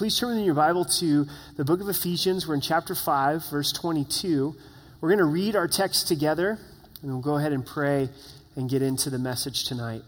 please 0.00 0.18
turn 0.18 0.38
in 0.38 0.44
your 0.44 0.54
Bible 0.54 0.86
to 0.86 1.26
the 1.58 1.64
book 1.66 1.82
of 1.82 1.86
Ephesians. 1.90 2.48
We're 2.48 2.54
in 2.54 2.62
chapter 2.62 2.94
5, 2.94 3.50
verse 3.50 3.70
22. 3.70 4.56
We're 4.98 5.08
going 5.10 5.18
to 5.18 5.26
read 5.26 5.54
our 5.54 5.68
text 5.68 6.08
together, 6.08 6.58
and 7.02 7.12
we'll 7.12 7.20
go 7.20 7.36
ahead 7.36 7.52
and 7.52 7.66
pray 7.66 8.08
and 8.56 8.70
get 8.70 8.80
into 8.80 9.10
the 9.10 9.18
message 9.18 9.66
tonight. 9.66 10.00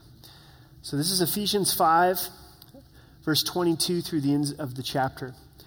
So, 0.81 0.97
this 0.97 1.11
is 1.11 1.21
Ephesians 1.21 1.75
5, 1.75 2.27
verse 3.23 3.43
22 3.43 4.01
through 4.01 4.23
the 4.23 4.33
end 4.33 4.55
of 4.59 4.77
the 4.77 4.83
chapter. 4.83 5.35
It 5.59 5.65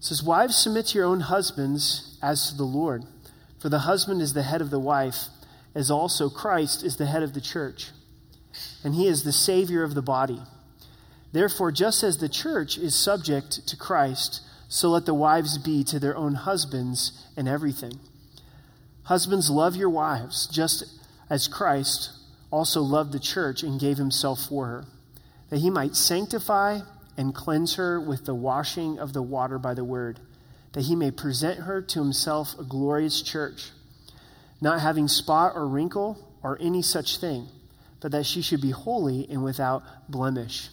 says, 0.00 0.22
Wives, 0.22 0.56
submit 0.56 0.86
to 0.86 0.98
your 0.98 1.06
own 1.06 1.20
husbands 1.20 2.18
as 2.22 2.48
to 2.48 2.56
the 2.56 2.64
Lord, 2.64 3.02
for 3.58 3.68
the 3.68 3.80
husband 3.80 4.22
is 4.22 4.32
the 4.32 4.42
head 4.42 4.62
of 4.62 4.70
the 4.70 4.80
wife, 4.80 5.26
as 5.74 5.90
also 5.90 6.30
Christ 6.30 6.82
is 6.82 6.96
the 6.96 7.04
head 7.04 7.22
of 7.22 7.34
the 7.34 7.42
church, 7.42 7.90
and 8.82 8.94
he 8.94 9.06
is 9.06 9.22
the 9.22 9.32
Savior 9.32 9.82
of 9.82 9.92
the 9.94 10.00
body. 10.00 10.40
Therefore, 11.32 11.72
just 11.72 12.02
as 12.02 12.18
the 12.18 12.28
church 12.28 12.78
is 12.78 12.94
subject 12.94 13.66
to 13.66 13.76
Christ, 13.76 14.40
so 14.68 14.90
let 14.90 15.06
the 15.06 15.14
wives 15.14 15.58
be 15.58 15.84
to 15.84 15.98
their 15.98 16.16
own 16.16 16.34
husbands 16.34 17.26
in 17.36 17.46
everything. 17.46 18.00
Husbands, 19.04 19.50
love 19.50 19.76
your 19.76 19.90
wives, 19.90 20.46
just 20.46 20.84
as 21.30 21.46
Christ 21.48 22.10
also 22.50 22.80
loved 22.80 23.12
the 23.12 23.20
church 23.20 23.62
and 23.62 23.80
gave 23.80 23.98
himself 23.98 24.40
for 24.40 24.66
her, 24.66 24.84
that 25.50 25.58
he 25.58 25.70
might 25.70 25.94
sanctify 25.94 26.80
and 27.16 27.34
cleanse 27.34 27.74
her 27.74 28.00
with 28.00 28.24
the 28.24 28.34
washing 28.34 28.98
of 28.98 29.12
the 29.12 29.22
water 29.22 29.58
by 29.58 29.74
the 29.74 29.84
word, 29.84 30.20
that 30.72 30.82
he 30.82 30.96
may 30.96 31.10
present 31.10 31.60
her 31.60 31.80
to 31.80 32.00
himself 32.00 32.58
a 32.58 32.64
glorious 32.64 33.22
church, 33.22 33.70
not 34.60 34.80
having 34.80 35.08
spot 35.08 35.52
or 35.54 35.66
wrinkle 35.66 36.32
or 36.42 36.58
any 36.60 36.82
such 36.82 37.18
thing, 37.18 37.48
but 38.00 38.12
that 38.12 38.26
she 38.26 38.42
should 38.42 38.60
be 38.60 38.70
holy 38.70 39.26
and 39.30 39.42
without 39.42 39.82
blemish. 40.08 40.68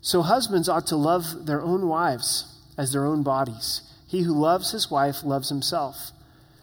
So 0.00 0.22
husbands 0.22 0.68
ought 0.68 0.86
to 0.88 0.96
love 0.96 1.46
their 1.46 1.62
own 1.62 1.88
wives 1.88 2.54
as 2.78 2.92
their 2.92 3.04
own 3.04 3.22
bodies. 3.22 3.82
He 4.06 4.22
who 4.22 4.38
loves 4.38 4.70
his 4.70 4.90
wife 4.90 5.24
loves 5.24 5.48
himself. 5.48 6.12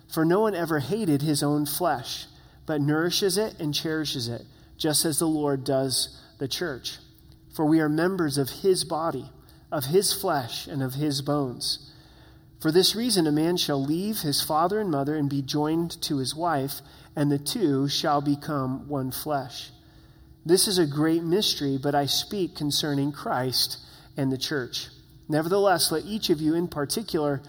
For 0.07 0.23
no 0.23 0.41
one 0.41 0.55
ever 0.55 0.79
hated 0.79 1.21
his 1.21 1.43
own 1.43 1.65
flesh, 1.65 2.25
but 2.65 2.81
nourishes 2.81 3.37
it 3.37 3.59
and 3.59 3.73
cherishes 3.73 4.27
it, 4.27 4.43
just 4.77 5.05
as 5.05 5.19
the 5.19 5.27
Lord 5.27 5.63
does 5.63 6.21
the 6.37 6.47
church. 6.47 6.99
For 7.53 7.65
we 7.65 7.81
are 7.81 7.89
members 7.89 8.37
of 8.37 8.49
his 8.49 8.83
body, 8.83 9.29
of 9.71 9.85
his 9.85 10.13
flesh, 10.13 10.67
and 10.67 10.81
of 10.81 10.93
his 10.93 11.21
bones. 11.21 11.91
For 12.61 12.71
this 12.71 12.95
reason, 12.95 13.27
a 13.27 13.31
man 13.31 13.57
shall 13.57 13.83
leave 13.83 14.19
his 14.19 14.41
father 14.41 14.79
and 14.79 14.89
mother 14.89 15.17
and 15.17 15.29
be 15.29 15.41
joined 15.41 16.01
to 16.03 16.19
his 16.19 16.33
wife, 16.33 16.79
and 17.13 17.29
the 17.29 17.37
two 17.37 17.89
shall 17.89 18.21
become 18.21 18.87
one 18.87 19.11
flesh. 19.11 19.71
This 20.45 20.67
is 20.67 20.77
a 20.77 20.85
great 20.85 21.23
mystery, 21.23 21.79
but 21.81 21.95
I 21.95 22.05
speak 22.05 22.55
concerning 22.55 23.11
Christ 23.11 23.77
and 24.17 24.31
the 24.31 24.37
church. 24.37 24.87
Nevertheless, 25.29 25.91
let 25.91 26.03
each 26.05 26.29
of 26.29 26.41
you 26.41 26.53
in 26.53 26.67
particular 26.67 27.41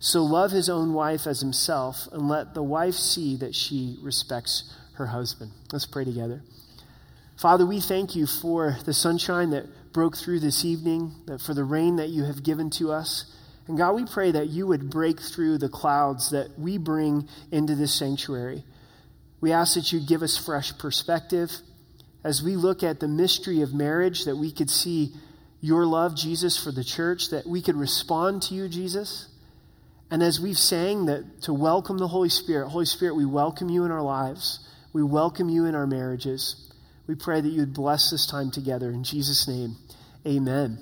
so 0.00 0.22
love 0.22 0.50
his 0.50 0.68
own 0.68 0.92
wife 0.92 1.26
as 1.26 1.40
himself, 1.40 2.08
and 2.12 2.28
let 2.28 2.54
the 2.54 2.62
wife 2.62 2.94
see 2.94 3.36
that 3.36 3.54
she 3.54 3.96
respects 4.02 4.74
her 4.94 5.06
husband. 5.06 5.52
Let's 5.72 5.86
pray 5.86 6.04
together. 6.04 6.42
Father, 7.36 7.64
we 7.64 7.80
thank 7.80 8.14
you 8.14 8.26
for 8.26 8.76
the 8.84 8.92
sunshine 8.92 9.50
that 9.50 9.92
broke 9.92 10.16
through 10.16 10.40
this 10.40 10.64
evening, 10.64 11.12
that 11.26 11.40
for 11.40 11.54
the 11.54 11.64
rain 11.64 11.96
that 11.96 12.10
you 12.10 12.24
have 12.24 12.42
given 12.42 12.68
to 12.70 12.92
us. 12.92 13.32
And 13.66 13.78
God, 13.78 13.94
we 13.94 14.04
pray 14.04 14.32
that 14.32 14.48
you 14.48 14.66
would 14.66 14.90
break 14.90 15.20
through 15.20 15.58
the 15.58 15.68
clouds 15.68 16.30
that 16.30 16.58
we 16.58 16.78
bring 16.78 17.28
into 17.50 17.74
this 17.74 17.94
sanctuary. 17.94 18.64
We 19.40 19.52
ask 19.52 19.74
that 19.74 19.92
you 19.92 20.00
give 20.00 20.22
us 20.22 20.36
fresh 20.36 20.76
perspective 20.76 21.50
as 22.24 22.42
we 22.42 22.56
look 22.56 22.82
at 22.82 23.00
the 23.00 23.08
mystery 23.08 23.60
of 23.60 23.74
marriage, 23.74 24.24
that 24.24 24.36
we 24.36 24.50
could 24.50 24.70
see 24.70 25.12
your 25.60 25.86
love, 25.86 26.16
Jesus, 26.16 26.62
for 26.62 26.72
the 26.72 26.82
church, 26.82 27.30
that 27.30 27.46
we 27.46 27.62
could 27.62 27.76
respond 27.76 28.42
to 28.42 28.54
you, 28.54 28.68
Jesus. 28.68 29.28
And 30.10 30.22
as 30.22 30.40
we've 30.40 30.58
sang 30.58 31.06
that 31.06 31.42
to 31.42 31.52
welcome 31.52 31.98
the 31.98 32.08
Holy 32.08 32.28
Spirit, 32.30 32.68
Holy 32.68 32.86
Spirit, 32.86 33.14
we 33.14 33.26
welcome 33.26 33.68
you 33.68 33.84
in 33.84 33.90
our 33.90 34.02
lives. 34.02 34.66
We 34.92 35.02
welcome 35.02 35.48
you 35.48 35.66
in 35.66 35.74
our 35.74 35.86
marriages. 35.86 36.72
We 37.06 37.14
pray 37.14 37.40
that 37.40 37.48
you 37.48 37.60
would 37.60 37.74
bless 37.74 38.10
this 38.10 38.26
time 38.26 38.50
together. 38.50 38.90
In 38.90 39.04
Jesus' 39.04 39.46
name, 39.46 39.76
amen. 40.26 40.78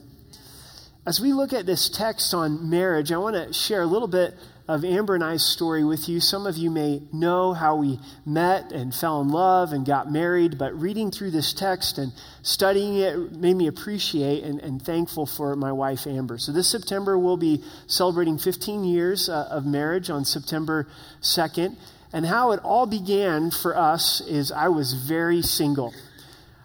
As 1.05 1.21
we 1.21 1.33
look 1.33 1.53
at 1.53 1.67
this 1.67 1.89
text 1.89 2.33
on 2.33 2.71
marriage, 2.71 3.11
I 3.11 3.17
want 3.17 3.35
to 3.35 3.53
share 3.53 3.83
a 3.83 3.87
little 3.87 4.07
bit 4.07 4.35
of 4.69 4.85
Amber 4.85 5.15
and 5.15 5.25
I's 5.25 5.45
story 5.45 5.85
with 5.85 6.09
you. 6.09 6.21
Some 6.21 6.47
of 6.47 6.57
you 6.57 6.71
may 6.71 7.03
know 7.13 7.53
how 7.53 7.77
we 7.77 7.99
met 8.25 8.71
and 8.73 8.95
fell 8.95 9.21
in 9.21 9.29
love 9.29 9.73
and 9.73 9.85
got 9.85 10.11
married, 10.11 10.57
but 10.57 10.73
reading 10.79 11.11
through 11.11 11.33
this 11.33 11.53
text 11.53 11.99
and 11.99 12.13
studying 12.43 12.97
it 12.97 13.33
made 13.33 13.55
me 13.55 13.67
appreciate 13.67 14.45
and, 14.45 14.61
and 14.61 14.81
thankful 14.81 15.27
for 15.27 15.57
my 15.57 15.73
wife, 15.73 16.07
Amber. 16.07 16.39
So 16.39 16.53
this 16.53 16.71
September, 16.71 17.19
we'll 17.19 17.37
be 17.37 17.63
celebrating 17.87 18.39
15 18.39 18.85
years 18.85 19.29
uh, 19.29 19.49
of 19.51 19.67
marriage 19.67 20.11
on 20.11 20.25
September 20.25 20.87
2nd. 21.23 21.77
And 22.13 22.27
how 22.27 22.53
it 22.53 22.61
all 22.63 22.87
began 22.87 23.51
for 23.51 23.77
us 23.77 24.21
is 24.21 24.53
I 24.53 24.69
was 24.69 24.93
very 24.93 25.43
single. 25.43 25.95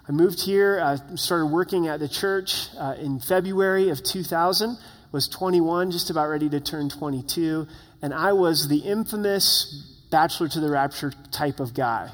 I 0.07 0.11
moved 0.11 0.41
here, 0.41 0.79
uh, 0.79 1.15
started 1.15 1.47
working 1.47 1.87
at 1.87 1.99
the 1.99 2.07
church 2.07 2.67
uh, 2.77 2.95
in 2.99 3.19
February 3.19 3.89
of 3.89 4.03
2000, 4.03 4.77
was 5.11 5.27
21, 5.27 5.91
just 5.91 6.09
about 6.09 6.27
ready 6.27 6.49
to 6.49 6.59
turn 6.59 6.89
22, 6.89 7.67
and 8.01 8.13
I 8.13 8.33
was 8.33 8.67
the 8.67 8.79
infamous 8.79 10.05
bachelor 10.11 10.47
to 10.49 10.59
the 10.59 10.69
rapture 10.69 11.11
type 11.31 11.59
of 11.59 11.73
guy. 11.73 12.09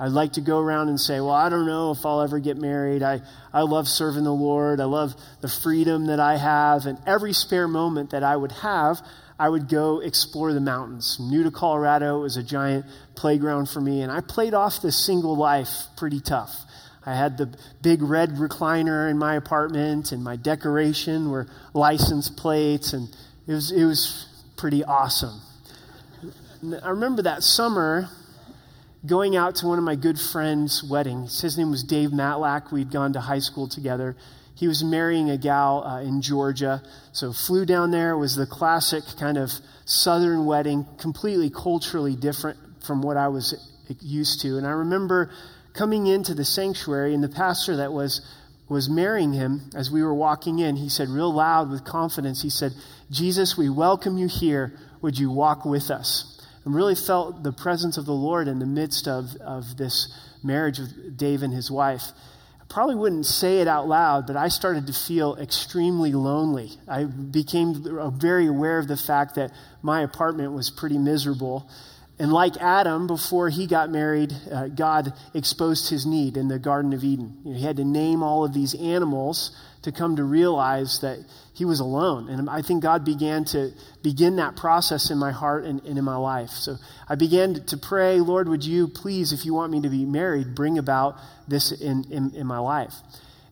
I'd 0.00 0.12
like 0.12 0.34
to 0.34 0.40
go 0.40 0.60
around 0.60 0.88
and 0.88 1.00
say, 1.00 1.20
Well, 1.20 1.30
I 1.30 1.48
don't 1.48 1.66
know 1.66 1.90
if 1.90 2.06
I'll 2.06 2.22
ever 2.22 2.38
get 2.38 2.56
married. 2.56 3.02
I, 3.02 3.20
I 3.52 3.62
love 3.62 3.88
serving 3.88 4.24
the 4.24 4.32
Lord. 4.32 4.80
I 4.80 4.84
love 4.84 5.14
the 5.40 5.48
freedom 5.48 6.06
that 6.06 6.20
I 6.20 6.36
have. 6.36 6.86
And 6.86 6.98
every 7.04 7.32
spare 7.32 7.66
moment 7.66 8.10
that 8.10 8.22
I 8.22 8.36
would 8.36 8.52
have, 8.52 9.00
I 9.40 9.48
would 9.48 9.68
go 9.68 10.00
explore 10.00 10.52
the 10.52 10.60
mountains. 10.60 11.18
New 11.20 11.42
to 11.42 11.50
Colorado, 11.50 12.20
it 12.20 12.22
was 12.22 12.36
a 12.36 12.44
giant 12.44 12.86
playground 13.16 13.68
for 13.68 13.80
me. 13.80 14.02
And 14.02 14.12
I 14.12 14.20
played 14.20 14.54
off 14.54 14.82
this 14.82 15.04
single 15.04 15.36
life 15.36 15.86
pretty 15.96 16.20
tough. 16.20 16.54
I 17.04 17.14
had 17.14 17.38
the 17.38 17.56
big 17.82 18.02
red 18.02 18.32
recliner 18.32 19.10
in 19.10 19.16
my 19.18 19.34
apartment, 19.34 20.12
and 20.12 20.22
my 20.22 20.36
decoration 20.36 21.30
were 21.30 21.46
license 21.72 22.28
plates, 22.28 22.92
and 22.92 23.08
it 23.46 23.52
was, 23.52 23.72
it 23.72 23.84
was 23.86 24.27
pretty 24.58 24.84
awesome. 24.84 25.40
I 26.82 26.90
remember 26.90 27.22
that 27.22 27.44
summer 27.44 28.10
going 29.06 29.36
out 29.36 29.54
to 29.56 29.66
one 29.66 29.78
of 29.78 29.84
my 29.84 29.94
good 29.94 30.18
friends' 30.18 30.82
weddings. 30.82 31.40
His 31.40 31.56
name 31.56 31.70
was 31.70 31.84
Dave 31.84 32.10
Matlack. 32.10 32.72
We'd 32.72 32.90
gone 32.90 33.12
to 33.12 33.20
high 33.20 33.38
school 33.38 33.68
together. 33.68 34.16
He 34.56 34.66
was 34.66 34.82
marrying 34.82 35.30
a 35.30 35.38
gal 35.38 35.84
uh, 35.84 36.00
in 36.02 36.20
Georgia. 36.20 36.82
So 37.12 37.32
flew 37.32 37.64
down 37.64 37.92
there. 37.92 38.10
It 38.10 38.18
was 38.18 38.34
the 38.34 38.46
classic 38.46 39.04
kind 39.18 39.38
of 39.38 39.52
southern 39.84 40.44
wedding, 40.44 40.84
completely 40.98 41.48
culturally 41.48 42.16
different 42.16 42.58
from 42.84 43.00
what 43.00 43.16
I 43.16 43.28
was 43.28 43.54
used 44.00 44.40
to. 44.42 44.58
And 44.58 44.66
I 44.66 44.70
remember 44.70 45.30
coming 45.74 46.08
into 46.08 46.34
the 46.34 46.44
sanctuary, 46.44 47.14
and 47.14 47.22
the 47.22 47.28
pastor 47.28 47.76
that 47.76 47.92
was 47.92 48.20
was 48.68 48.88
marrying 48.88 49.32
him, 49.32 49.70
as 49.74 49.90
we 49.90 50.02
were 50.02 50.14
walking 50.14 50.58
in, 50.58 50.76
he 50.76 50.88
said, 50.88 51.08
real 51.08 51.32
loud 51.32 51.70
with 51.70 51.84
confidence, 51.84 52.42
he 52.42 52.50
said, 52.50 52.72
Jesus, 53.10 53.56
we 53.56 53.70
welcome 53.70 54.18
you 54.18 54.28
here. 54.28 54.74
Would 55.00 55.18
you 55.18 55.30
walk 55.30 55.64
with 55.64 55.90
us? 55.90 56.40
And 56.64 56.74
really 56.74 56.94
felt 56.94 57.42
the 57.42 57.52
presence 57.52 57.96
of 57.96 58.04
the 58.04 58.12
Lord 58.12 58.46
in 58.46 58.58
the 58.58 58.66
midst 58.66 59.08
of, 59.08 59.34
of 59.36 59.76
this 59.76 60.12
marriage 60.42 60.78
with 60.78 61.16
Dave 61.16 61.42
and 61.42 61.54
his 61.54 61.70
wife. 61.70 62.02
I 62.60 62.64
probably 62.68 62.96
wouldn't 62.96 63.24
say 63.24 63.60
it 63.60 63.68
out 63.68 63.88
loud, 63.88 64.26
but 64.26 64.36
I 64.36 64.48
started 64.48 64.86
to 64.88 64.92
feel 64.92 65.36
extremely 65.36 66.12
lonely. 66.12 66.72
I 66.86 67.04
became 67.04 68.12
very 68.18 68.46
aware 68.46 68.78
of 68.78 68.88
the 68.88 68.96
fact 68.98 69.36
that 69.36 69.52
my 69.80 70.02
apartment 70.02 70.52
was 70.52 70.68
pretty 70.68 70.98
miserable 70.98 71.70
and 72.18 72.32
like 72.32 72.56
Adam, 72.56 73.06
before 73.06 73.48
he 73.48 73.66
got 73.66 73.90
married, 73.90 74.34
uh, 74.50 74.68
God 74.68 75.12
exposed 75.34 75.88
his 75.88 76.04
need 76.04 76.36
in 76.36 76.48
the 76.48 76.58
Garden 76.58 76.92
of 76.92 77.04
Eden. 77.04 77.38
You 77.44 77.52
know, 77.52 77.58
he 77.58 77.64
had 77.64 77.76
to 77.76 77.84
name 77.84 78.24
all 78.24 78.44
of 78.44 78.52
these 78.52 78.74
animals 78.74 79.56
to 79.82 79.92
come 79.92 80.16
to 80.16 80.24
realize 80.24 81.00
that 81.00 81.18
he 81.54 81.64
was 81.64 81.78
alone. 81.78 82.28
And 82.28 82.50
I 82.50 82.62
think 82.62 82.82
God 82.82 83.04
began 83.04 83.44
to 83.46 83.70
begin 84.02 84.36
that 84.36 84.56
process 84.56 85.10
in 85.10 85.18
my 85.18 85.30
heart 85.30 85.64
and, 85.64 85.80
and 85.84 85.96
in 85.96 86.04
my 86.04 86.16
life. 86.16 86.50
So 86.50 86.76
I 87.08 87.14
began 87.14 87.64
to 87.66 87.76
pray, 87.76 88.18
Lord, 88.18 88.48
would 88.48 88.64
you 88.64 88.88
please, 88.88 89.32
if 89.32 89.44
you 89.44 89.54
want 89.54 89.70
me 89.70 89.80
to 89.82 89.88
be 89.88 90.04
married, 90.04 90.56
bring 90.56 90.76
about 90.78 91.16
this 91.46 91.70
in, 91.70 92.04
in, 92.10 92.34
in 92.34 92.46
my 92.48 92.58
life? 92.58 92.94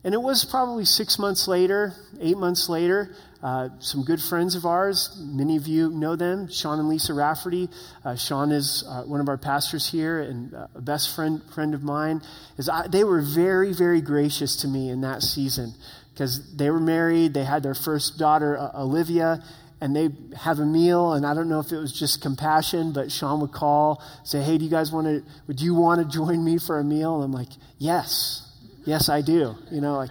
And 0.02 0.14
it 0.14 0.23
was 0.23 0.44
probably 0.44 0.85
six 0.85 1.19
months 1.19 1.49
later, 1.49 1.94
eight 2.20 2.37
months 2.37 2.69
later, 2.69 3.14
uh, 3.46 3.69
some 3.78 4.02
good 4.02 4.20
friends 4.20 4.56
of 4.56 4.66
ours, 4.66 5.16
many 5.20 5.56
of 5.56 5.69
you 5.69 5.88
know 5.88 6.16
them, 6.16 6.50
Sean 6.50 6.81
and 6.81 6.88
Lisa 6.88 7.14
Rafferty. 7.14 7.69
Uh, 8.04 8.16
Sean 8.16 8.50
is 8.50 8.82
uh, 8.88 9.04
one 9.04 9.20
of 9.20 9.28
our 9.28 9.38
pastors 9.38 9.88
here 9.88 10.20
and 10.20 10.52
uh, 10.52 10.66
a 10.75 10.81
best 10.81 11.14
friend, 11.14 11.40
friend 11.54 11.72
of 11.72 11.84
mine. 11.84 12.22
Is 12.58 12.69
I, 12.69 12.88
they 12.88 13.04
were 13.04 13.22
very, 13.22 13.72
very 13.72 14.00
gracious 14.00 14.56
to 14.62 14.69
me 14.69 14.90
in 14.90 15.00
that 15.02 15.22
season 15.22 15.75
because 16.12 16.56
they 16.56 16.70
were 16.70 16.81
married, 16.81 17.34
they 17.34 17.44
had 17.44 17.62
their 17.62 17.76
first 17.76 18.19
daughter, 18.19 18.58
uh, 18.58 18.82
Olivia, 18.82 19.44
and 19.81 19.94
they 19.94 20.08
have 20.37 20.58
a 20.58 20.64
meal 20.64 21.12
and 21.12 21.26
i 21.26 21.34
don't 21.34 21.50
know 21.50 21.60
if 21.60 21.70
it 21.70 21.76
was 21.76 21.93
just 21.93 22.22
compassion 22.22 22.94
but 22.94 23.12
sean 23.12 23.43
would 23.43 23.52
call 23.52 24.02
say 24.25 24.40
hey 24.40 24.56
do 24.56 24.64
you 24.64 24.70
guys 24.70 24.90
want 24.90 25.06
to 25.06 25.22
would 25.48 25.60
you 25.60 25.75
want 25.75 26.00
to 26.00 26.16
join 26.16 26.43
me 26.43 26.56
for 26.56 26.78
a 26.78 26.82
meal 26.82 27.16
and 27.16 27.25
i'm 27.25 27.32
like 27.32 27.50
yes 27.76 28.50
yes 28.87 29.10
i 29.10 29.20
do 29.20 29.54
you 29.70 29.82
know 29.82 29.96
like 29.96 30.08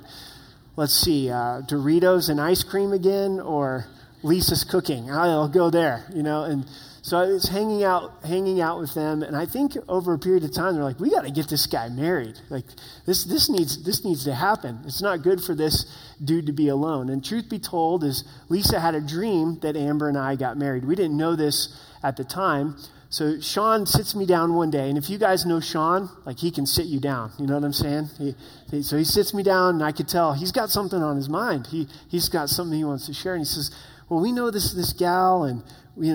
let's 0.75 0.94
see, 0.94 1.30
uh, 1.30 1.62
Doritos 1.62 2.30
and 2.30 2.39
ice 2.39 2.63
cream 2.63 2.92
again, 2.92 3.39
or 3.39 3.86
Lisa's 4.24 4.63
cooking. 4.63 5.12
I'll 5.12 5.48
go 5.48 5.69
there, 5.69 6.06
you 6.13 6.24
know. 6.24 6.44
And 6.44 6.66
so 7.01 7.18
I 7.18 7.27
was 7.27 7.48
hanging 7.48 7.83
out, 7.83 8.25
hanging 8.25 8.60
out 8.60 8.80
with 8.80 8.94
them, 8.95 9.22
and 9.22 9.36
I 9.36 9.45
think 9.45 9.77
over 9.88 10.13
a 10.13 10.19
period 10.19 10.44
of 10.44 10.54
time, 10.54 10.74
they're 10.74 10.83
like, 10.83 11.00
"We 11.00 11.12
got 11.12 11.24
to 11.24 11.31
get 11.31 11.48
this 11.48 11.68
guy 11.68 11.89
married. 11.89 12.39
Like 12.50 12.66
this, 13.06 13.24
this 13.25 13.50
needs, 13.50 13.83
this 13.83 14.04
needs 14.04 14.24
to 14.24 14.33
happen. 14.33 14.80
It's 14.86 15.01
not 15.01 15.22
good 15.22 15.42
for 15.42 15.54
this 15.54 15.86
dude 16.24 16.48
to 16.48 16.54
be 16.54 16.68
alone." 16.68 17.10
And 17.10 17.24
truth 17.24 17.50
be 17.50 17.60
told, 17.60 18.04
is 18.04 18.24
Lisa 18.50 18.80
had 18.80 18.95
a 18.95 19.01
dream 19.01 19.60
that 19.62 19.78
Amber 19.78 20.10
and 20.10 20.18
I 20.18 20.36
got 20.36 20.57
married. 20.57 20.86
We 20.86 20.95
didn't 20.95 21.18
know 21.18 21.36
this 21.36 21.80
at 22.01 22.18
the 22.18 22.24
time. 22.24 22.75
So 23.10 23.40
Sean 23.40 23.86
sits 23.86 24.16
me 24.16 24.25
down 24.25 24.56
one 24.56 24.72
day, 24.72 24.90
and 24.90 24.98
if 24.98 25.10
you 25.10 25.18
guys 25.18 25.46
know 25.46 25.60
Sean, 25.60 26.10
like 26.25 26.40
he 26.40 26.52
can 26.52 26.66
sit 26.66 26.86
you 26.86 27.00
down. 27.00 27.31
You 27.38 27.48
know 27.48 27.54
what 27.54 27.63
I'm 27.63 27.74
saying? 27.74 28.10
He, 28.18 28.36
he, 28.72 28.81
so 28.81 28.98
he 28.98 29.04
sits 29.04 29.34
me 29.34 29.44
down, 29.44 29.75
and 29.75 29.84
I 29.84 29.92
could 29.92 30.07
tell 30.07 30.34
he's 30.34 30.52
got 30.52 30.69
something 30.69 31.02
on 31.02 31.16
his 31.16 31.30
mind. 31.30 31.68
He 31.68 31.88
he's 32.10 32.30
got 32.30 32.50
something 32.50 32.78
he 32.78 32.84
wants 32.84 33.06
to 33.06 33.13
share, 33.13 33.34
and 33.34 33.42
he 33.42 33.46
says, 33.46 33.72
"Well, 34.10 34.22
we 34.22 34.31
know 34.31 34.52
this 34.52 34.74
this 34.74 34.92
gal, 34.92 35.44
and 35.44 35.63
we, 35.96 36.12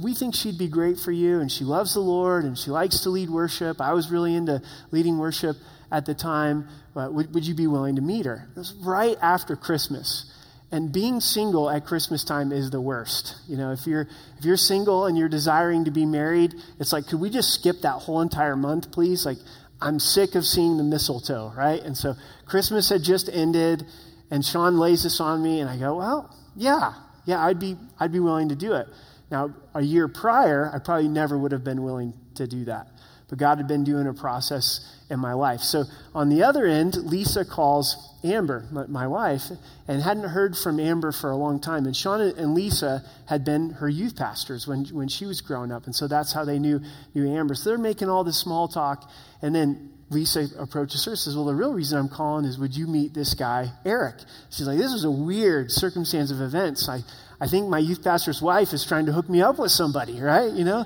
we 0.00 0.14
think 0.14 0.34
she'd 0.34 0.58
be 0.58 0.68
great 0.68 0.98
for 0.98 1.10
you, 1.10 1.40
and 1.40 1.50
she 1.50 1.64
loves 1.64 1.94
the 1.94 2.00
Lord, 2.00 2.44
and 2.44 2.56
she 2.56 2.70
likes 2.70 3.00
to 3.00 3.10
lead 3.10 3.30
worship. 3.30 3.80
I 3.80 3.92
was 3.92 4.10
really 4.10 4.34
into 4.34 4.62
leading 4.90 5.18
worship 5.18 5.56
at 5.90 6.06
the 6.06 6.14
time. 6.14 6.68
Would, 6.94 7.34
would 7.34 7.46
you 7.46 7.54
be 7.54 7.66
willing 7.66 7.96
to 7.96 8.02
meet 8.02 8.26
her? 8.26 8.48
It 8.54 8.58
was 8.58 8.72
right 8.74 9.16
after 9.20 9.56
Christmas. 9.56 10.32
And 10.72 10.92
being 10.92 11.20
single 11.20 11.70
at 11.70 11.86
Christmas 11.86 12.24
time 12.24 12.50
is 12.50 12.70
the 12.70 12.80
worst. 12.80 13.36
You 13.46 13.56
know, 13.56 13.70
if 13.70 13.86
you're 13.86 14.08
if 14.38 14.44
you're 14.44 14.56
single 14.56 15.06
and 15.06 15.16
you're 15.16 15.28
desiring 15.28 15.84
to 15.84 15.92
be 15.92 16.04
married, 16.04 16.54
it's 16.80 16.92
like, 16.92 17.06
could 17.06 17.20
we 17.20 17.30
just 17.30 17.54
skip 17.54 17.82
that 17.82 18.00
whole 18.00 18.20
entire 18.20 18.56
month, 18.56 18.90
please? 18.90 19.24
Like, 19.24 19.38
I'm 19.80 20.00
sick 20.00 20.34
of 20.34 20.44
seeing 20.44 20.76
the 20.76 20.82
mistletoe, 20.82 21.52
right? 21.56 21.80
And 21.82 21.96
so 21.96 22.14
Christmas 22.46 22.88
had 22.88 23.02
just 23.02 23.28
ended, 23.32 23.86
and 24.30 24.44
Sean 24.44 24.78
lays 24.78 25.04
this 25.04 25.20
on 25.20 25.42
me, 25.42 25.60
and 25.60 25.70
I 25.70 25.76
go, 25.76 25.96
well, 25.96 26.34
yeah, 26.56 26.94
yeah, 27.26 27.44
I'd 27.44 27.60
be 27.60 27.76
I'd 28.00 28.12
be 28.12 28.20
willing 28.20 28.48
to 28.48 28.56
do 28.56 28.72
it. 28.74 28.88
Now, 29.30 29.54
a 29.74 29.82
year 29.82 30.08
prior, 30.08 30.70
I 30.72 30.78
probably 30.78 31.08
never 31.08 31.38
would 31.38 31.52
have 31.52 31.64
been 31.64 31.82
willing 31.82 32.14
to 32.36 32.46
do 32.46 32.64
that. 32.64 32.88
But 33.28 33.38
God 33.38 33.58
had 33.58 33.66
been 33.66 33.82
doing 33.82 34.06
a 34.06 34.14
process 34.14 34.96
in 35.10 35.18
my 35.18 35.32
life. 35.32 35.60
So 35.60 35.84
on 36.14 36.28
the 36.28 36.42
other 36.42 36.64
end, 36.64 36.94
Lisa 36.94 37.44
calls 37.44 38.14
Amber, 38.22 38.64
my 38.88 39.06
wife, 39.06 39.50
and 39.88 40.02
hadn't 40.02 40.28
heard 40.30 40.56
from 40.56 40.78
Amber 40.78 41.12
for 41.12 41.30
a 41.30 41.36
long 41.36 41.60
time. 41.60 41.86
And 41.86 41.96
Sean 41.96 42.20
and 42.20 42.54
Lisa 42.54 43.04
had 43.26 43.44
been 43.44 43.70
her 43.70 43.88
youth 43.88 44.16
pastors 44.16 44.66
when, 44.66 44.84
when 44.86 45.08
she 45.08 45.26
was 45.26 45.40
growing 45.40 45.72
up. 45.72 45.86
And 45.86 45.94
so 45.94 46.06
that's 46.06 46.32
how 46.32 46.44
they 46.44 46.58
knew, 46.58 46.80
knew 47.14 47.28
Amber. 47.28 47.54
So 47.54 47.70
they're 47.70 47.78
making 47.78 48.08
all 48.08 48.24
this 48.24 48.38
small 48.38 48.68
talk. 48.68 49.10
And 49.42 49.54
then 49.54 49.90
Lisa 50.10 50.46
approaches 50.58 51.04
her 51.04 51.12
and 51.12 51.18
says, 51.18 51.34
Well, 51.34 51.46
the 51.46 51.54
real 51.54 51.72
reason 51.72 51.98
I'm 51.98 52.08
calling 52.08 52.44
is 52.44 52.58
would 52.58 52.76
you 52.76 52.86
meet 52.86 53.12
this 53.12 53.34
guy, 53.34 53.70
Eric? 53.84 54.16
She's 54.50 54.66
like, 54.66 54.78
This 54.78 54.92
is 54.92 55.04
a 55.04 55.10
weird 55.10 55.72
circumstance 55.72 56.30
of 56.30 56.40
events. 56.40 56.88
I, 56.88 57.00
I 57.40 57.48
think 57.48 57.68
my 57.68 57.78
youth 57.78 58.02
pastor's 58.04 58.40
wife 58.40 58.72
is 58.72 58.84
trying 58.84 59.06
to 59.06 59.12
hook 59.12 59.28
me 59.28 59.42
up 59.42 59.58
with 59.58 59.72
somebody, 59.72 60.20
right? 60.20 60.52
You 60.52 60.64
know? 60.64 60.84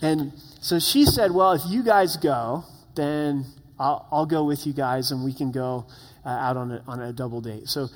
And 0.00 0.32
so 0.60 0.78
she 0.78 1.04
said, 1.04 1.32
Well, 1.32 1.52
if 1.52 1.62
you 1.66 1.82
guys 1.82 2.16
go, 2.16 2.64
then 2.94 3.46
I'll, 3.78 4.06
I'll 4.12 4.26
go 4.26 4.44
with 4.44 4.66
you 4.66 4.72
guys 4.72 5.10
and 5.10 5.24
we 5.24 5.32
can 5.32 5.52
go 5.52 5.86
uh, 6.24 6.28
out 6.28 6.56
on 6.56 6.70
a, 6.70 6.82
on 6.86 7.00
a 7.00 7.12
double 7.12 7.40
date. 7.40 7.68
So 7.68 7.88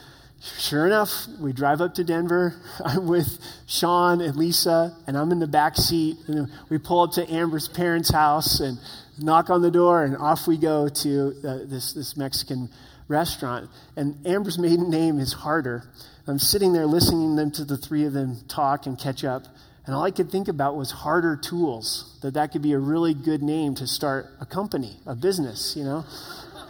sure 0.58 0.86
enough, 0.86 1.26
we 1.40 1.52
drive 1.52 1.80
up 1.80 1.94
to 1.94 2.04
Denver. 2.04 2.54
I'm 2.84 3.06
with 3.08 3.38
Sean 3.66 4.20
and 4.20 4.36
Lisa, 4.36 4.96
and 5.06 5.16
I'm 5.16 5.30
in 5.30 5.40
the 5.40 5.46
back 5.46 5.76
seat. 5.76 6.16
And 6.26 6.48
we 6.70 6.78
pull 6.78 7.02
up 7.02 7.12
to 7.12 7.30
Amber's 7.32 7.68
parents' 7.68 8.10
house 8.10 8.60
and 8.60 8.78
knock 9.18 9.50
on 9.50 9.62
the 9.62 9.70
door, 9.70 10.02
and 10.02 10.16
off 10.16 10.46
we 10.46 10.56
go 10.56 10.88
to 10.88 11.34
uh, 11.44 11.58
this, 11.64 11.92
this 11.92 12.16
Mexican 12.16 12.70
restaurant. 13.08 13.70
And 13.96 14.26
Amber's 14.26 14.58
maiden 14.58 14.90
name 14.90 15.18
is 15.18 15.32
Harder. 15.32 15.84
I'm 16.26 16.38
sitting 16.38 16.72
there 16.72 16.86
listening 16.86 17.36
them 17.36 17.50
to 17.52 17.64
the 17.64 17.76
three 17.76 18.04
of 18.04 18.14
them 18.14 18.38
talk 18.48 18.86
and 18.86 18.98
catch 18.98 19.24
up. 19.24 19.44
And 19.86 19.94
all 19.94 20.02
I 20.02 20.10
could 20.10 20.30
think 20.30 20.48
about 20.48 20.76
was 20.76 20.90
harder 20.90 21.36
tools, 21.36 22.18
that 22.22 22.34
that 22.34 22.52
could 22.52 22.62
be 22.62 22.72
a 22.72 22.78
really 22.78 23.12
good 23.12 23.42
name 23.42 23.74
to 23.76 23.86
start 23.86 24.26
a 24.40 24.46
company, 24.46 24.96
a 25.06 25.14
business, 25.14 25.74
you 25.76 25.84
know? 25.84 26.04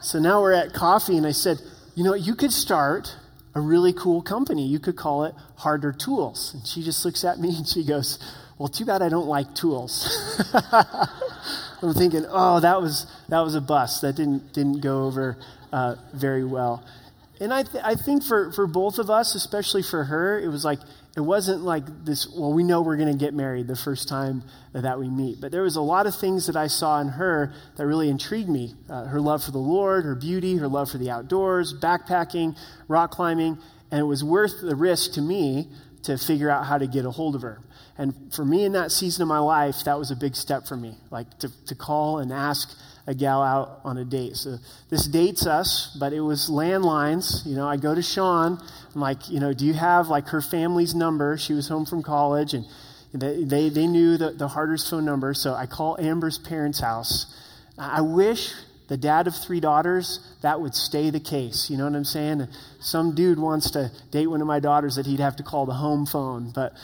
so 0.00 0.18
now 0.18 0.42
we're 0.42 0.52
at 0.52 0.74
coffee, 0.74 1.16
and 1.16 1.26
I 1.26 1.32
said, 1.32 1.58
you 1.94 2.04
know, 2.04 2.14
you 2.14 2.34
could 2.34 2.52
start 2.52 3.16
a 3.54 3.60
really 3.60 3.92
cool 3.92 4.22
company. 4.22 4.66
You 4.66 4.78
could 4.78 4.96
call 4.96 5.24
it 5.24 5.34
Harder 5.56 5.92
Tools. 5.92 6.54
And 6.54 6.66
she 6.66 6.82
just 6.82 7.04
looks 7.04 7.24
at 7.24 7.38
me 7.38 7.48
and 7.56 7.66
she 7.66 7.84
goes, 7.84 8.18
well, 8.58 8.68
too 8.68 8.84
bad 8.84 9.02
I 9.02 9.08
don't 9.08 9.26
like 9.26 9.54
tools. 9.54 10.44
I'm 11.82 11.94
thinking, 11.94 12.24
oh, 12.28 12.60
that 12.60 12.80
was, 12.80 13.06
that 13.28 13.40
was 13.40 13.54
a 13.54 13.60
bust. 13.60 14.02
That 14.02 14.16
didn't, 14.16 14.52
didn't 14.52 14.80
go 14.80 15.06
over 15.06 15.36
uh, 15.72 15.94
very 16.12 16.44
well. 16.44 16.84
And 17.40 17.54
I, 17.54 17.62
th- 17.62 17.84
I 17.84 17.94
think 17.94 18.24
for, 18.24 18.52
for 18.52 18.66
both 18.66 18.98
of 18.98 19.10
us, 19.10 19.36
especially 19.36 19.82
for 19.82 20.04
her, 20.04 20.40
it 20.40 20.48
was 20.48 20.64
like, 20.64 20.80
it 21.18 21.22
wasn't 21.22 21.62
like 21.62 21.82
this, 22.04 22.28
well, 22.28 22.52
we 22.52 22.62
know 22.62 22.80
we're 22.80 22.96
going 22.96 23.10
to 23.10 23.18
get 23.18 23.34
married 23.34 23.66
the 23.66 23.74
first 23.74 24.08
time 24.08 24.44
that 24.72 25.00
we 25.00 25.08
meet. 25.08 25.40
But 25.40 25.50
there 25.50 25.62
was 25.62 25.74
a 25.74 25.80
lot 25.80 26.06
of 26.06 26.14
things 26.14 26.46
that 26.46 26.54
I 26.54 26.68
saw 26.68 27.00
in 27.00 27.08
her 27.08 27.52
that 27.76 27.84
really 27.84 28.08
intrigued 28.08 28.48
me 28.48 28.76
uh, 28.88 29.06
her 29.06 29.20
love 29.20 29.42
for 29.42 29.50
the 29.50 29.58
Lord, 29.58 30.04
her 30.04 30.14
beauty, 30.14 30.58
her 30.58 30.68
love 30.68 30.92
for 30.92 30.98
the 30.98 31.10
outdoors, 31.10 31.74
backpacking, 31.74 32.56
rock 32.86 33.10
climbing. 33.10 33.58
And 33.90 34.00
it 34.00 34.04
was 34.04 34.22
worth 34.22 34.60
the 34.60 34.76
risk 34.76 35.14
to 35.14 35.20
me 35.20 35.66
to 36.04 36.16
figure 36.18 36.50
out 36.50 36.66
how 36.66 36.78
to 36.78 36.86
get 36.86 37.04
a 37.04 37.10
hold 37.10 37.34
of 37.34 37.42
her. 37.42 37.60
And 37.96 38.14
for 38.32 38.44
me 38.44 38.64
in 38.64 38.70
that 38.72 38.92
season 38.92 39.22
of 39.22 39.28
my 39.28 39.40
life, 39.40 39.82
that 39.86 39.98
was 39.98 40.12
a 40.12 40.16
big 40.16 40.36
step 40.36 40.68
for 40.68 40.76
me, 40.76 40.94
like 41.10 41.36
to, 41.40 41.50
to 41.66 41.74
call 41.74 42.20
and 42.20 42.32
ask 42.32 42.78
a 43.08 43.14
gal 43.14 43.42
out 43.42 43.80
on 43.84 43.96
a 43.96 44.04
date. 44.04 44.36
So 44.36 44.58
this 44.90 45.08
dates 45.08 45.46
us, 45.46 45.96
but 45.98 46.12
it 46.12 46.20
was 46.20 46.50
landlines. 46.50 47.44
You 47.46 47.56
know, 47.56 47.66
I 47.66 47.78
go 47.78 47.94
to 47.94 48.02
Sean. 48.02 48.62
I'm 48.94 49.00
like, 49.00 49.30
you 49.30 49.40
know, 49.40 49.54
do 49.54 49.64
you 49.64 49.72
have 49.72 50.08
like 50.08 50.28
her 50.28 50.42
family's 50.42 50.94
number? 50.94 51.38
She 51.38 51.54
was 51.54 51.68
home 51.68 51.86
from 51.86 52.02
college, 52.02 52.52
and 52.52 52.66
they 53.14 53.42
they, 53.42 53.68
they 53.70 53.86
knew 53.86 54.18
the, 54.18 54.32
the 54.32 54.48
Harder's 54.48 54.88
phone 54.88 55.06
number. 55.06 55.32
So 55.32 55.54
I 55.54 55.64
call 55.64 55.98
Amber's 55.98 56.38
parents' 56.38 56.80
house. 56.80 57.34
I 57.78 58.02
wish 58.02 58.52
the 58.88 58.98
dad 58.98 59.26
of 59.26 59.34
three 59.34 59.60
daughters, 59.60 60.20
that 60.42 60.60
would 60.60 60.74
stay 60.74 61.10
the 61.10 61.20
case. 61.20 61.70
You 61.70 61.76
know 61.76 61.84
what 61.84 61.94
I'm 61.94 62.04
saying? 62.04 62.46
Some 62.80 63.14
dude 63.14 63.38
wants 63.38 63.70
to 63.72 63.90
date 64.10 64.26
one 64.26 64.40
of 64.40 64.46
my 64.46 64.60
daughters 64.60 64.96
that 64.96 65.06
he'd 65.06 65.20
have 65.20 65.36
to 65.36 65.42
call 65.42 65.66
the 65.66 65.74
home 65.74 66.06
phone. 66.06 66.52
But 66.54 66.74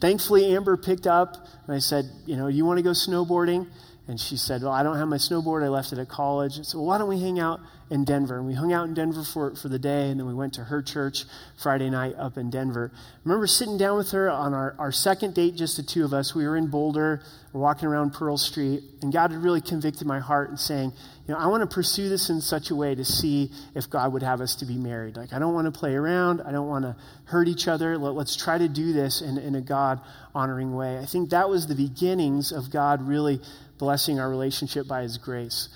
thankfully, 0.00 0.54
Amber 0.54 0.76
picked 0.76 1.06
up, 1.06 1.36
and 1.66 1.74
I 1.74 1.78
said, 1.78 2.04
you 2.26 2.36
know, 2.36 2.48
you 2.48 2.64
want 2.64 2.78
to 2.78 2.82
go 2.82 2.90
snowboarding? 2.90 3.66
And 4.08 4.18
she 4.18 4.38
said, 4.38 4.62
Well, 4.62 4.72
I 4.72 4.82
don't 4.82 4.96
have 4.96 5.06
my 5.06 5.18
snowboard. 5.18 5.62
I 5.62 5.68
left 5.68 5.92
it 5.92 5.98
at 5.98 6.08
college. 6.08 6.64
So, 6.64 6.78
well, 6.78 6.86
why 6.86 6.98
don't 6.98 7.10
we 7.10 7.20
hang 7.20 7.38
out 7.38 7.60
in 7.90 8.04
Denver? 8.04 8.38
And 8.38 8.46
we 8.46 8.54
hung 8.54 8.72
out 8.72 8.88
in 8.88 8.94
Denver 8.94 9.22
for, 9.22 9.54
for 9.54 9.68
the 9.68 9.78
day, 9.78 10.08
and 10.08 10.18
then 10.18 10.26
we 10.26 10.32
went 10.32 10.54
to 10.54 10.64
her 10.64 10.80
church 10.80 11.24
Friday 11.58 11.90
night 11.90 12.14
up 12.16 12.38
in 12.38 12.48
Denver. 12.48 12.90
I 12.94 12.98
remember 13.24 13.46
sitting 13.46 13.76
down 13.76 13.98
with 13.98 14.10
her 14.12 14.30
on 14.30 14.54
our, 14.54 14.74
our 14.78 14.92
second 14.92 15.34
date, 15.34 15.56
just 15.56 15.76
the 15.76 15.82
two 15.82 16.06
of 16.06 16.14
us. 16.14 16.34
We 16.34 16.46
were 16.46 16.56
in 16.56 16.68
Boulder, 16.68 17.20
we're 17.52 17.60
walking 17.60 17.86
around 17.86 18.14
Pearl 18.14 18.38
Street, 18.38 18.82
and 19.02 19.12
God 19.12 19.30
had 19.30 19.42
really 19.42 19.60
convicted 19.60 20.06
my 20.06 20.20
heart 20.20 20.48
and 20.48 20.58
saying, 20.58 20.94
You 21.26 21.34
know, 21.34 21.40
I 21.40 21.46
want 21.48 21.68
to 21.68 21.74
pursue 21.74 22.08
this 22.08 22.30
in 22.30 22.40
such 22.40 22.70
a 22.70 22.74
way 22.74 22.94
to 22.94 23.04
see 23.04 23.50
if 23.74 23.90
God 23.90 24.14
would 24.14 24.22
have 24.22 24.40
us 24.40 24.54
to 24.56 24.64
be 24.64 24.78
married. 24.78 25.16
Like, 25.16 25.34
I 25.34 25.38
don't 25.38 25.52
want 25.52 25.66
to 25.66 25.78
play 25.78 25.94
around, 25.94 26.40
I 26.40 26.50
don't 26.50 26.68
want 26.68 26.86
to 26.86 26.96
hurt 27.24 27.46
each 27.46 27.68
other. 27.68 27.98
Let, 27.98 28.14
let's 28.14 28.36
try 28.36 28.56
to 28.56 28.68
do 28.68 28.94
this 28.94 29.20
in, 29.20 29.36
in 29.36 29.54
a 29.54 29.60
God 29.60 30.00
honoring 30.34 30.74
way. 30.74 30.98
I 30.98 31.04
think 31.04 31.30
that 31.30 31.50
was 31.50 31.66
the 31.66 31.74
beginnings 31.74 32.52
of 32.52 32.70
God 32.70 33.06
really 33.06 33.40
blessing 33.78 34.20
our 34.20 34.28
relationship 34.28 34.86
by 34.86 35.02
His 35.02 35.18
grace. 35.18 35.68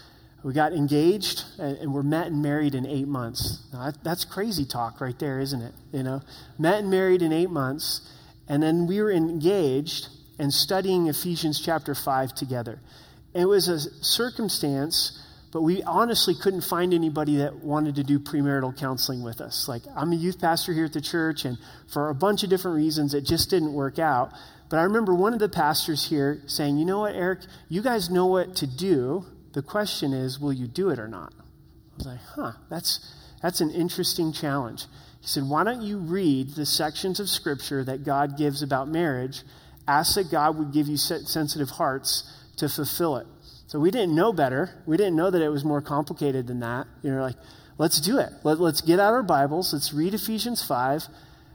We 0.44 0.52
got 0.52 0.72
engaged 0.72 1.44
and 1.58 1.94
we're 1.94 2.02
met 2.02 2.26
and 2.26 2.42
married 2.42 2.74
in 2.74 2.84
eight 2.84 3.06
months. 3.06 3.60
Now, 3.72 3.92
that's 4.02 4.24
crazy 4.24 4.64
talk 4.64 5.00
right 5.00 5.16
there, 5.18 5.38
isn't 5.38 5.62
it? 5.62 5.72
You 5.92 6.02
know, 6.02 6.22
met 6.58 6.80
and 6.80 6.90
married 6.90 7.22
in 7.22 7.32
eight 7.32 7.50
months, 7.50 8.00
and 8.48 8.60
then 8.60 8.88
we 8.88 9.00
were 9.00 9.12
engaged 9.12 10.08
and 10.40 10.52
studying 10.52 11.06
Ephesians 11.06 11.60
chapter 11.60 11.94
five 11.94 12.34
together. 12.34 12.80
It 13.34 13.44
was 13.44 13.68
a 13.68 13.78
circumstance, 14.02 15.24
but 15.52 15.62
we 15.62 15.82
honestly 15.84 16.34
couldn't 16.34 16.62
find 16.62 16.92
anybody 16.92 17.36
that 17.36 17.62
wanted 17.62 17.94
to 17.94 18.02
do 18.02 18.18
premarital 18.18 18.76
counseling 18.76 19.22
with 19.22 19.40
us. 19.40 19.68
Like 19.68 19.82
I'm 19.94 20.10
a 20.12 20.16
youth 20.16 20.40
pastor 20.40 20.72
here 20.72 20.86
at 20.86 20.92
the 20.92 21.00
church, 21.00 21.44
and 21.44 21.56
for 21.92 22.08
a 22.08 22.14
bunch 22.14 22.42
of 22.42 22.50
different 22.50 22.76
reasons, 22.76 23.14
it 23.14 23.24
just 23.24 23.48
didn't 23.48 23.72
work 23.74 24.00
out. 24.00 24.32
But 24.72 24.78
I 24.78 24.84
remember 24.84 25.14
one 25.14 25.34
of 25.34 25.38
the 25.38 25.50
pastors 25.50 26.08
here 26.08 26.40
saying, 26.46 26.78
You 26.78 26.86
know 26.86 27.00
what, 27.00 27.14
Eric? 27.14 27.40
You 27.68 27.82
guys 27.82 28.08
know 28.08 28.24
what 28.24 28.56
to 28.56 28.66
do. 28.66 29.26
The 29.52 29.60
question 29.60 30.14
is, 30.14 30.40
will 30.40 30.54
you 30.54 30.66
do 30.66 30.88
it 30.88 30.98
or 30.98 31.08
not? 31.08 31.34
I 31.36 31.96
was 31.98 32.06
like, 32.06 32.20
Huh, 32.34 32.52
that's, 32.70 33.14
that's 33.42 33.60
an 33.60 33.70
interesting 33.70 34.32
challenge. 34.32 34.86
He 35.20 35.26
said, 35.26 35.42
Why 35.46 35.62
don't 35.62 35.82
you 35.82 35.98
read 35.98 36.54
the 36.54 36.64
sections 36.64 37.20
of 37.20 37.28
Scripture 37.28 37.84
that 37.84 38.02
God 38.02 38.38
gives 38.38 38.62
about 38.62 38.88
marriage? 38.88 39.42
Ask 39.86 40.14
that 40.14 40.30
God 40.30 40.56
would 40.56 40.72
give 40.72 40.88
you 40.88 40.96
sensitive 40.96 41.68
hearts 41.68 42.24
to 42.56 42.66
fulfill 42.66 43.18
it. 43.18 43.26
So 43.66 43.78
we 43.78 43.90
didn't 43.90 44.14
know 44.14 44.32
better. 44.32 44.82
We 44.86 44.96
didn't 44.96 45.16
know 45.16 45.30
that 45.30 45.42
it 45.42 45.50
was 45.50 45.66
more 45.66 45.82
complicated 45.82 46.46
than 46.46 46.60
that. 46.60 46.86
You 47.02 47.10
know, 47.10 47.20
like, 47.20 47.36
let's 47.76 48.00
do 48.00 48.16
it. 48.16 48.30
Let, 48.42 48.58
us 48.58 48.80
get 48.80 48.98
out 48.98 49.12
our 49.12 49.22
Bibles. 49.22 49.74
Let's 49.74 49.92
read 49.92 50.14
Ephesians 50.14 50.64
5 50.64 51.08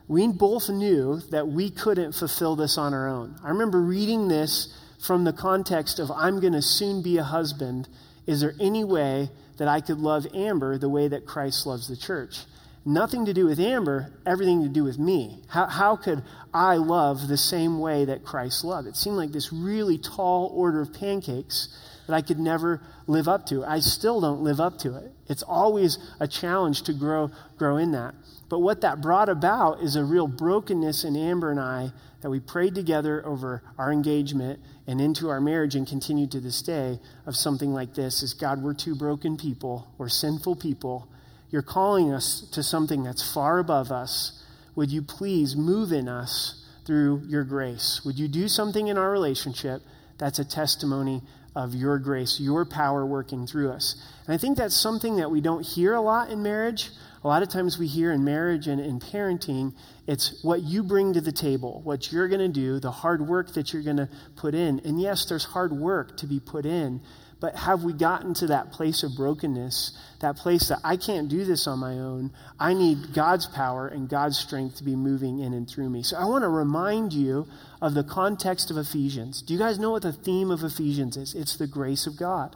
we 0.08 0.28
both 0.28 0.70
knew 0.70 1.22
that 1.32 1.48
we 1.48 1.70
couldn't 1.70 2.14
fulfill 2.14 2.56
this 2.56 2.78
on 2.78 2.94
our 2.94 3.08
own. 3.08 3.36
I 3.44 3.50
remember 3.50 3.82
reading 3.82 4.28
this 4.28 4.74
from 5.06 5.24
the 5.24 5.34
context 5.34 6.00
of 6.00 6.12
I'm 6.12 6.40
going 6.40 6.54
to 6.54 6.62
soon 6.62 7.02
be 7.02 7.18
a 7.18 7.24
husband. 7.24 7.88
Is 8.26 8.42
there 8.42 8.54
any 8.60 8.84
way 8.84 9.30
that 9.58 9.68
I 9.68 9.82
could 9.82 10.00
love 10.00 10.28
Amber 10.34 10.78
the 10.78 10.90
way 10.90 11.08
that 11.08 11.26
Christ 11.26 11.66
loves 11.66 11.88
the 11.88 11.98
church. 11.98 12.46
Nothing 12.86 13.26
to 13.26 13.34
do 13.34 13.46
with 13.46 13.60
Amber, 13.60 14.14
everything 14.26 14.64
to 14.64 14.70
do 14.70 14.84
with 14.84 14.98
me. 14.98 15.42
How, 15.50 15.66
how 15.66 15.96
could 15.98 16.24
I 16.54 16.76
love 16.76 17.28
the 17.28 17.38
same 17.38 17.80
way 17.80 18.06
that 18.06 18.24
Christ 18.24 18.64
loved? 18.64 18.88
It 18.88 18.96
seemed 18.96 19.18
like 19.18 19.32
this 19.32 19.52
really 19.52 19.98
tall 19.98 20.52
order 20.56 20.82
of 20.82 20.94
pancakes 20.94 21.68
that 22.08 22.14
I 22.14 22.22
could 22.22 22.40
never 22.40 22.82
live 23.06 23.28
up 23.28 23.46
to. 23.48 23.64
I 23.64 23.80
still 23.80 24.22
don't 24.22 24.42
live 24.42 24.60
up 24.60 24.80
to 24.80 24.96
it. 24.96 25.12
It's 25.28 25.44
always 25.44 25.98
a 26.20 26.28
challenge 26.28 26.84
to 26.84 26.94
grow, 26.94 27.32
grow 27.58 27.78
in 27.78 27.92
that. 27.92 28.16
But 28.50 28.60
what 28.60 28.82
that 28.82 29.02
brought 29.02 29.30
about 29.30 29.82
is 29.82 29.96
a 29.96 30.06
real 30.06 30.28
brokenness 30.28 31.04
in 31.04 31.16
Amber 31.16 31.52
and 31.52 31.60
I 31.60 31.92
that 32.22 32.30
we 32.30 32.40
prayed 32.40 32.74
together 32.76 33.26
over 33.26 33.62
our 33.78 33.92
engagement 33.92 34.60
and 34.88 35.02
into 35.02 35.30
our 35.30 35.42
marriage 35.42 35.76
and 35.76 35.86
continue 35.86 36.28
to 36.28 36.40
this 36.40 36.62
day 36.62 37.00
of 37.26 37.36
something 37.36 37.74
like 37.74 37.94
this 37.94 38.24
is 38.24 38.34
God, 38.34 38.64
we're 38.64 38.74
two 38.74 38.96
broken 38.96 39.38
people, 39.38 39.88
we're 39.98 40.10
sinful 40.10 40.56
people. 40.56 41.10
You're 41.50 41.62
calling 41.62 42.12
us 42.12 42.42
to 42.52 42.64
something 42.64 43.04
that's 43.04 43.34
far 43.34 43.60
above 43.60 43.92
us. 43.92 44.44
Would 44.76 44.92
you 44.92 45.02
please 45.02 45.56
move 45.56 45.92
in 45.92 46.08
us 46.08 46.66
through 46.86 47.24
your 47.28 47.44
grace? 47.44 48.02
Would 48.06 48.18
you 48.18 48.28
do 48.28 48.48
something 48.48 48.88
in 48.88 48.98
our 48.98 49.12
relationship 49.12 49.82
that's 50.18 50.40
a 50.40 50.46
testimony 50.46 51.22
of 51.58 51.74
your 51.74 51.98
grace, 51.98 52.40
your 52.40 52.66
power 52.66 53.04
working 53.04 53.48
through 53.48 53.72
us. 53.72 53.96
And 54.28 54.36
I 54.36 54.38
think 54.38 54.58
that's 54.58 54.76
something 54.76 55.16
that 55.16 55.32
we 55.32 55.42
don't 55.42 55.66
hear 55.66 55.96
a 55.96 56.02
lot 56.02 56.30
in 56.30 56.44
marriage. 56.44 56.92
A 57.24 57.28
lot 57.28 57.42
of 57.42 57.50
times 57.50 57.80
we 57.80 57.88
hear 57.88 58.12
in 58.12 58.24
marriage 58.24 58.68
and 58.68 58.80
in 58.80 59.00
parenting, 59.00 59.74
it's 60.06 60.44
what 60.44 60.62
you 60.62 60.84
bring 60.84 61.14
to 61.14 61.22
the 61.22 61.32
table, 61.32 61.82
what 61.84 62.12
you're 62.12 62.28
going 62.28 62.42
to 62.42 62.48
do, 62.48 62.80
the 62.80 62.92
hard 62.92 63.28
work 63.28 63.54
that 63.54 63.74
you're 63.74 63.82
going 63.82 63.98
to 63.98 64.08
put 64.36 64.54
in. 64.54 64.80
And 64.86 65.02
yes, 65.02 65.26
there's 65.26 65.46
hard 65.46 65.74
work 65.74 66.16
to 66.18 66.28
be 66.28 66.40
put 66.40 66.64
in, 66.64 67.02
but 67.40 67.56
have 67.56 67.84
we 67.84 67.94
gotten 67.94 68.34
to 68.36 68.48
that 68.48 68.72
place 68.72 69.04
of 69.04 69.16
brokenness, 69.16 69.96
that 70.22 70.38
place 70.38 70.70
that 70.70 70.80
I 70.84 70.98
can't 70.98 71.30
do 71.30 71.46
this 71.46 71.68
on 71.68 71.80
my 71.80 71.94
own? 71.94 72.32
I 72.60 72.74
need 72.74 73.14
God's 73.14 73.46
power 73.46 73.88
and 73.88 74.10
God's 74.10 74.40
strength 74.40 74.78
to 74.78 74.84
be 74.84 74.96
moving 74.96 75.40
in 75.40 75.54
and 75.54 75.70
through 75.70 75.90
me. 75.90 76.02
So 76.02 76.18
I 76.18 76.26
want 76.26 76.44
to 76.44 76.50
remind 76.50 77.14
you 77.14 77.48
of 77.80 77.94
the 77.94 78.04
context 78.04 78.72
of 78.72 78.78
Ephesians. 78.78 79.44
Do 79.44 79.54
you 79.54 79.60
guys 79.60 79.78
know 79.78 79.92
what 79.92 80.02
the 80.02 80.14
theme 80.14 80.50
of 80.50 80.64
Ephesians 80.64 81.16
is? 81.16 81.36
It's 81.36 81.58
the 81.58 81.68
grace 81.68 82.08
of 82.08 82.18
God. 82.18 82.56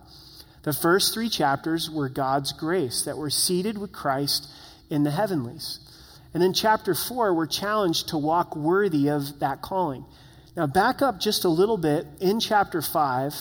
The 0.63 0.73
first 0.73 1.13
three 1.13 1.29
chapters 1.29 1.89
were 1.89 2.09
God's 2.09 2.51
grace, 2.51 3.03
that 3.03 3.17
we're 3.17 3.29
seated 3.29 3.77
with 3.77 3.91
Christ 3.91 4.47
in 4.89 5.03
the 5.03 5.11
heavenlies. 5.11 5.79
And 6.33 6.41
then 6.41 6.53
chapter 6.53 6.95
four, 6.95 7.33
we're 7.33 7.45
challenged 7.45 8.09
to 8.09 8.17
walk 8.17 8.55
worthy 8.55 9.09
of 9.09 9.39
that 9.39 9.61
calling. 9.61 10.05
Now, 10.55 10.67
back 10.67 11.01
up 11.01 11.19
just 11.19 11.45
a 11.45 11.49
little 11.49 11.77
bit 11.77 12.05
in 12.19 12.39
chapter 12.39 12.81
five 12.81 13.33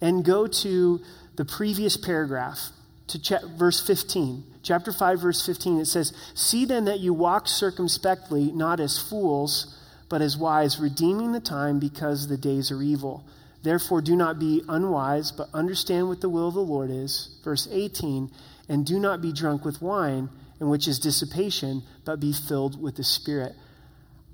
and 0.00 0.24
go 0.24 0.46
to 0.46 1.00
the 1.36 1.44
previous 1.44 1.96
paragraph, 1.96 2.70
to 3.08 3.20
ch- 3.20 3.44
verse 3.56 3.84
15. 3.86 4.44
Chapter 4.62 4.92
5, 4.92 5.20
verse 5.20 5.44
15, 5.44 5.80
it 5.80 5.86
says, 5.86 6.12
See 6.34 6.64
then 6.64 6.86
that 6.86 7.00
you 7.00 7.14
walk 7.14 7.46
circumspectly, 7.48 8.50
not 8.52 8.80
as 8.80 8.98
fools, 8.98 9.78
but 10.08 10.22
as 10.22 10.36
wise, 10.36 10.78
redeeming 10.78 11.32
the 11.32 11.40
time 11.40 11.78
because 11.78 12.28
the 12.28 12.36
days 12.36 12.70
are 12.70 12.82
evil. 12.82 13.24
Therefore, 13.62 14.00
do 14.00 14.14
not 14.14 14.38
be 14.38 14.62
unwise, 14.68 15.32
but 15.32 15.48
understand 15.52 16.08
what 16.08 16.20
the 16.20 16.28
will 16.28 16.48
of 16.48 16.54
the 16.54 16.60
Lord 16.60 16.90
is. 16.90 17.38
Verse 17.42 17.68
18, 17.70 18.30
and 18.68 18.86
do 18.86 18.98
not 18.98 19.20
be 19.20 19.32
drunk 19.32 19.64
with 19.64 19.82
wine, 19.82 20.28
in 20.60 20.68
which 20.68 20.88
is 20.88 20.98
dissipation, 20.98 21.82
but 22.04 22.20
be 22.20 22.32
filled 22.32 22.80
with 22.80 22.96
the 22.96 23.04
Spirit. 23.04 23.54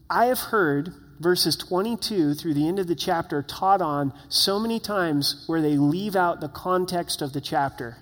I 0.09 0.27
have 0.27 0.39
heard 0.39 0.93
verses 1.23 1.57
22 1.57 2.35
through 2.35 2.55
the 2.55 2.67
end 2.67 2.79
of 2.79 2.87
the 2.87 2.95
chapter 2.95 3.43
taught 3.43 3.81
on 3.81 4.13
so 4.29 4.59
many 4.59 4.81
times 4.81 5.45
where 5.47 5.63
they 5.63 5.77
leave 5.77 6.17
out 6.17 6.41
the 6.41 6.49
context 6.49 7.23
of 7.23 7.33
the 7.33 7.41
chapter, 7.41 7.97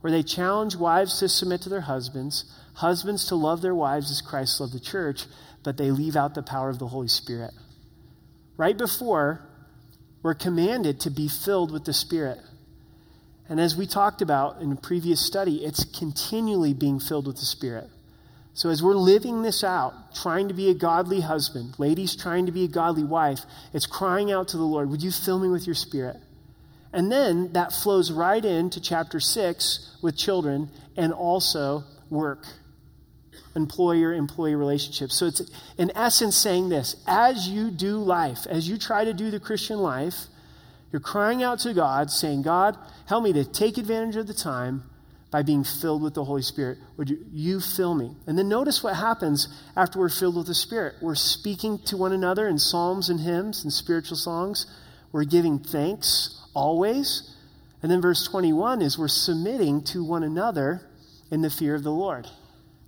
where 0.00 0.10
they 0.10 0.22
challenge 0.22 0.76
wives 0.76 1.18
to 1.18 1.28
submit 1.28 1.62
to 1.62 1.68
their 1.68 1.82
husbands, 1.82 2.44
husbands 2.74 3.24
to 3.26 3.34
love 3.34 3.62
their 3.62 3.74
wives 3.74 4.10
as 4.10 4.20
Christ 4.20 4.60
loved 4.60 4.74
the 4.74 4.80
church, 4.80 5.24
but 5.64 5.76
they 5.76 5.90
leave 5.90 6.16
out 6.16 6.34
the 6.34 6.42
power 6.42 6.68
of 6.68 6.78
the 6.78 6.88
Holy 6.88 7.08
Spirit. 7.08 7.52
Right 8.56 8.76
before, 8.76 9.40
we're 10.22 10.34
commanded 10.34 11.00
to 11.00 11.10
be 11.10 11.28
filled 11.28 11.72
with 11.72 11.84
the 11.84 11.92
Spirit. 11.92 12.38
And 13.48 13.58
as 13.58 13.76
we 13.76 13.86
talked 13.86 14.20
about 14.20 14.60
in 14.60 14.72
a 14.72 14.76
previous 14.76 15.24
study, 15.24 15.64
it's 15.64 15.84
continually 15.84 16.74
being 16.74 17.00
filled 17.00 17.26
with 17.26 17.36
the 17.36 17.46
Spirit. 17.46 17.88
So, 18.58 18.70
as 18.70 18.82
we're 18.82 18.96
living 18.96 19.42
this 19.42 19.62
out, 19.62 20.16
trying 20.16 20.48
to 20.48 20.54
be 20.54 20.68
a 20.68 20.74
godly 20.74 21.20
husband, 21.20 21.78
ladies 21.78 22.16
trying 22.16 22.46
to 22.46 22.50
be 22.50 22.64
a 22.64 22.68
godly 22.68 23.04
wife, 23.04 23.42
it's 23.72 23.86
crying 23.86 24.32
out 24.32 24.48
to 24.48 24.56
the 24.56 24.64
Lord, 24.64 24.90
Would 24.90 25.00
you 25.00 25.12
fill 25.12 25.38
me 25.38 25.48
with 25.48 25.64
your 25.64 25.76
spirit? 25.76 26.16
And 26.92 27.12
then 27.12 27.52
that 27.52 27.72
flows 27.72 28.10
right 28.10 28.44
into 28.44 28.80
chapter 28.80 29.20
6 29.20 29.98
with 30.02 30.16
children 30.16 30.70
and 30.96 31.12
also 31.12 31.84
work, 32.10 32.46
employer 33.54 34.12
employee 34.12 34.56
relationships. 34.56 35.14
So, 35.14 35.26
it's 35.26 35.42
in 35.76 35.92
essence 35.94 36.36
saying 36.36 36.68
this 36.68 36.96
as 37.06 37.48
you 37.48 37.70
do 37.70 37.98
life, 37.98 38.44
as 38.50 38.68
you 38.68 38.76
try 38.76 39.04
to 39.04 39.14
do 39.14 39.30
the 39.30 39.38
Christian 39.38 39.78
life, 39.78 40.24
you're 40.90 40.98
crying 40.98 41.44
out 41.44 41.60
to 41.60 41.72
God, 41.74 42.10
saying, 42.10 42.42
God, 42.42 42.76
help 43.06 43.22
me 43.22 43.32
to 43.34 43.44
take 43.44 43.78
advantage 43.78 44.16
of 44.16 44.26
the 44.26 44.34
time 44.34 44.82
by 45.30 45.42
being 45.42 45.62
filled 45.62 46.02
with 46.02 46.14
the 46.14 46.24
Holy 46.24 46.42
Spirit. 46.42 46.78
Would 46.96 47.10
you, 47.10 47.18
you 47.30 47.60
fill 47.60 47.94
me? 47.94 48.16
And 48.26 48.38
then 48.38 48.48
notice 48.48 48.82
what 48.82 48.96
happens 48.96 49.48
after 49.76 49.98
we're 49.98 50.08
filled 50.08 50.36
with 50.36 50.46
the 50.46 50.54
Spirit. 50.54 50.94
We're 51.02 51.14
speaking 51.14 51.78
to 51.86 51.96
one 51.96 52.12
another 52.12 52.48
in 52.48 52.58
psalms 52.58 53.10
and 53.10 53.20
hymns 53.20 53.62
and 53.62 53.72
spiritual 53.72 54.16
songs. 54.16 54.66
We're 55.12 55.24
giving 55.24 55.58
thanks 55.58 56.46
always. 56.54 57.34
And 57.82 57.92
then 57.92 58.00
verse 58.00 58.26
21 58.26 58.80
is 58.80 58.98
we're 58.98 59.08
submitting 59.08 59.82
to 59.84 60.02
one 60.02 60.22
another 60.22 60.82
in 61.30 61.42
the 61.42 61.50
fear 61.50 61.74
of 61.74 61.82
the 61.82 61.92
Lord. 61.92 62.26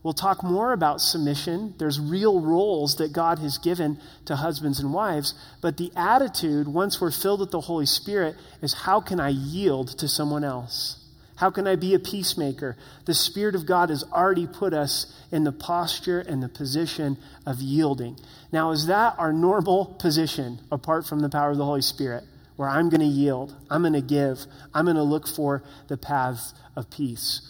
We'll 0.02 0.14
talk 0.14 0.42
more 0.42 0.72
about 0.72 1.02
submission. 1.02 1.74
There's 1.78 2.00
real 2.00 2.40
roles 2.40 2.96
that 2.96 3.12
God 3.12 3.38
has 3.40 3.58
given 3.58 3.98
to 4.24 4.36
husbands 4.36 4.80
and 4.80 4.94
wives, 4.94 5.34
but 5.60 5.76
the 5.76 5.92
attitude, 5.94 6.66
once 6.66 7.00
we're 7.00 7.10
filled 7.10 7.40
with 7.40 7.50
the 7.50 7.60
Holy 7.60 7.84
Spirit, 7.84 8.36
is 8.62 8.72
how 8.72 9.02
can 9.02 9.20
I 9.20 9.28
yield 9.28 9.98
to 9.98 10.08
someone 10.08 10.42
else? 10.42 10.99
How 11.40 11.48
can 11.48 11.66
I 11.66 11.74
be 11.74 11.94
a 11.94 11.98
peacemaker? 11.98 12.76
The 13.06 13.14
Spirit 13.14 13.54
of 13.54 13.64
God 13.64 13.88
has 13.88 14.04
already 14.12 14.46
put 14.46 14.74
us 14.74 15.10
in 15.32 15.44
the 15.44 15.52
posture 15.52 16.20
and 16.20 16.42
the 16.42 16.50
position 16.50 17.16
of 17.46 17.62
yielding. 17.62 18.18
Now, 18.52 18.72
is 18.72 18.88
that 18.88 19.14
our 19.16 19.32
normal 19.32 19.86
position 19.86 20.60
apart 20.70 21.06
from 21.06 21.20
the 21.20 21.30
power 21.30 21.52
of 21.52 21.56
the 21.56 21.64
Holy 21.64 21.80
Spirit? 21.80 22.24
Where 22.56 22.68
I'm 22.68 22.90
going 22.90 23.00
to 23.00 23.06
yield, 23.06 23.56
I'm 23.70 23.80
going 23.80 23.94
to 23.94 24.02
give, 24.02 24.44
I'm 24.74 24.84
going 24.84 24.98
to 24.98 25.02
look 25.02 25.26
for 25.26 25.62
the 25.88 25.96
paths 25.96 26.52
of 26.76 26.90
peace. 26.90 27.40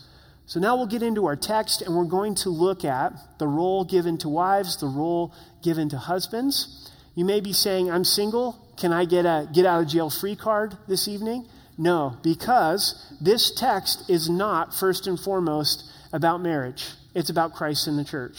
So 0.46 0.60
now 0.60 0.76
we'll 0.76 0.86
get 0.86 1.02
into 1.02 1.26
our 1.26 1.34
text 1.34 1.82
and 1.82 1.96
we're 1.96 2.04
going 2.04 2.36
to 2.36 2.48
look 2.48 2.84
at 2.84 3.12
the 3.40 3.48
role 3.48 3.84
given 3.84 4.18
to 4.18 4.28
wives, 4.28 4.76
the 4.76 4.86
role 4.86 5.34
given 5.64 5.88
to 5.88 5.98
husbands. 5.98 6.88
You 7.16 7.24
may 7.24 7.40
be 7.40 7.52
saying, 7.52 7.90
I'm 7.90 8.04
single. 8.04 8.56
Can 8.76 8.92
I 8.92 9.04
get 9.04 9.26
a 9.26 9.48
get 9.52 9.66
out 9.66 9.82
of 9.82 9.88
jail 9.88 10.10
free 10.10 10.36
card 10.36 10.76
this 10.86 11.08
evening? 11.08 11.48
No, 11.80 12.18
because 12.22 13.10
this 13.22 13.50
text 13.50 14.10
is 14.10 14.28
not 14.28 14.74
first 14.74 15.06
and 15.06 15.18
foremost 15.18 15.90
about 16.12 16.42
marriage. 16.42 16.84
It's 17.14 17.30
about 17.30 17.54
Christ 17.54 17.88
in 17.88 17.96
the 17.96 18.04
church. 18.04 18.36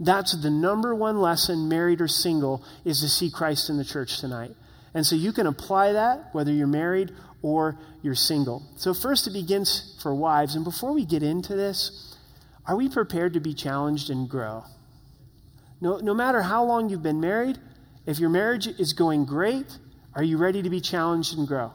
That's 0.00 0.34
the 0.40 0.48
number 0.48 0.94
one 0.94 1.20
lesson, 1.20 1.68
married 1.68 2.00
or 2.00 2.08
single, 2.08 2.64
is 2.86 3.02
to 3.02 3.08
see 3.10 3.30
Christ 3.30 3.68
in 3.68 3.76
the 3.76 3.84
church 3.84 4.20
tonight. 4.20 4.52
And 4.94 5.04
so 5.04 5.16
you 5.16 5.32
can 5.32 5.46
apply 5.46 5.92
that 5.92 6.30
whether 6.32 6.50
you're 6.50 6.66
married 6.66 7.12
or 7.42 7.78
you're 8.00 8.14
single. 8.14 8.62
So, 8.76 8.94
first, 8.94 9.26
it 9.26 9.34
begins 9.34 9.98
for 10.02 10.14
wives. 10.14 10.54
And 10.54 10.64
before 10.64 10.94
we 10.94 11.04
get 11.04 11.22
into 11.22 11.54
this, 11.54 12.16
are 12.64 12.74
we 12.74 12.88
prepared 12.88 13.34
to 13.34 13.40
be 13.40 13.52
challenged 13.52 14.08
and 14.08 14.30
grow? 14.30 14.64
No, 15.82 15.98
no 15.98 16.14
matter 16.14 16.40
how 16.40 16.64
long 16.64 16.88
you've 16.88 17.02
been 17.02 17.20
married, 17.20 17.58
if 18.06 18.18
your 18.18 18.30
marriage 18.30 18.66
is 18.66 18.94
going 18.94 19.26
great, 19.26 19.76
are 20.14 20.22
you 20.22 20.38
ready 20.38 20.62
to 20.62 20.70
be 20.70 20.80
challenged 20.80 21.36
and 21.36 21.46
grow? 21.46 21.74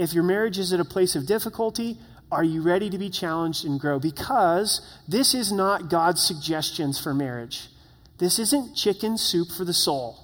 If 0.00 0.14
your 0.14 0.24
marriage 0.24 0.58
is 0.58 0.72
at 0.72 0.80
a 0.80 0.84
place 0.84 1.14
of 1.14 1.26
difficulty, 1.26 1.98
are 2.32 2.42
you 2.42 2.62
ready 2.62 2.88
to 2.88 2.96
be 2.96 3.10
challenged 3.10 3.66
and 3.66 3.78
grow? 3.78 3.98
Because 3.98 4.80
this 5.06 5.34
is 5.34 5.52
not 5.52 5.90
God's 5.90 6.22
suggestions 6.22 6.98
for 6.98 7.12
marriage. 7.12 7.68
This 8.16 8.38
isn't 8.38 8.74
chicken 8.74 9.18
soup 9.18 9.48
for 9.52 9.66
the 9.66 9.74
soul. 9.74 10.18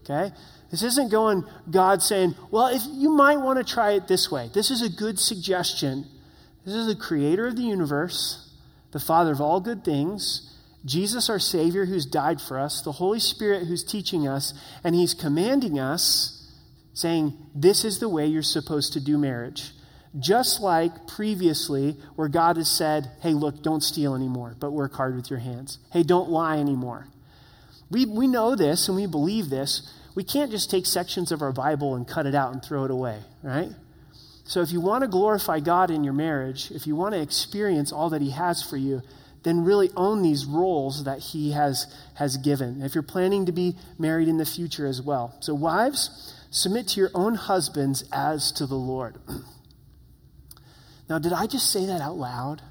Okay? 0.00 0.32
This 0.72 0.82
isn't 0.82 1.12
going, 1.12 1.44
God 1.70 2.02
saying, 2.02 2.34
well, 2.50 2.66
if 2.66 2.82
you 2.90 3.10
might 3.10 3.36
want 3.36 3.64
to 3.64 3.72
try 3.72 3.92
it 3.92 4.08
this 4.08 4.28
way. 4.28 4.50
This 4.52 4.72
is 4.72 4.82
a 4.82 4.88
good 4.88 5.20
suggestion. 5.20 6.06
This 6.64 6.74
is 6.74 6.88
the 6.88 6.96
creator 6.96 7.46
of 7.46 7.54
the 7.54 7.62
universe, 7.62 8.50
the 8.90 8.98
Father 8.98 9.30
of 9.30 9.40
all 9.40 9.60
good 9.60 9.84
things, 9.84 10.52
Jesus, 10.84 11.30
our 11.30 11.38
Savior, 11.38 11.84
who's 11.84 12.06
died 12.06 12.40
for 12.40 12.58
us, 12.58 12.82
the 12.82 12.92
Holy 12.92 13.20
Spirit, 13.20 13.68
who's 13.68 13.84
teaching 13.84 14.26
us, 14.26 14.52
and 14.82 14.96
He's 14.96 15.14
commanding 15.14 15.78
us 15.78 16.35
saying, 16.96 17.34
This 17.54 17.84
is 17.84 18.00
the 18.00 18.08
way 18.08 18.26
you're 18.26 18.42
supposed 18.42 18.94
to 18.94 19.00
do 19.00 19.16
marriage. 19.18 19.70
Just 20.18 20.62
like 20.62 21.06
previously, 21.06 21.96
where 22.16 22.28
God 22.28 22.56
has 22.56 22.70
said, 22.70 23.10
Hey, 23.20 23.34
look, 23.34 23.62
don't 23.62 23.82
steal 23.82 24.14
anymore, 24.16 24.56
but 24.58 24.72
work 24.72 24.94
hard 24.94 25.14
with 25.14 25.30
your 25.30 25.38
hands. 25.38 25.78
Hey, 25.92 26.02
don't 26.02 26.30
lie 26.30 26.58
anymore. 26.58 27.06
We, 27.90 28.06
we 28.06 28.26
know 28.26 28.56
this 28.56 28.88
and 28.88 28.96
we 28.96 29.06
believe 29.06 29.50
this. 29.50 29.92
We 30.16 30.24
can't 30.24 30.50
just 30.50 30.70
take 30.70 30.86
sections 30.86 31.30
of 31.30 31.42
our 31.42 31.52
Bible 31.52 31.94
and 31.94 32.08
cut 32.08 32.26
it 32.26 32.34
out 32.34 32.52
and 32.52 32.64
throw 32.64 32.84
it 32.84 32.90
away, 32.90 33.20
right? 33.42 33.68
So 34.44 34.62
if 34.62 34.72
you 34.72 34.80
want 34.80 35.02
to 35.02 35.08
glorify 35.08 35.60
God 35.60 35.90
in 35.90 36.02
your 36.02 36.14
marriage, 36.14 36.70
if 36.70 36.86
you 36.86 36.96
want 36.96 37.14
to 37.14 37.20
experience 37.20 37.92
all 37.92 38.10
that 38.10 38.22
He 38.22 38.30
has 38.30 38.62
for 38.62 38.78
you, 38.78 39.02
then 39.42 39.64
really 39.64 39.90
own 39.96 40.22
these 40.22 40.46
roles 40.46 41.04
that 41.04 41.18
He 41.18 41.52
has, 41.52 41.94
has 42.14 42.38
given. 42.38 42.82
If 42.82 42.94
you're 42.94 43.02
planning 43.02 43.46
to 43.46 43.52
be 43.52 43.76
married 43.98 44.28
in 44.28 44.38
the 44.38 44.46
future 44.46 44.86
as 44.86 45.02
well. 45.02 45.36
So, 45.40 45.54
wives, 45.54 46.34
submit 46.56 46.88
to 46.88 47.00
your 47.00 47.10
own 47.14 47.34
husbands 47.34 48.04
as 48.12 48.52
to 48.52 48.66
the 48.66 48.76
Lord. 48.76 49.16
now, 51.08 51.18
did 51.18 51.32
I 51.32 51.46
just 51.46 51.70
say 51.70 51.86
that 51.86 52.00
out 52.00 52.16
loud? 52.16 52.62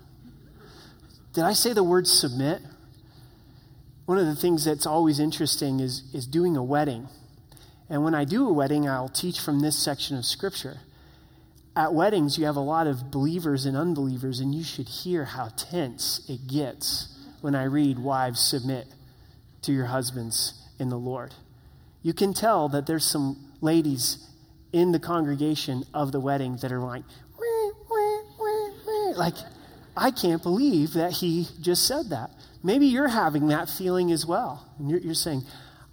Did 1.34 1.44
I 1.44 1.54
say 1.54 1.74
the 1.74 1.84
word 1.84 2.08
submit? 2.08 2.62
One 4.06 4.18
of 4.18 4.26
the 4.26 4.36
things 4.36 4.66
that's 4.66 4.86
always 4.86 5.20
interesting 5.20 5.80
is, 5.80 6.04
is 6.14 6.26
doing 6.26 6.56
a 6.56 6.64
wedding. 6.64 7.08
And 7.90 8.04
when 8.04 8.16
I 8.16 8.24
do 8.24 8.48
a 8.48 8.54
wedding, 8.54 8.88
I'll 8.88 9.10
teach 9.10 9.40
from 9.40 9.60
this 9.60 9.78
section 9.78 10.18
of 10.18 10.26
Scripture 10.26 10.80
at 11.76 11.94
weddings, 11.94 12.38
you 12.38 12.46
have 12.46 12.56
a 12.56 12.62
lot 12.62 12.88
of 12.88 13.12
believers 13.12 13.66
and 13.66 13.76
unbelievers, 13.76 14.40
and 14.40 14.56
you 14.56 14.64
should 14.64 14.88
hear 14.88 15.26
how 15.26 15.50
tense 15.58 16.22
it 16.30 16.48
gets 16.48 17.14
when 17.42 17.54
I 17.54 17.66
read, 17.66 18.00
Wives, 18.00 18.40
submit 18.40 18.88
to 19.64 19.74
your 19.74 19.88
husbands 19.88 20.54
in 20.80 20.90
the 20.90 20.98
Lord. 20.98 21.34
You 22.02 22.14
can 22.14 22.34
tell 22.34 22.70
that 22.70 22.88
there's 22.88 23.04
some 23.04 23.54
ladies 23.62 24.18
in 24.72 24.92
the 24.92 25.00
congregation 25.00 25.84
of 25.94 26.12
the 26.12 26.20
wedding 26.20 26.58
that 26.58 26.72
are 26.72 26.80
like, 26.80 27.04
wah, 27.40 27.72
wah, 27.90 28.22
wah, 28.38 29.12
like, 29.18 29.36
I 29.98 30.12
can't 30.12 30.44
believe 30.44 30.94
that 30.94 31.14
he 31.14 31.48
just 31.62 31.88
said 31.88 32.10
that. 32.10 32.32
Maybe 32.64 32.88
you're 32.88 33.08
having 33.08 33.48
that 33.48 33.70
feeling 33.70 34.12
as 34.12 34.26
well. 34.26 34.68
And 34.78 34.90
you're, 34.90 35.00
you're 35.00 35.14
saying, 35.14 35.44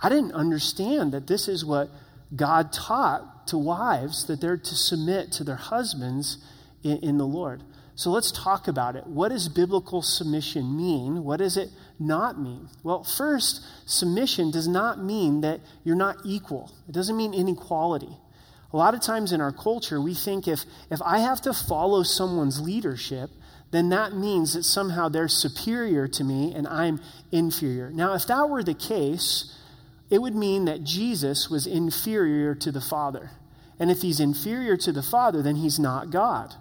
I 0.03 0.09
didn't 0.09 0.33
understand 0.33 1.13
that 1.13 1.27
this 1.27 1.47
is 1.47 1.65
what 1.65 1.91
God 2.35 2.73
taught 2.73 3.47
to 3.49 3.59
wives 3.59 4.27
that 4.27 4.41
they're 4.41 4.57
to 4.57 4.75
submit 4.75 5.33
to 5.33 5.45
their 5.45 5.57
husbands 5.57 6.39
in, 6.83 6.99
in, 6.99 7.19
the 7.19 7.27
Lord. 7.27 7.63
So 7.95 8.11
let's 8.11 8.33
talk 8.33 8.69
about 8.69 8.97
it. 8.97 9.07
What 9.07 9.29
does 9.29 9.49
biblical 9.49 10.03
submission 10.03 10.77
mean? 10.77 11.25
What 11.25 11.39
does 11.39 11.57
it 11.57 11.71
not 11.99 12.41
mean? 12.41 12.69
Well, 12.83 13.05
first, 13.05 13.65
submission 13.85 14.51
does 14.51 14.67
not 14.67 15.03
mean 15.03 15.43
that 15.43 15.61
you're 15.85 15.97
not 15.97 16.17
equal, 16.25 16.73
it 16.89 16.93
doesn't 16.93 17.17
mean 17.17 17.35
inequality. 17.35 18.17
A 18.73 18.77
lot 18.77 18.95
of 18.95 19.03
times 19.03 19.33
in 19.33 19.43
our 19.43 19.53
culture, 19.53 20.01
we 20.01 20.15
think 20.15 20.49
if, 20.49 20.65
if 20.91 21.03
I 21.03 21.19
have 21.19 21.43
to 21.43 21.53
follow 21.53 22.03
someone's 22.03 22.59
leadership, 22.59 23.29
then 23.71 23.91
that 23.91 24.15
means 24.15 24.55
that 24.55 24.63
somehow 24.63 25.11
they're 25.11 25.29
superior 25.29 26.09
to 26.09 26.25
me 26.25 26.55
and 26.55 26.67
I'm 26.67 27.01
inferior. 27.31 27.91
Now, 27.91 28.15
if 28.15 28.27
that 28.29 28.49
were 28.49 28.63
the 28.63 28.73
case, 28.73 29.59
it 30.09 30.23
would 30.23 30.35
mean 30.35 30.65
that 30.65 30.85
Jesus 30.85 31.51
was 31.51 31.67
inferior 31.67 32.55
to 32.57 32.73
the 32.73 32.81
Father. 32.81 33.31
And 33.79 33.91
if 33.91 34.01
he's 34.01 34.21
inferior 34.21 34.77
to 34.79 34.93
the 34.93 35.03
Father, 35.03 35.43
then 35.43 35.57
he's 35.57 35.79
not 35.79 36.11
God. 36.11 36.55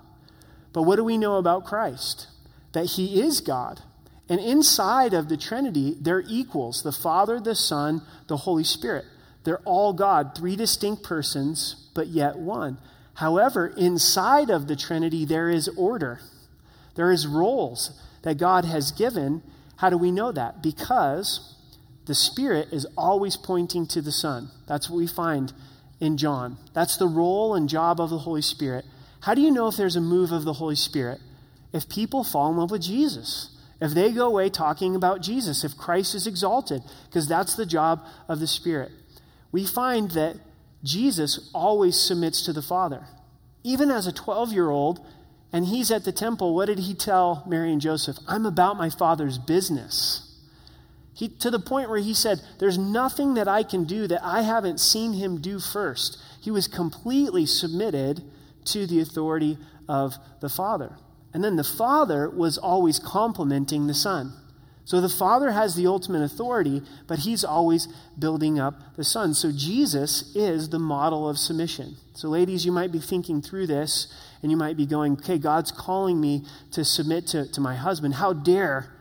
But 0.73 0.83
what 0.83 0.95
do 0.95 1.03
we 1.03 1.17
know 1.17 1.37
about 1.37 1.65
Christ? 1.65 2.27
That 2.73 2.85
he 2.85 3.21
is 3.21 3.41
God. 3.41 3.81
And 4.29 4.39
inside 4.39 5.13
of 5.13 5.27
the 5.27 5.37
Trinity, 5.37 5.97
they're 5.99 6.23
equals 6.27 6.83
the 6.83 6.91
Father, 6.91 7.39
the 7.39 7.55
Son, 7.55 8.01
the 8.27 8.37
Holy 8.37 8.63
Spirit. 8.63 9.05
They're 9.43 9.59
all 9.65 9.91
God, 9.91 10.35
three 10.35 10.55
distinct 10.55 11.03
persons, 11.03 11.89
but 11.93 12.07
yet 12.07 12.37
one. 12.37 12.77
However, 13.15 13.67
inside 13.67 14.49
of 14.49 14.67
the 14.67 14.75
Trinity, 14.75 15.25
there 15.25 15.49
is 15.49 15.67
order, 15.69 16.21
there 16.95 17.11
is 17.11 17.27
roles 17.27 17.99
that 18.23 18.37
God 18.37 18.65
has 18.65 18.91
given. 18.91 19.41
How 19.77 19.89
do 19.89 19.97
we 19.97 20.11
know 20.11 20.31
that? 20.31 20.61
Because 20.61 21.55
the 22.05 22.15
Spirit 22.15 22.69
is 22.71 22.85
always 22.97 23.35
pointing 23.35 23.87
to 23.87 24.01
the 24.01 24.11
Son. 24.11 24.49
That's 24.67 24.89
what 24.89 24.97
we 24.97 25.07
find 25.07 25.53
in 25.99 26.17
John. 26.17 26.57
That's 26.73 26.97
the 26.97 27.07
role 27.07 27.55
and 27.55 27.67
job 27.67 27.99
of 27.99 28.09
the 28.09 28.19
Holy 28.19 28.41
Spirit. 28.41 28.85
How 29.21 29.33
do 29.33 29.41
you 29.41 29.51
know 29.51 29.67
if 29.67 29.77
there's 29.77 29.95
a 29.95 30.01
move 30.01 30.31
of 30.31 30.43
the 30.43 30.53
Holy 30.53 30.75
Spirit? 30.75 31.19
If 31.73 31.87
people 31.87 32.23
fall 32.23 32.51
in 32.51 32.57
love 32.57 32.71
with 32.71 32.81
Jesus. 32.81 33.49
If 33.79 33.91
they 33.91 34.11
go 34.11 34.27
away 34.27 34.49
talking 34.49 34.95
about 34.95 35.21
Jesus, 35.21 35.63
if 35.63 35.77
Christ 35.77 36.13
is 36.13 36.27
exalted, 36.27 36.83
because 37.05 37.27
that's 37.27 37.55
the 37.55 37.65
job 37.65 38.05
of 38.27 38.39
the 38.39 38.47
Spirit. 38.47 38.91
We 39.51 39.65
find 39.65 40.11
that 40.11 40.37
Jesus 40.83 41.49
always 41.53 41.99
submits 41.99 42.43
to 42.43 42.53
the 42.53 42.61
Father. 42.61 43.05
Even 43.63 43.89
as 43.89 44.07
a 44.07 44.11
12 44.11 44.53
year 44.53 44.69
old, 44.69 44.99
and 45.53 45.65
he's 45.65 45.91
at 45.91 46.05
the 46.05 46.11
temple, 46.11 46.55
what 46.55 46.67
did 46.67 46.79
he 46.79 46.93
tell 46.93 47.43
Mary 47.47 47.71
and 47.71 47.81
Joseph? 47.81 48.17
I'm 48.27 48.45
about 48.45 48.77
my 48.77 48.89
Father's 48.89 49.37
business. 49.37 50.27
He, 51.13 51.27
to 51.27 51.51
the 51.51 51.59
point 51.59 51.89
where 51.89 51.99
he 51.99 52.13
said, 52.13 52.41
There's 52.59 52.77
nothing 52.77 53.33
that 53.33 53.47
I 53.47 53.63
can 53.63 53.83
do 53.83 54.07
that 54.07 54.23
I 54.23 54.43
haven't 54.43 54.79
seen 54.79 55.13
him 55.13 55.41
do 55.41 55.59
first. 55.59 56.17
He 56.39 56.49
was 56.49 56.67
completely 56.67 57.45
submitted 57.45 58.23
to 58.65 58.85
the 58.85 58.99
authority 58.99 59.57
of 59.87 60.15
the 60.39 60.49
Father. 60.49 60.95
And 61.33 61.43
then 61.43 61.55
the 61.55 61.63
Father 61.63 62.29
was 62.29 62.57
always 62.57 62.99
complimenting 62.99 63.87
the 63.87 63.93
Son. 63.93 64.33
So 64.83 64.99
the 64.99 65.09
Father 65.09 65.51
has 65.51 65.75
the 65.75 65.87
ultimate 65.87 66.23
authority, 66.23 66.81
but 67.07 67.19
he's 67.19 67.43
always 67.43 67.87
building 68.17 68.59
up 68.59 68.95
the 68.97 69.03
Son. 69.03 69.33
So 69.33 69.51
Jesus 69.51 70.35
is 70.35 70.69
the 70.69 70.79
model 70.79 71.29
of 71.29 71.37
submission. 71.37 71.95
So, 72.13 72.27
ladies, 72.27 72.65
you 72.65 72.71
might 72.71 72.91
be 72.91 72.99
thinking 72.99 73.41
through 73.41 73.67
this 73.67 74.13
and 74.41 74.51
you 74.51 74.57
might 74.57 74.75
be 74.75 74.85
going, 74.85 75.13
okay, 75.13 75.37
God's 75.37 75.71
calling 75.71 76.19
me 76.19 76.45
to 76.71 76.83
submit 76.83 77.27
to, 77.27 77.49
to 77.51 77.61
my 77.61 77.75
husband. 77.75 78.15
How 78.15 78.33
dare 78.33 78.91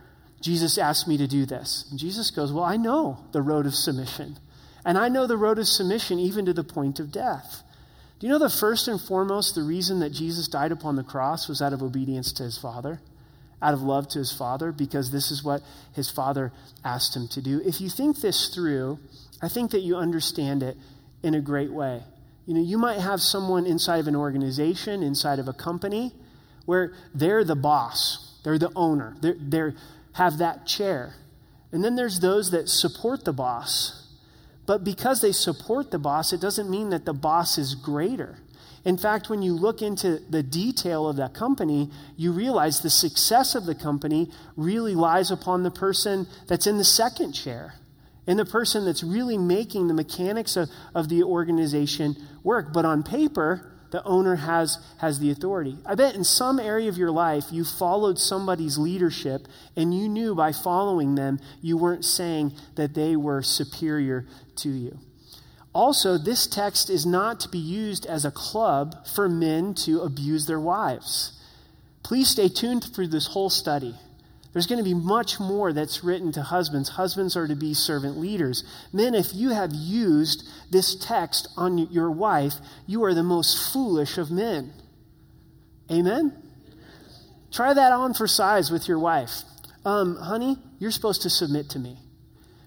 Jesus 0.41 0.79
asked 0.79 1.07
me 1.07 1.17
to 1.17 1.27
do 1.27 1.45
this. 1.45 1.85
And 1.89 1.99
Jesus 1.99 2.31
goes, 2.31 2.51
Well, 2.51 2.63
I 2.63 2.75
know 2.75 3.25
the 3.31 3.41
road 3.41 3.65
of 3.65 3.75
submission. 3.75 4.37
And 4.83 4.97
I 4.97 5.07
know 5.07 5.27
the 5.27 5.37
road 5.37 5.59
of 5.59 5.67
submission 5.67 6.17
even 6.17 6.45
to 6.45 6.53
the 6.53 6.63
point 6.63 6.99
of 6.99 7.11
death. 7.11 7.63
Do 8.21 8.27
you 8.27 8.33
know 8.33 8.37
the 8.37 8.51
first 8.51 8.87
and 8.87 9.01
foremost, 9.01 9.55
the 9.55 9.63
reason 9.63 9.97
that 10.01 10.11
Jesus 10.11 10.47
died 10.47 10.71
upon 10.71 10.95
the 10.95 11.03
cross 11.03 11.49
was 11.49 11.59
out 11.59 11.73
of 11.73 11.81
obedience 11.81 12.31
to 12.33 12.43
his 12.43 12.55
Father, 12.55 13.01
out 13.59 13.73
of 13.73 13.81
love 13.81 14.07
to 14.09 14.19
his 14.19 14.31
Father, 14.31 14.71
because 14.71 15.09
this 15.09 15.31
is 15.31 15.43
what 15.43 15.63
his 15.93 16.11
Father 16.11 16.51
asked 16.85 17.15
him 17.15 17.27
to 17.29 17.41
do? 17.41 17.59
If 17.65 17.81
you 17.81 17.89
think 17.89 18.21
this 18.21 18.49
through, 18.49 18.99
I 19.41 19.49
think 19.49 19.71
that 19.71 19.79
you 19.79 19.97
understand 19.97 20.61
it 20.61 20.77
in 21.23 21.33
a 21.33 21.41
great 21.41 21.71
way. 21.71 22.03
You 22.45 22.53
know, 22.53 22.61
you 22.61 22.77
might 22.77 22.99
have 22.99 23.21
someone 23.21 23.65
inside 23.65 23.97
of 23.97 24.07
an 24.07 24.15
organization, 24.15 25.01
inside 25.01 25.39
of 25.39 25.47
a 25.47 25.53
company, 25.53 26.13
where 26.67 26.93
they're 27.15 27.43
the 27.43 27.55
boss, 27.55 28.37
they're 28.43 28.59
the 28.59 28.71
owner, 28.75 29.15
they're 29.19 29.73
have 30.13 30.37
that 30.37 30.67
chair. 30.67 31.15
And 31.71 31.83
then 31.83 31.95
there's 31.95 32.19
those 32.19 32.51
that 32.51 32.69
support 32.69 33.25
the 33.25 33.33
boss. 33.33 34.00
But 34.65 34.83
because 34.83 35.21
they 35.21 35.31
support 35.31 35.91
the 35.91 35.99
boss, 35.99 36.33
it 36.33 36.41
doesn't 36.41 36.69
mean 36.69 36.89
that 36.89 37.05
the 37.05 37.13
boss 37.13 37.57
is 37.57 37.75
greater. 37.75 38.37
In 38.83 38.97
fact, 38.97 39.29
when 39.29 39.41
you 39.41 39.53
look 39.53 39.81
into 39.81 40.19
the 40.29 40.41
detail 40.41 41.07
of 41.07 41.17
that 41.17 41.33
company, 41.33 41.91
you 42.17 42.31
realize 42.31 42.81
the 42.81 42.89
success 42.89 43.53
of 43.53 43.65
the 43.65 43.75
company 43.75 44.29
really 44.55 44.95
lies 44.95 45.29
upon 45.29 45.63
the 45.63 45.71
person 45.71 46.27
that's 46.47 46.65
in 46.65 46.77
the 46.77 46.83
second 46.83 47.33
chair 47.33 47.75
and 48.25 48.39
the 48.39 48.45
person 48.45 48.85
that's 48.85 49.03
really 49.03 49.37
making 49.37 49.87
the 49.87 49.93
mechanics 49.93 50.55
of, 50.55 50.69
of 50.95 51.09
the 51.09 51.23
organization 51.23 52.15
work. 52.43 52.73
But 52.73 52.85
on 52.85 53.03
paper, 53.03 53.70
the 53.91 54.03
owner 54.03 54.35
has, 54.37 54.77
has 54.99 55.19
the 55.19 55.31
authority. 55.31 55.77
I 55.85 55.95
bet 55.95 56.15
in 56.15 56.23
some 56.23 56.59
area 56.59 56.89
of 56.89 56.97
your 56.97 57.11
life 57.11 57.45
you 57.51 57.63
followed 57.63 58.17
somebody's 58.17 58.77
leadership 58.77 59.47
and 59.75 59.93
you 59.93 60.09
knew 60.09 60.33
by 60.33 60.51
following 60.53 61.15
them 61.15 61.39
you 61.61 61.77
weren't 61.77 62.05
saying 62.05 62.53
that 62.75 62.93
they 62.93 63.15
were 63.15 63.41
superior 63.41 64.25
to 64.57 64.69
you. 64.69 64.97
Also, 65.73 66.17
this 66.17 66.47
text 66.47 66.89
is 66.89 67.05
not 67.05 67.39
to 67.41 67.49
be 67.49 67.57
used 67.57 68.05
as 68.05 68.25
a 68.25 68.31
club 68.31 69.07
for 69.07 69.29
men 69.29 69.73
to 69.73 70.01
abuse 70.01 70.45
their 70.45 70.59
wives. 70.59 71.39
Please 72.03 72.29
stay 72.29 72.49
tuned 72.49 72.83
through 72.83 73.07
this 73.07 73.27
whole 73.27 73.49
study. 73.49 73.95
There's 74.53 74.67
going 74.67 74.83
to 74.83 74.83
be 74.83 74.93
much 74.93 75.39
more 75.39 75.71
that's 75.71 76.03
written 76.03 76.31
to 76.33 76.41
husbands. 76.41 76.89
Husbands 76.89 77.37
are 77.37 77.47
to 77.47 77.55
be 77.55 77.73
servant 77.73 78.17
leaders. 78.17 78.63
Men, 78.91 79.15
if 79.15 79.33
you 79.33 79.51
have 79.51 79.71
used 79.73 80.47
this 80.69 80.95
text 80.95 81.47
on 81.55 81.77
your 81.77 82.11
wife, 82.11 82.55
you 82.85 83.03
are 83.05 83.13
the 83.13 83.23
most 83.23 83.71
foolish 83.71 84.17
of 84.17 84.29
men. 84.29 84.73
Amen? 85.89 86.35
Try 87.51 87.73
that 87.73 87.91
on 87.93 88.13
for 88.13 88.27
size 88.27 88.71
with 88.71 88.87
your 88.87 88.99
wife. 88.99 89.43
Um, 89.85 90.17
honey, 90.17 90.57
you're 90.79 90.91
supposed 90.91 91.21
to 91.23 91.29
submit 91.29 91.69
to 91.71 91.79
me. 91.79 91.97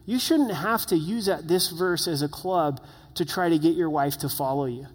You 0.07 0.19
shouldn't 0.19 0.53
have 0.53 0.87
to 0.87 0.97
use 0.97 1.27
that, 1.27 1.49
this 1.49 1.71
verse 1.71 2.09
as 2.09 2.23
a 2.23 2.29
club 2.29 2.81
to 3.15 3.25
try 3.25 3.49
to 3.49 3.59
get 3.59 3.75
your 3.75 3.91
wife 3.91 4.19
to 4.19 4.29
follow 4.29 4.67
you. 4.67 4.87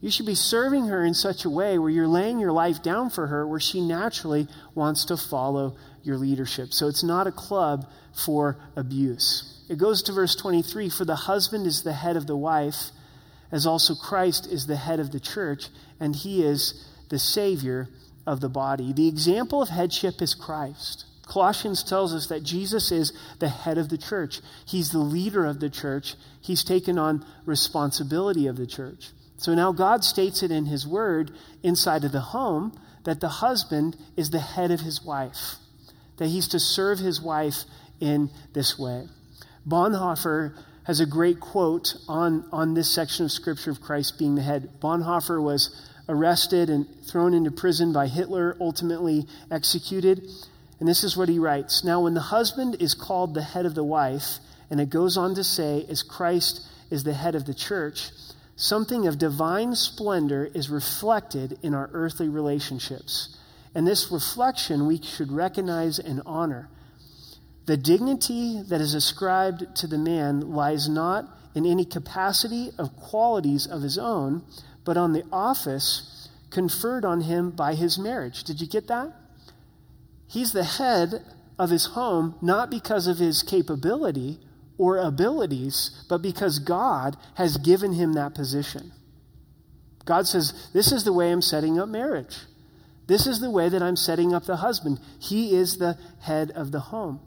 You 0.00 0.10
should 0.10 0.26
be 0.26 0.34
serving 0.34 0.86
her 0.86 1.04
in 1.04 1.12
such 1.12 1.44
a 1.44 1.50
way 1.50 1.78
where 1.78 1.90
you're 1.90 2.08
laying 2.08 2.38
your 2.38 2.52
life 2.52 2.82
down 2.82 3.10
for 3.10 3.26
her, 3.26 3.46
where 3.46 3.60
she 3.60 3.80
naturally 3.80 4.48
wants 4.74 5.04
to 5.06 5.16
follow 5.16 5.76
your 6.02 6.16
leadership. 6.16 6.72
So 6.72 6.88
it's 6.88 7.04
not 7.04 7.26
a 7.26 7.32
club 7.32 7.86
for 8.24 8.56
abuse. 8.76 9.62
It 9.68 9.78
goes 9.78 10.02
to 10.04 10.12
verse 10.12 10.34
23 10.34 10.88
For 10.88 11.04
the 11.04 11.14
husband 11.14 11.66
is 11.66 11.82
the 11.82 11.92
head 11.92 12.16
of 12.16 12.26
the 12.26 12.36
wife, 12.36 12.90
as 13.52 13.66
also 13.66 13.94
Christ 13.94 14.46
is 14.50 14.66
the 14.66 14.76
head 14.76 15.00
of 15.00 15.12
the 15.12 15.20
church, 15.20 15.68
and 15.98 16.16
he 16.16 16.42
is 16.42 16.86
the 17.10 17.18
Savior 17.18 17.88
of 18.26 18.40
the 18.40 18.48
body. 18.48 18.92
The 18.92 19.08
example 19.08 19.60
of 19.60 19.68
headship 19.68 20.22
is 20.22 20.34
Christ. 20.34 21.04
Colossians 21.26 21.84
tells 21.84 22.12
us 22.12 22.26
that 22.26 22.42
Jesus 22.42 22.90
is 22.90 23.12
the 23.38 23.48
head 23.48 23.78
of 23.78 23.88
the 23.88 23.98
church. 23.98 24.40
He's 24.66 24.90
the 24.90 24.98
leader 24.98 25.44
of 25.44 25.60
the 25.60 25.70
church. 25.70 26.14
He's 26.40 26.64
taken 26.64 26.98
on 26.98 27.24
responsibility 27.44 28.48
of 28.48 28.56
the 28.56 28.66
church. 28.66 29.10
So 29.40 29.54
now 29.54 29.72
God 29.72 30.04
states 30.04 30.42
it 30.42 30.50
in 30.50 30.66
His 30.66 30.86
Word 30.86 31.30
inside 31.62 32.04
of 32.04 32.12
the 32.12 32.20
home 32.20 32.78
that 33.04 33.20
the 33.20 33.28
husband 33.28 33.96
is 34.16 34.30
the 34.30 34.40
head 34.40 34.70
of 34.70 34.80
his 34.80 35.02
wife, 35.02 35.56
that 36.18 36.28
he's 36.28 36.48
to 36.48 36.60
serve 36.60 36.98
his 36.98 37.20
wife 37.20 37.64
in 37.98 38.30
this 38.52 38.78
way. 38.78 39.06
Bonhoeffer 39.66 40.54
has 40.84 41.00
a 41.00 41.06
great 41.06 41.40
quote 41.40 41.94
on, 42.08 42.44
on 42.52 42.74
this 42.74 42.90
section 42.90 43.24
of 43.24 43.32
Scripture 43.32 43.70
of 43.70 43.80
Christ 43.80 44.18
being 44.18 44.34
the 44.34 44.42
head. 44.42 44.68
Bonhoeffer 44.80 45.42
was 45.42 45.86
arrested 46.08 46.68
and 46.68 46.86
thrown 47.06 47.32
into 47.32 47.50
prison 47.50 47.92
by 47.92 48.06
Hitler, 48.06 48.56
ultimately 48.60 49.26
executed. 49.50 50.22
And 50.78 50.88
this 50.88 51.04
is 51.04 51.16
what 51.16 51.28
he 51.28 51.38
writes 51.38 51.84
Now, 51.84 52.02
when 52.02 52.14
the 52.14 52.20
husband 52.20 52.76
is 52.80 52.94
called 52.94 53.34
the 53.34 53.42
head 53.42 53.64
of 53.66 53.74
the 53.74 53.84
wife, 53.84 54.38
and 54.70 54.80
it 54.80 54.90
goes 54.90 55.16
on 55.16 55.34
to 55.34 55.44
say, 55.44 55.86
as 55.88 56.02
Christ 56.02 56.66
is 56.90 57.04
the 57.04 57.14
head 57.14 57.34
of 57.34 57.44
the 57.44 57.54
church, 57.54 58.10
something 58.60 59.06
of 59.06 59.16
divine 59.16 59.74
splendor 59.74 60.50
is 60.52 60.68
reflected 60.68 61.58
in 61.62 61.72
our 61.74 61.88
earthly 61.94 62.28
relationships. 62.28 63.34
And 63.74 63.86
this 63.86 64.12
reflection 64.12 64.86
we 64.86 65.00
should 65.00 65.32
recognize 65.32 65.98
and 65.98 66.20
honor. 66.26 66.68
The 67.64 67.78
dignity 67.78 68.60
that 68.68 68.82
is 68.82 68.92
ascribed 68.92 69.74
to 69.76 69.86
the 69.86 69.96
man 69.96 70.52
lies 70.52 70.90
not 70.90 71.26
in 71.54 71.64
any 71.64 71.86
capacity 71.86 72.70
of 72.76 72.96
qualities 72.96 73.66
of 73.66 73.80
his 73.80 73.96
own, 73.96 74.42
but 74.84 74.98
on 74.98 75.14
the 75.14 75.24
office 75.32 76.28
conferred 76.50 77.04
on 77.04 77.22
him 77.22 77.50
by 77.50 77.74
his 77.74 77.98
marriage. 77.98 78.44
Did 78.44 78.60
you 78.60 78.66
get 78.66 78.88
that? 78.88 79.10
He's 80.26 80.52
the 80.52 80.64
head 80.64 81.24
of 81.58 81.70
his 81.70 81.86
home 81.86 82.34
not 82.42 82.70
because 82.70 83.06
of 83.06 83.16
his 83.16 83.42
capability 83.42 84.38
or 84.80 84.96
abilities, 84.96 85.90
but 86.08 86.22
because 86.22 86.58
God 86.58 87.14
has 87.34 87.58
given 87.58 87.92
him 87.92 88.14
that 88.14 88.34
position. 88.34 88.92
God 90.06 90.26
says, 90.26 90.70
This 90.72 90.90
is 90.90 91.04
the 91.04 91.12
way 91.12 91.30
I'm 91.30 91.42
setting 91.42 91.78
up 91.78 91.90
marriage. 91.90 92.34
This 93.06 93.26
is 93.26 93.40
the 93.40 93.50
way 93.50 93.68
that 93.68 93.82
I'm 93.82 93.94
setting 93.94 94.32
up 94.32 94.46
the 94.46 94.56
husband. 94.56 94.98
He 95.18 95.54
is 95.54 95.76
the 95.76 95.98
head 96.20 96.50
of 96.52 96.72
the 96.72 96.80
home. 96.80 97.20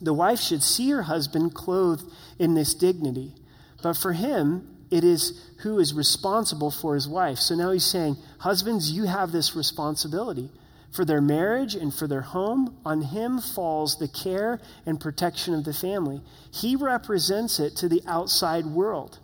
The 0.00 0.14
wife 0.14 0.38
should 0.38 0.62
see 0.62 0.90
her 0.90 1.02
husband 1.02 1.54
clothed 1.54 2.04
in 2.38 2.54
this 2.54 2.72
dignity. 2.72 3.34
But 3.82 3.96
for 3.96 4.12
him, 4.12 4.68
it 4.92 5.02
is 5.02 5.50
who 5.62 5.80
is 5.80 5.92
responsible 5.92 6.70
for 6.70 6.94
his 6.94 7.08
wife. 7.08 7.38
So 7.38 7.56
now 7.56 7.72
he's 7.72 7.84
saying, 7.84 8.16
Husbands, 8.38 8.92
you 8.92 9.06
have 9.06 9.32
this 9.32 9.56
responsibility. 9.56 10.50
For 10.90 11.04
their 11.04 11.20
marriage 11.20 11.74
and 11.74 11.94
for 11.94 12.08
their 12.08 12.22
home, 12.22 12.76
on 12.84 13.02
him 13.02 13.40
falls 13.40 13.98
the 13.98 14.08
care 14.08 14.60
and 14.84 15.00
protection 15.00 15.54
of 15.54 15.64
the 15.64 15.72
family. 15.72 16.20
He 16.52 16.74
represents 16.74 17.60
it 17.60 17.76
to 17.76 17.88
the 17.88 18.02
outside 18.06 18.66
world. 18.66 19.20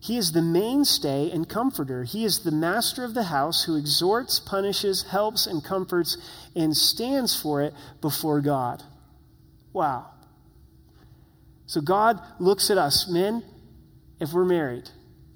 He 0.00 0.18
is 0.18 0.32
the 0.32 0.42
mainstay 0.42 1.30
and 1.30 1.48
comforter. 1.48 2.04
He 2.04 2.24
is 2.24 2.40
the 2.40 2.50
master 2.50 3.04
of 3.04 3.14
the 3.14 3.24
house 3.24 3.64
who 3.64 3.76
exhorts, 3.76 4.38
punishes, 4.38 5.04
helps, 5.04 5.46
and 5.46 5.64
comforts, 5.64 6.18
and 6.54 6.76
stands 6.76 7.40
for 7.40 7.62
it 7.62 7.72
before 8.00 8.40
God. 8.40 8.82
Wow. 9.72 10.10
So 11.66 11.80
God 11.80 12.20
looks 12.38 12.70
at 12.70 12.76
us, 12.76 13.08
men, 13.08 13.44
if 14.20 14.32
we're 14.32 14.44
married, 14.44 14.90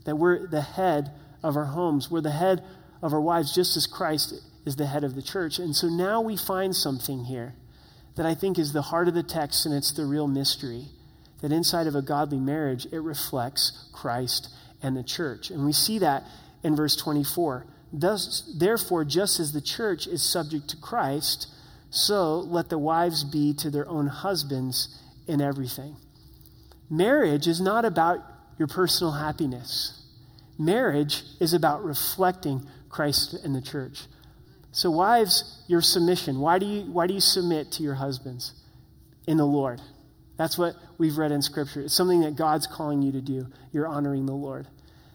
that 0.04 0.16
we're 0.16 0.46
the 0.46 0.60
head 0.60 1.12
of 1.42 1.56
our 1.56 1.64
homes, 1.64 2.10
we're 2.10 2.20
the 2.20 2.30
head 2.30 2.62
of 3.00 3.14
our 3.14 3.20
wives, 3.20 3.54
just 3.54 3.76
as 3.76 3.86
Christ 3.86 4.34
is 4.68 4.76
the 4.76 4.86
head 4.86 5.02
of 5.02 5.14
the 5.14 5.22
church. 5.22 5.58
And 5.58 5.74
so 5.74 5.88
now 5.88 6.20
we 6.20 6.36
find 6.36 6.76
something 6.76 7.24
here 7.24 7.54
that 8.16 8.26
I 8.26 8.34
think 8.34 8.58
is 8.58 8.72
the 8.72 8.82
heart 8.82 9.08
of 9.08 9.14
the 9.14 9.22
text, 9.22 9.64
and 9.64 9.74
it's 9.74 9.92
the 9.92 10.04
real 10.04 10.28
mystery 10.28 10.88
that 11.40 11.52
inside 11.52 11.86
of 11.86 11.94
a 11.94 12.02
godly 12.02 12.38
marriage, 12.38 12.86
it 12.92 12.98
reflects 12.98 13.88
Christ 13.92 14.48
and 14.82 14.96
the 14.96 15.02
church. 15.02 15.50
And 15.50 15.64
we 15.64 15.72
see 15.72 15.98
that 16.00 16.24
in 16.62 16.76
verse 16.76 16.96
24. 16.96 17.64
Thus, 17.92 18.52
therefore, 18.58 19.04
just 19.04 19.40
as 19.40 19.52
the 19.52 19.60
church 19.60 20.06
is 20.06 20.22
subject 20.22 20.68
to 20.68 20.76
Christ, 20.76 21.48
so 21.90 22.40
let 22.40 22.68
the 22.68 22.78
wives 22.78 23.24
be 23.24 23.54
to 23.54 23.70
their 23.70 23.88
own 23.88 24.08
husbands 24.08 25.00
in 25.26 25.40
everything. 25.40 25.96
Marriage 26.90 27.46
is 27.46 27.60
not 27.60 27.84
about 27.84 28.18
your 28.58 28.68
personal 28.68 29.12
happiness. 29.12 30.02
Marriage 30.58 31.22
is 31.40 31.54
about 31.54 31.84
reflecting 31.84 32.66
Christ 32.90 33.32
and 33.32 33.54
the 33.54 33.62
church. 33.62 34.02
So, 34.72 34.90
wives, 34.90 35.62
your 35.66 35.80
submission. 35.80 36.40
Why 36.40 36.58
do 36.58 36.66
you, 36.66 36.82
why 36.82 37.06
do 37.06 37.14
you 37.14 37.20
submit 37.20 37.72
to 37.72 37.82
your 37.82 37.94
husbands? 37.94 38.52
In 39.26 39.36
the 39.36 39.46
Lord. 39.46 39.80
That's 40.36 40.56
what 40.56 40.74
we've 40.98 41.18
read 41.18 41.32
in 41.32 41.42
Scripture. 41.42 41.82
It's 41.82 41.94
something 41.94 42.20
that 42.20 42.36
God's 42.36 42.66
calling 42.66 43.02
you 43.02 43.12
to 43.12 43.20
do. 43.20 43.48
You're 43.72 43.88
honoring 43.88 44.26
the 44.26 44.32
Lord. 44.32 44.68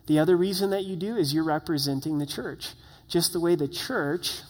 The 0.08 0.20
other 0.20 0.36
reason 0.36 0.72
that 0.72 0.84
you 0.84 0.96
do 0.96 1.16
is 1.16 1.34
you're 1.34 1.46
representing 1.46 2.20
the 2.20 2.26
church. 2.26 2.74
Just 3.08 3.32
the 3.32 3.40
way 3.40 3.56
the 3.56 3.68
church 3.68 4.42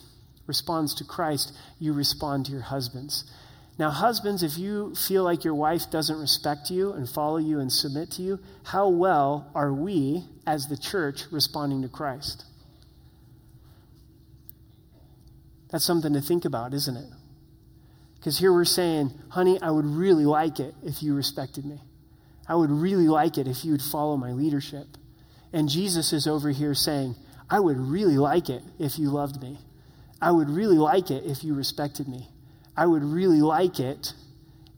responds 0.47 0.95
to 0.95 1.03
Christ, 1.03 1.53
you 1.79 1.93
respond 1.93 2.47
to 2.47 2.51
your 2.51 2.61
husbands. 2.61 3.31
Now, 3.79 3.89
husbands, 3.89 4.43
if 4.43 4.57
you 4.57 4.93
feel 4.95 5.23
like 5.23 5.43
your 5.43 5.55
wife 5.55 5.89
doesn't 5.89 6.19
respect 6.19 6.69
you 6.69 6.93
and 6.93 7.09
follow 7.09 7.37
you 7.37 7.59
and 7.59 7.71
submit 7.71 8.11
to 8.11 8.21
you, 8.21 8.39
how 8.63 8.89
well 8.89 9.49
are 9.55 9.73
we 9.73 10.25
as 10.45 10.67
the 10.67 10.77
church 10.77 11.23
responding 11.31 11.81
to 11.81 11.87
Christ? 11.87 12.45
That's 15.73 15.83
something 15.83 16.13
to 16.13 16.21
think 16.21 16.45
about, 16.45 16.75
isn't 16.75 16.95
it? 16.95 17.09
Because 18.13 18.37
here 18.37 18.53
we're 18.53 18.63
saying, 18.63 19.11
honey, 19.29 19.59
I 19.59 19.71
would 19.71 19.87
really 19.87 20.23
like 20.23 20.59
it 20.59 20.75
if 20.83 21.01
you 21.01 21.15
respected 21.15 21.65
me. 21.65 21.81
I 22.47 22.53
would 22.53 22.69
really 22.69 23.07
like 23.07 23.39
it 23.39 23.47
if 23.47 23.65
you 23.65 23.71
would 23.71 23.81
follow 23.81 24.15
my 24.15 24.33
leadership. 24.33 24.85
And 25.51 25.67
Jesus 25.67 26.13
is 26.13 26.27
over 26.27 26.51
here 26.51 26.75
saying, 26.75 27.15
I 27.49 27.59
would 27.59 27.79
really 27.79 28.19
like 28.19 28.49
it 28.49 28.61
if 28.77 28.99
you 28.99 29.09
loved 29.09 29.41
me. 29.41 29.57
I 30.21 30.29
would 30.29 30.47
really 30.47 30.77
like 30.77 31.09
it 31.09 31.23
if 31.25 31.43
you 31.43 31.55
respected 31.55 32.07
me. 32.07 32.29
I 32.77 32.85
would 32.85 33.03
really 33.03 33.41
like 33.41 33.79
it 33.79 34.13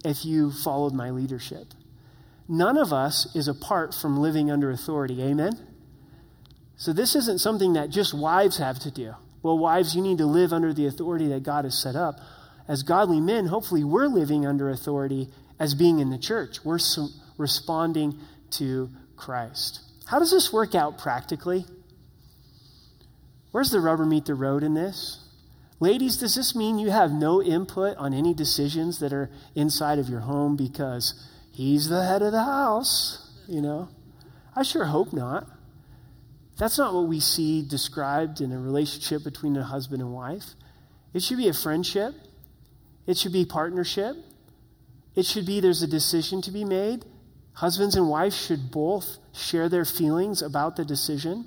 if 0.05 0.23
you 0.23 0.49
followed 0.49 0.93
my 0.93 1.09
leadership. 1.09 1.73
None 2.47 2.77
of 2.77 2.93
us 2.93 3.35
is 3.35 3.49
apart 3.49 3.93
from 3.93 4.15
living 4.15 4.49
under 4.49 4.71
authority. 4.71 5.21
Amen? 5.21 5.59
So 6.77 6.93
this 6.93 7.17
isn't 7.17 7.41
something 7.41 7.73
that 7.73 7.89
just 7.89 8.13
wives 8.13 8.59
have 8.59 8.79
to 8.79 8.91
do. 8.91 9.15
Well, 9.45 9.59
wives, 9.59 9.95
you 9.95 10.01
need 10.01 10.17
to 10.17 10.25
live 10.25 10.51
under 10.51 10.73
the 10.73 10.87
authority 10.87 11.27
that 11.27 11.43
God 11.43 11.65
has 11.65 11.77
set 11.77 11.95
up. 11.95 12.19
As 12.67 12.81
godly 12.81 13.21
men, 13.21 13.45
hopefully, 13.45 13.83
we're 13.83 14.07
living 14.07 14.43
under 14.43 14.71
authority 14.71 15.29
as 15.59 15.75
being 15.75 15.99
in 15.99 16.09
the 16.09 16.17
church. 16.17 16.65
We're 16.65 16.79
responding 17.37 18.17
to 18.53 18.89
Christ. 19.15 19.81
How 20.07 20.17
does 20.17 20.31
this 20.31 20.51
work 20.51 20.73
out 20.73 20.97
practically? 20.97 21.67
Where's 23.51 23.69
the 23.69 23.81
rubber 23.81 24.03
meet 24.03 24.25
the 24.25 24.33
road 24.33 24.63
in 24.63 24.73
this? 24.73 25.19
Ladies, 25.79 26.17
does 26.17 26.33
this 26.33 26.55
mean 26.55 26.79
you 26.79 26.89
have 26.89 27.11
no 27.11 27.39
input 27.39 27.95
on 27.97 28.15
any 28.15 28.33
decisions 28.33 28.97
that 28.97 29.13
are 29.13 29.29
inside 29.53 29.99
of 29.99 30.09
your 30.09 30.21
home 30.21 30.55
because 30.55 31.13
he's 31.51 31.87
the 31.87 32.03
head 32.03 32.23
of 32.23 32.31
the 32.31 32.45
house? 32.45 33.31
You 33.47 33.61
know? 33.61 33.89
I 34.55 34.63
sure 34.63 34.85
hope 34.85 35.13
not. 35.13 35.47
That's 36.57 36.77
not 36.77 36.93
what 36.93 37.07
we 37.07 37.19
see 37.19 37.61
described 37.67 38.41
in 38.41 38.51
a 38.51 38.59
relationship 38.59 39.23
between 39.23 39.57
a 39.57 39.63
husband 39.63 40.01
and 40.01 40.13
wife. 40.13 40.45
It 41.13 41.21
should 41.21 41.37
be 41.37 41.49
a 41.49 41.53
friendship, 41.53 42.13
it 43.07 43.17
should 43.17 43.33
be 43.33 43.45
partnership, 43.45 44.15
it 45.15 45.25
should 45.25 45.45
be 45.45 45.59
there's 45.59 45.81
a 45.81 45.87
decision 45.87 46.41
to 46.43 46.51
be 46.51 46.65
made. 46.65 47.05
Husbands 47.53 47.95
and 47.95 48.09
wives 48.09 48.35
should 48.35 48.69
both 48.69 49.17
share 49.33 49.69
their 49.69 49.85
feelings 49.85 50.41
about 50.41 50.75
the 50.75 50.83
decision. 50.83 51.45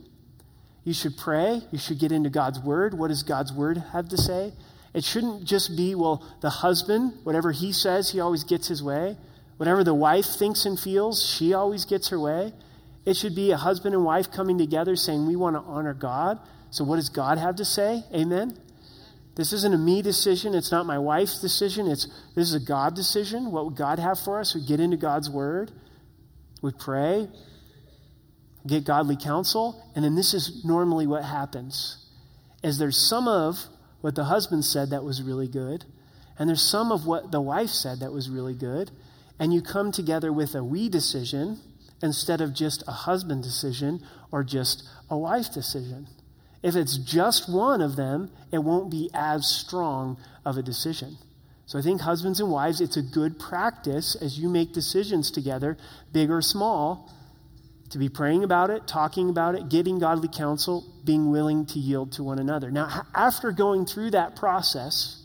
You 0.84 0.94
should 0.94 1.18
pray. 1.18 1.60
You 1.70 1.78
should 1.78 1.98
get 1.98 2.12
into 2.12 2.30
God's 2.30 2.58
word. 2.60 2.94
What 2.94 3.08
does 3.08 3.22
God's 3.22 3.52
word 3.52 3.76
have 3.92 4.08
to 4.08 4.16
say? 4.16 4.54
It 4.94 5.04
shouldn't 5.04 5.44
just 5.44 5.76
be, 5.76 5.94
well, 5.94 6.24
the 6.40 6.48
husband, 6.48 7.12
whatever 7.24 7.52
he 7.52 7.72
says, 7.72 8.10
he 8.10 8.20
always 8.20 8.42
gets 8.42 8.68
his 8.68 8.82
way. 8.82 9.18
Whatever 9.58 9.84
the 9.84 9.92
wife 9.92 10.24
thinks 10.24 10.64
and 10.64 10.80
feels, 10.80 11.22
she 11.22 11.52
always 11.52 11.84
gets 11.84 12.08
her 12.08 12.18
way. 12.18 12.54
It 13.04 13.16
should 13.16 13.34
be 13.34 13.50
a 13.52 13.56
husband 13.56 13.94
and 13.94 14.04
wife 14.04 14.30
coming 14.30 14.58
together 14.58 14.96
saying, 14.96 15.26
We 15.26 15.36
want 15.36 15.56
to 15.56 15.62
honor 15.62 15.94
God. 15.94 16.38
So, 16.70 16.84
what 16.84 16.96
does 16.96 17.08
God 17.08 17.38
have 17.38 17.56
to 17.56 17.64
say? 17.64 18.04
Amen. 18.14 18.58
This 19.34 19.52
isn't 19.52 19.72
a 19.72 19.78
me 19.78 20.02
decision. 20.02 20.54
It's 20.54 20.72
not 20.72 20.84
my 20.84 20.98
wife's 20.98 21.40
decision. 21.40 21.86
It's 21.86 22.06
this 22.34 22.48
is 22.48 22.54
a 22.54 22.60
God 22.60 22.96
decision. 22.96 23.52
What 23.52 23.66
would 23.66 23.76
God 23.76 24.00
have 24.00 24.18
for 24.18 24.40
us? 24.40 24.54
We 24.54 24.66
get 24.66 24.80
into 24.80 24.96
God's 24.96 25.30
word. 25.30 25.70
We 26.60 26.72
pray. 26.72 27.28
Get 28.66 28.84
godly 28.84 29.16
counsel. 29.16 29.80
And 29.94 30.04
then 30.04 30.16
this 30.16 30.34
is 30.34 30.64
normally 30.64 31.06
what 31.06 31.24
happens. 31.24 32.04
Is 32.64 32.78
there's 32.78 32.96
some 32.96 33.28
of 33.28 33.66
what 34.00 34.16
the 34.16 34.24
husband 34.24 34.64
said 34.64 34.90
that 34.90 35.04
was 35.04 35.22
really 35.22 35.46
good. 35.46 35.84
And 36.36 36.48
there's 36.48 36.62
some 36.62 36.90
of 36.90 37.06
what 37.06 37.30
the 37.30 37.40
wife 37.40 37.70
said 37.70 38.00
that 38.00 38.12
was 38.12 38.28
really 38.28 38.54
good. 38.54 38.90
And 39.38 39.54
you 39.54 39.62
come 39.62 39.92
together 39.92 40.32
with 40.32 40.56
a 40.56 40.64
we 40.64 40.88
decision 40.88 41.60
instead 42.02 42.40
of 42.40 42.54
just 42.54 42.82
a 42.86 42.92
husband 42.92 43.42
decision 43.42 44.02
or 44.30 44.44
just 44.44 44.88
a 45.10 45.16
wife 45.16 45.52
decision. 45.52 46.06
If 46.62 46.74
it's 46.74 46.96
just 46.96 47.48
one 47.48 47.80
of 47.80 47.96
them, 47.96 48.30
it 48.52 48.58
won't 48.58 48.90
be 48.90 49.10
as 49.14 49.46
strong 49.46 50.18
of 50.44 50.56
a 50.56 50.62
decision. 50.62 51.16
So 51.66 51.78
I 51.78 51.82
think 51.82 52.00
husbands 52.00 52.40
and 52.40 52.50
wives, 52.50 52.80
it's 52.80 52.96
a 52.96 53.02
good 53.02 53.38
practice 53.38 54.14
as 54.14 54.38
you 54.38 54.48
make 54.48 54.72
decisions 54.72 55.30
together, 55.30 55.76
big 56.12 56.30
or 56.30 56.40
small, 56.40 57.12
to 57.90 57.98
be 57.98 58.08
praying 58.08 58.44
about 58.44 58.70
it, 58.70 58.86
talking 58.86 59.30
about 59.30 59.54
it, 59.54 59.68
getting 59.68 59.98
godly 59.98 60.28
counsel, 60.28 60.84
being 61.04 61.30
willing 61.30 61.66
to 61.66 61.78
yield 61.78 62.12
to 62.12 62.22
one 62.22 62.38
another. 62.38 62.70
Now, 62.70 63.06
after 63.14 63.52
going 63.52 63.86
through 63.86 64.10
that 64.12 64.36
process 64.36 65.22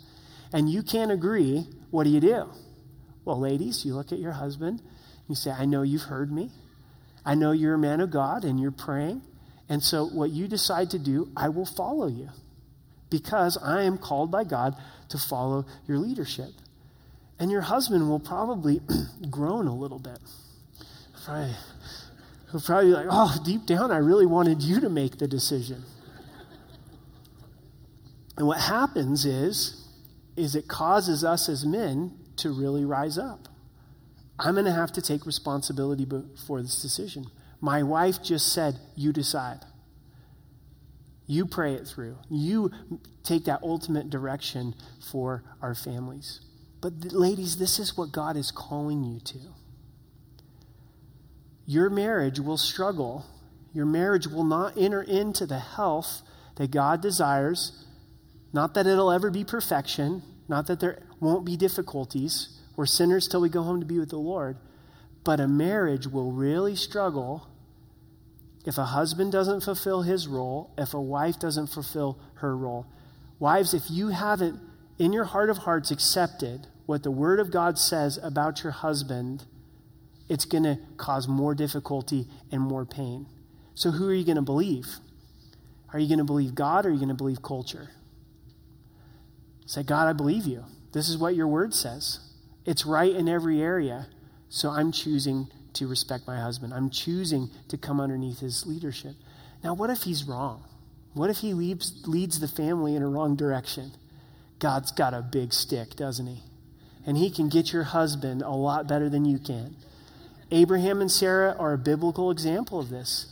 and 0.51 0.69
you 0.69 0.83
can't 0.83 1.11
agree, 1.11 1.67
what 1.91 2.03
do 2.03 2.09
you 2.09 2.19
do? 2.19 2.49
Well, 3.25 3.39
ladies, 3.39 3.85
you 3.85 3.95
look 3.95 4.11
at 4.11 4.19
your 4.19 4.33
husband, 4.33 4.81
you 5.27 5.35
say, 5.35 5.51
I 5.51 5.65
know 5.65 5.81
you've 5.81 6.03
heard 6.03 6.31
me. 6.31 6.51
I 7.25 7.35
know 7.35 7.51
you're 7.51 7.75
a 7.75 7.79
man 7.79 8.01
of 8.01 8.11
God 8.11 8.43
and 8.43 8.59
you're 8.59 8.71
praying. 8.71 9.21
And 9.69 9.81
so, 9.81 10.05
what 10.05 10.31
you 10.31 10.47
decide 10.47 10.89
to 10.91 10.99
do, 10.99 11.31
I 11.35 11.49
will 11.49 11.65
follow 11.65 12.07
you 12.07 12.29
because 13.09 13.57
I 13.57 13.83
am 13.83 13.97
called 13.97 14.29
by 14.31 14.43
God 14.43 14.75
to 15.09 15.17
follow 15.17 15.65
your 15.87 15.97
leadership. 15.97 16.51
And 17.39 17.49
your 17.49 17.61
husband 17.61 18.09
will 18.09 18.19
probably 18.19 18.81
groan 19.29 19.67
a 19.67 19.75
little 19.75 19.99
bit. 19.99 20.19
Right 21.27 21.55
He'll 22.53 22.61
probably 22.61 22.91
be 22.91 22.93
like, 22.93 23.07
oh, 23.09 23.35
deep 23.43 23.65
down, 23.65 23.91
I 23.91 23.97
really 23.97 24.27
wanted 24.27 24.61
you 24.61 24.79
to 24.81 24.89
make 24.89 25.17
the 25.17 25.27
decision. 25.27 25.83
and 28.37 28.45
what 28.45 28.59
happens 28.59 29.25
is, 29.25 29.87
is 30.37 30.55
it 30.55 30.67
causes 30.67 31.23
us 31.23 31.49
as 31.49 31.65
men 31.65 32.11
to 32.37 32.51
really 32.51 32.85
rise 32.85 33.17
up. 33.17 33.47
I'm 34.39 34.55
going 34.55 34.65
to 34.65 34.71
have 34.71 34.91
to 34.93 35.01
take 35.01 35.25
responsibility 35.25 36.07
for 36.47 36.61
this 36.61 36.81
decision. 36.81 37.27
My 37.61 37.83
wife 37.83 38.21
just 38.21 38.51
said, 38.51 38.79
you 38.95 39.13
decide. 39.13 39.59
You 41.27 41.45
pray 41.45 41.73
it 41.75 41.87
through. 41.87 42.17
You 42.29 42.71
take 43.23 43.45
that 43.45 43.63
ultimate 43.63 44.09
direction 44.09 44.75
for 45.11 45.43
our 45.61 45.75
families. 45.75 46.41
But, 46.81 47.13
ladies, 47.13 47.57
this 47.57 47.79
is 47.79 47.95
what 47.95 48.11
God 48.11 48.35
is 48.35 48.51
calling 48.51 49.03
you 49.03 49.19
to 49.21 49.39
your 51.65 51.89
marriage 51.89 52.39
will 52.39 52.57
struggle. 52.57 53.25
Your 53.73 53.85
marriage 53.85 54.27
will 54.27 54.43
not 54.43 54.77
enter 54.77 55.01
into 55.01 55.45
the 55.45 55.59
health 55.59 56.21
that 56.55 56.71
God 56.71 57.01
desires. 57.01 57.85
Not 58.51 58.73
that 58.73 58.85
it'll 58.85 59.11
ever 59.11 59.31
be 59.31 59.43
perfection, 59.43 60.21
not 60.47 60.67
that 60.67 60.79
there 60.79 61.01
won't 61.19 61.45
be 61.45 61.57
difficulties. 61.57 62.59
We're 62.75 62.85
sinners 62.85 63.27
till 63.27 63.41
we 63.41 63.49
go 63.49 63.63
home 63.63 63.79
to 63.79 63.85
be 63.85 63.99
with 63.99 64.09
the 64.09 64.17
Lord. 64.17 64.57
But 65.23 65.39
a 65.39 65.47
marriage 65.47 66.07
will 66.07 66.31
really 66.31 66.75
struggle 66.75 67.47
if 68.65 68.77
a 68.77 68.85
husband 68.85 69.31
doesn't 69.31 69.61
fulfill 69.61 70.03
his 70.03 70.27
role, 70.27 70.73
if 70.77 70.93
a 70.93 71.01
wife 71.01 71.39
doesn't 71.39 71.67
fulfill 71.67 72.17
her 72.35 72.55
role. 72.55 72.85
Wives, 73.39 73.73
if 73.73 73.83
you 73.89 74.09
haven't, 74.09 74.59
in 74.97 75.11
your 75.11 75.25
heart 75.25 75.49
of 75.49 75.59
hearts, 75.59 75.91
accepted 75.91 76.67
what 76.85 77.03
the 77.03 77.11
Word 77.11 77.39
of 77.39 77.51
God 77.51 77.77
says 77.77 78.17
about 78.21 78.63
your 78.63 78.71
husband, 78.71 79.45
it's 80.29 80.45
going 80.45 80.63
to 80.63 80.77
cause 80.97 81.27
more 81.27 81.53
difficulty 81.53 82.27
and 82.51 82.61
more 82.61 82.85
pain. 82.85 83.25
So, 83.75 83.91
who 83.91 84.07
are 84.07 84.13
you 84.13 84.25
going 84.25 84.37
to 84.37 84.41
believe? 84.41 84.87
Are 85.91 85.99
you 85.99 86.07
going 86.07 86.19
to 86.19 86.25
believe 86.25 86.55
God 86.55 86.85
or 86.85 86.89
are 86.89 86.91
you 86.91 86.97
going 86.97 87.09
to 87.09 87.15
believe 87.15 87.41
culture? 87.41 87.89
Say, 89.65 89.83
God, 89.83 90.07
I 90.07 90.13
believe 90.13 90.45
you. 90.45 90.65
This 90.91 91.09
is 91.09 91.17
what 91.17 91.35
your 91.35 91.47
word 91.47 91.73
says. 91.73 92.19
It's 92.65 92.85
right 92.85 93.13
in 93.13 93.27
every 93.27 93.61
area. 93.61 94.07
So, 94.49 94.69
I'm 94.69 94.91
choosing 94.91 95.47
to 95.73 95.87
respect 95.87 96.27
my 96.27 96.39
husband. 96.39 96.73
I'm 96.73 96.89
choosing 96.89 97.49
to 97.69 97.77
come 97.77 97.99
underneath 97.99 98.39
his 98.39 98.65
leadership. 98.65 99.15
Now, 99.63 99.73
what 99.73 99.89
if 99.89 100.03
he's 100.03 100.25
wrong? 100.25 100.63
What 101.13 101.29
if 101.29 101.37
he 101.37 101.53
leads, 101.53 102.07
leads 102.07 102.39
the 102.39 102.47
family 102.47 102.95
in 102.95 103.01
a 103.01 103.07
wrong 103.07 103.35
direction? 103.35 103.91
God's 104.59 104.91
got 104.91 105.13
a 105.13 105.21
big 105.21 105.53
stick, 105.53 105.95
doesn't 105.95 106.27
he? 106.27 106.43
And 107.05 107.17
he 107.17 107.29
can 107.29 107.49
get 107.49 107.73
your 107.73 107.83
husband 107.83 108.41
a 108.41 108.51
lot 108.51 108.87
better 108.87 109.09
than 109.09 109.25
you 109.25 109.37
can. 109.37 109.75
Abraham 110.51 111.01
and 111.01 111.11
Sarah 111.11 111.55
are 111.57 111.73
a 111.73 111.77
biblical 111.77 112.31
example 112.31 112.79
of 112.79 112.89
this. 112.89 113.27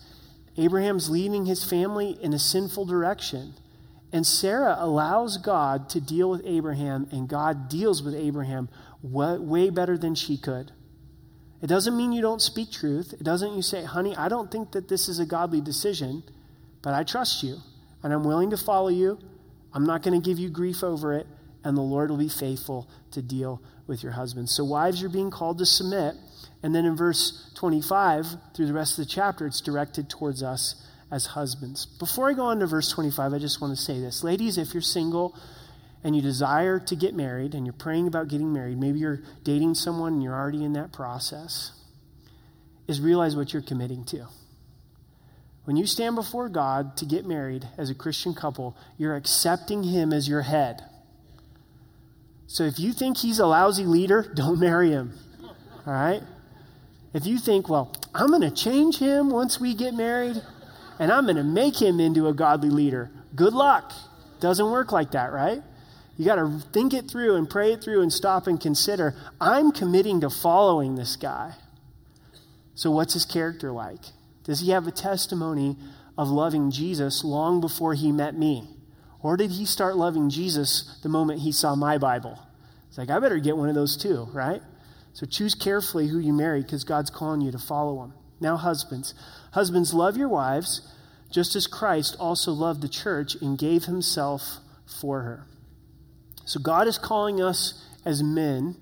Abraham's 0.57 1.09
leading 1.09 1.45
his 1.45 1.63
family 1.63 2.17
in 2.21 2.33
a 2.33 2.39
sinful 2.39 2.85
direction. 2.85 3.53
And 4.11 4.27
Sarah 4.27 4.75
allows 4.77 5.37
God 5.37 5.87
to 5.89 6.01
deal 6.01 6.29
with 6.29 6.41
Abraham, 6.45 7.07
and 7.11 7.29
God 7.29 7.69
deals 7.69 8.03
with 8.03 8.13
Abraham 8.13 8.67
way 9.03 9.69
better 9.69 9.97
than 9.97 10.15
she 10.15 10.37
could. 10.37 10.71
It 11.61 11.67
doesn't 11.67 11.95
mean 11.95 12.11
you 12.11 12.21
don't 12.21 12.41
speak 12.41 12.71
truth. 12.71 13.13
It 13.13 13.23
doesn't 13.23 13.53
you 13.53 13.61
say, 13.61 13.83
honey, 13.83 14.15
I 14.15 14.29
don't 14.29 14.51
think 14.51 14.71
that 14.71 14.87
this 14.87 15.07
is 15.07 15.19
a 15.19 15.25
godly 15.25 15.61
decision, 15.61 16.23
but 16.81 16.93
I 16.93 17.03
trust 17.03 17.43
you, 17.43 17.57
and 18.01 18.11
I'm 18.11 18.23
willing 18.23 18.49
to 18.49 18.57
follow 18.57 18.89
you. 18.89 19.19
I'm 19.73 19.85
not 19.85 20.01
going 20.01 20.19
to 20.19 20.25
give 20.27 20.39
you 20.39 20.49
grief 20.49 20.83
over 20.83 21.13
it, 21.13 21.27
and 21.63 21.77
the 21.77 21.81
Lord 21.81 22.09
will 22.09 22.17
be 22.17 22.29
faithful 22.29 22.89
to 23.11 23.21
deal 23.21 23.61
with 23.85 24.01
your 24.01 24.13
husband. 24.13 24.49
So, 24.49 24.63
wives, 24.63 25.01
you're 25.01 25.11
being 25.11 25.29
called 25.29 25.59
to 25.59 25.65
submit. 25.65 26.15
And 26.63 26.75
then 26.75 26.85
in 26.85 26.95
verse 26.95 27.51
25, 27.55 28.25
through 28.53 28.67
the 28.67 28.73
rest 28.73 28.97
of 28.97 29.05
the 29.05 29.11
chapter, 29.11 29.45
it's 29.45 29.61
directed 29.61 30.09
towards 30.09 30.43
us 30.43 30.75
as 31.11 31.27
husbands. 31.27 31.85
Before 31.85 32.29
I 32.29 32.33
go 32.33 32.45
on 32.45 32.59
to 32.59 32.67
verse 32.67 32.89
25, 32.91 33.33
I 33.33 33.39
just 33.39 33.61
want 33.61 33.75
to 33.75 33.81
say 33.81 33.99
this. 33.99 34.23
Ladies, 34.23 34.57
if 34.57 34.73
you're 34.73 34.81
single 34.81 35.35
and 36.03 36.15
you 36.15 36.21
desire 36.21 36.79
to 36.79 36.95
get 36.95 37.13
married 37.13 37.53
and 37.53 37.65
you're 37.65 37.73
praying 37.73 38.07
about 38.07 38.27
getting 38.27 38.51
married, 38.51 38.79
maybe 38.79 38.99
you're 38.99 39.21
dating 39.43 39.75
someone 39.75 40.13
and 40.13 40.23
you're 40.23 40.35
already 40.35 40.63
in 40.63 40.73
that 40.73 40.91
process, 40.91 41.71
is 42.87 42.99
realize 42.99 43.35
what 43.35 43.53
you're 43.53 43.61
committing 43.61 44.03
to. 44.05 44.27
When 45.65 45.77
you 45.77 45.85
stand 45.85 46.15
before 46.15 46.49
God 46.49 46.97
to 46.97 47.05
get 47.05 47.25
married 47.25 47.67
as 47.77 47.89
a 47.89 47.95
Christian 47.95 48.33
couple, 48.33 48.75
you're 48.97 49.15
accepting 49.15 49.83
Him 49.83 50.11
as 50.11 50.27
your 50.27 50.41
head. 50.41 50.83
So 52.47 52.63
if 52.63 52.79
you 52.79 52.93
think 52.93 53.17
He's 53.17 53.39
a 53.39 53.45
lousy 53.45 53.85
leader, 53.85 54.31
don't 54.35 54.59
marry 54.59 54.89
Him. 54.89 55.13
All 55.85 55.93
right? 55.93 56.23
If 57.13 57.25
you 57.25 57.37
think, 57.37 57.67
well, 57.69 57.93
I'm 58.13 58.27
going 58.27 58.41
to 58.41 58.51
change 58.51 58.97
him 58.97 59.29
once 59.29 59.59
we 59.59 59.73
get 59.73 59.93
married 59.93 60.41
and 60.99 61.11
I'm 61.11 61.25
going 61.25 61.35
to 61.35 61.43
make 61.43 61.81
him 61.81 61.99
into 61.99 62.27
a 62.27 62.33
godly 62.33 62.69
leader, 62.69 63.11
good 63.35 63.53
luck. 63.53 63.91
Doesn't 64.39 64.71
work 64.71 64.91
like 64.91 65.11
that, 65.11 65.31
right? 65.31 65.61
You 66.21 66.27
got 66.27 66.35
to 66.35 66.59
think 66.71 66.93
it 66.93 67.09
through 67.09 67.35
and 67.35 67.49
pray 67.49 67.73
it 67.73 67.83
through 67.83 68.03
and 68.03 68.13
stop 68.13 68.45
and 68.45 68.61
consider 68.61 69.15
I'm 69.41 69.71
committing 69.71 70.21
to 70.21 70.29
following 70.29 70.93
this 70.93 71.15
guy. 71.15 71.55
So, 72.75 72.91
what's 72.91 73.15
his 73.15 73.25
character 73.25 73.71
like? 73.71 74.01
Does 74.43 74.59
he 74.59 74.69
have 74.69 74.85
a 74.85 74.91
testimony 74.91 75.77
of 76.19 76.29
loving 76.29 76.69
Jesus 76.69 77.23
long 77.23 77.59
before 77.59 77.95
he 77.95 78.11
met 78.11 78.37
me? 78.37 78.67
Or 79.23 79.35
did 79.35 79.49
he 79.49 79.65
start 79.65 79.97
loving 79.97 80.29
Jesus 80.29 80.99
the 81.01 81.09
moment 81.09 81.39
he 81.39 81.51
saw 81.51 81.73
my 81.73 81.97
Bible? 81.97 82.37
It's 82.87 82.99
like, 82.99 83.09
I 83.09 83.17
better 83.17 83.39
get 83.39 83.57
one 83.57 83.69
of 83.69 83.73
those 83.73 83.97
too, 83.97 84.29
right? 84.31 84.61
So 85.13 85.25
choose 85.25 85.55
carefully 85.55 86.09
who 86.09 86.19
you 86.19 86.33
marry 86.33 86.61
because 86.61 86.83
God's 86.83 87.09
calling 87.09 87.41
you 87.41 87.51
to 87.51 87.57
follow 87.57 88.03
him. 88.03 88.13
Now, 88.39 88.57
husbands. 88.57 89.15
Husbands, 89.53 89.91
love 89.91 90.17
your 90.17 90.29
wives 90.29 90.87
just 91.31 91.55
as 91.55 91.65
Christ 91.65 92.15
also 92.19 92.51
loved 92.51 92.83
the 92.83 92.89
church 92.89 93.33
and 93.41 93.57
gave 93.57 93.85
himself 93.85 94.57
for 94.85 95.21
her. 95.21 95.47
So 96.51 96.59
God 96.59 96.85
is 96.85 96.97
calling 96.97 97.41
us 97.41 97.81
as 98.03 98.21
men 98.21 98.75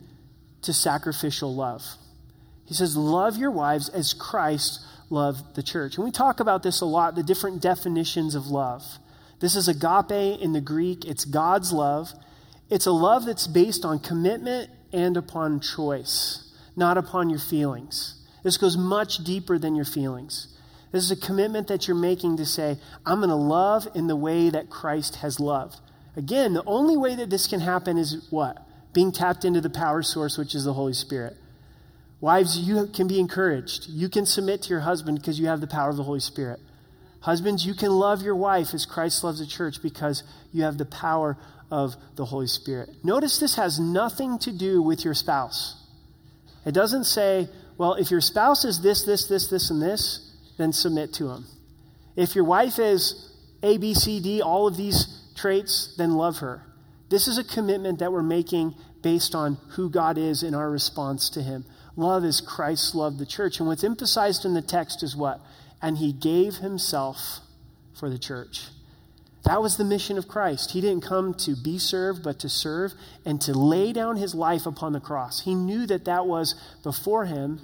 to 0.63 0.73
sacrificial 0.73 1.53
love. 1.53 1.83
He 2.65 2.73
says, 2.73 2.97
Love 2.97 3.37
your 3.37 3.51
wives 3.51 3.89
as 3.89 4.11
Christ 4.11 4.83
loved 5.11 5.53
the 5.53 5.61
church. 5.61 5.95
And 5.95 6.03
we 6.03 6.09
talk 6.09 6.39
about 6.39 6.63
this 6.63 6.81
a 6.81 6.85
lot, 6.85 7.13
the 7.13 7.21
different 7.21 7.61
definitions 7.61 8.33
of 8.33 8.47
love. 8.47 8.83
This 9.39 9.55
is 9.55 9.67
agape 9.67 10.41
in 10.41 10.53
the 10.53 10.61
Greek, 10.61 11.05
it's 11.05 11.25
God's 11.25 11.71
love. 11.71 12.11
It's 12.71 12.87
a 12.87 12.91
love 12.91 13.25
that's 13.25 13.45
based 13.45 13.85
on 13.85 13.99
commitment 13.99 14.71
and 14.91 15.15
upon 15.15 15.59
choice, 15.59 16.51
not 16.75 16.97
upon 16.97 17.29
your 17.29 17.37
feelings. 17.37 18.15
This 18.43 18.57
goes 18.57 18.77
much 18.77 19.23
deeper 19.23 19.59
than 19.59 19.75
your 19.75 19.85
feelings. 19.85 20.47
This 20.91 21.03
is 21.03 21.11
a 21.11 21.15
commitment 21.15 21.67
that 21.67 21.87
you're 21.87 21.95
making 21.95 22.37
to 22.37 22.47
say, 22.47 22.79
I'm 23.05 23.19
going 23.19 23.29
to 23.29 23.35
love 23.35 23.87
in 23.93 24.07
the 24.07 24.15
way 24.15 24.49
that 24.49 24.71
Christ 24.71 25.17
has 25.17 25.39
loved. 25.39 25.79
Again, 26.15 26.53
the 26.53 26.63
only 26.65 26.97
way 26.97 27.15
that 27.15 27.29
this 27.29 27.47
can 27.47 27.59
happen 27.59 27.97
is 27.97 28.27
what? 28.29 28.57
Being 28.93 29.11
tapped 29.11 29.45
into 29.45 29.61
the 29.61 29.69
power 29.69 30.01
source, 30.01 30.37
which 30.37 30.55
is 30.55 30.65
the 30.65 30.73
Holy 30.73 30.93
Spirit. 30.93 31.37
Wives, 32.21 32.57
you 32.57 32.87
can 32.87 33.07
be 33.07 33.19
encouraged. 33.19 33.87
You 33.87 34.09
can 34.09 34.25
submit 34.25 34.63
to 34.63 34.69
your 34.69 34.81
husband 34.81 35.19
because 35.19 35.39
you 35.39 35.47
have 35.47 35.61
the 35.61 35.67
power 35.67 35.89
of 35.89 35.97
the 35.97 36.03
Holy 36.03 36.19
Spirit. 36.19 36.59
Husbands, 37.21 37.65
you 37.65 37.73
can 37.73 37.91
love 37.91 38.21
your 38.21 38.35
wife 38.35 38.73
as 38.73 38.85
Christ 38.85 39.23
loves 39.23 39.39
the 39.39 39.45
church 39.45 39.81
because 39.81 40.23
you 40.51 40.63
have 40.63 40.77
the 40.77 40.85
power 40.85 41.37
of 41.71 41.95
the 42.15 42.25
Holy 42.25 42.47
Spirit. 42.47 42.89
Notice 43.03 43.39
this 43.39 43.55
has 43.55 43.79
nothing 43.79 44.39
to 44.39 44.51
do 44.51 44.81
with 44.81 45.05
your 45.05 45.13
spouse. 45.13 45.75
It 46.65 46.73
doesn't 46.73 47.05
say, 47.05 47.47
well, 47.77 47.93
if 47.93 48.11
your 48.11 48.21
spouse 48.21 48.65
is 48.65 48.81
this, 48.81 49.03
this, 49.03 49.27
this, 49.27 49.49
this, 49.49 49.69
and 49.69 49.81
this, 49.81 50.35
then 50.57 50.73
submit 50.73 51.13
to 51.13 51.29
him. 51.29 51.45
If 52.15 52.35
your 52.35 52.43
wife 52.43 52.79
is 52.79 53.31
A, 53.63 53.77
B, 53.77 53.93
C, 53.93 54.19
D, 54.19 54.41
all 54.41 54.67
of 54.67 54.75
these 54.75 55.07
traits, 55.41 55.95
then 55.97 56.15
love 56.15 56.39
her. 56.39 56.63
This 57.09 57.27
is 57.27 57.37
a 57.37 57.43
commitment 57.43 57.99
that 57.99 58.11
we're 58.11 58.21
making 58.23 58.75
based 59.01 59.33
on 59.33 59.57
who 59.71 59.89
God 59.89 60.17
is 60.17 60.43
in 60.43 60.53
our 60.53 60.69
response 60.69 61.29
to 61.31 61.41
him. 61.41 61.65
Love 61.95 62.23
is 62.23 62.41
Christ's 62.41 62.93
love, 62.95 63.17
the 63.17 63.25
church. 63.25 63.59
And 63.59 63.67
what's 63.67 63.83
emphasized 63.83 64.45
in 64.45 64.53
the 64.53 64.61
text 64.61 65.03
is 65.03 65.15
what? 65.15 65.41
And 65.81 65.97
he 65.97 66.11
gave 66.13 66.57
himself 66.57 67.39
for 67.97 68.09
the 68.09 68.19
church. 68.19 68.65
That 69.45 69.61
was 69.61 69.77
the 69.77 69.85
mission 69.85 70.17
of 70.17 70.27
Christ. 70.27 70.71
He 70.71 70.81
didn't 70.81 71.03
come 71.03 71.33
to 71.45 71.55
be 71.55 71.79
served, 71.79 72.23
but 72.23 72.39
to 72.39 72.49
serve 72.49 72.93
and 73.25 73.41
to 73.41 73.53
lay 73.53 73.93
down 73.93 74.17
his 74.17 74.35
life 74.35 74.65
upon 74.65 74.93
the 74.93 74.99
cross. 74.99 75.41
He 75.41 75.55
knew 75.55 75.85
that 75.87 76.05
that 76.05 76.25
was 76.25 76.55
before 76.83 77.25
him 77.25 77.61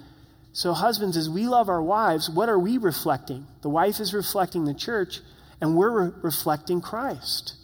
So, 0.56 0.72
husbands, 0.72 1.18
as 1.18 1.28
we 1.28 1.46
love 1.46 1.68
our 1.68 1.82
wives, 1.82 2.30
what 2.30 2.48
are 2.48 2.58
we 2.58 2.78
reflecting? 2.78 3.46
The 3.60 3.68
wife 3.68 4.00
is 4.00 4.14
reflecting 4.14 4.64
the 4.64 4.72
church, 4.72 5.20
and 5.60 5.76
we're 5.76 6.06
re- 6.06 6.12
reflecting 6.22 6.80
Christ. 6.80 7.56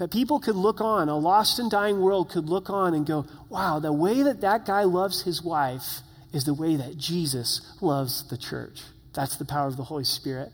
That 0.00 0.10
people 0.10 0.40
could 0.40 0.56
look 0.56 0.80
on, 0.80 1.10
a 1.10 1.16
lost 1.18 1.58
and 1.58 1.70
dying 1.70 2.00
world 2.00 2.30
could 2.30 2.48
look 2.48 2.70
on 2.70 2.94
and 2.94 3.04
go, 3.04 3.26
wow, 3.50 3.80
the 3.80 3.92
way 3.92 4.22
that 4.22 4.40
that 4.40 4.64
guy 4.64 4.84
loves 4.84 5.24
his 5.24 5.42
wife 5.42 6.00
is 6.32 6.44
the 6.44 6.54
way 6.54 6.74
that 6.76 6.96
Jesus 6.96 7.60
loves 7.82 8.26
the 8.30 8.38
church. 8.38 8.80
That's 9.12 9.36
the 9.36 9.44
power 9.44 9.66
of 9.66 9.76
the 9.76 9.84
Holy 9.84 10.04
Spirit. 10.04 10.52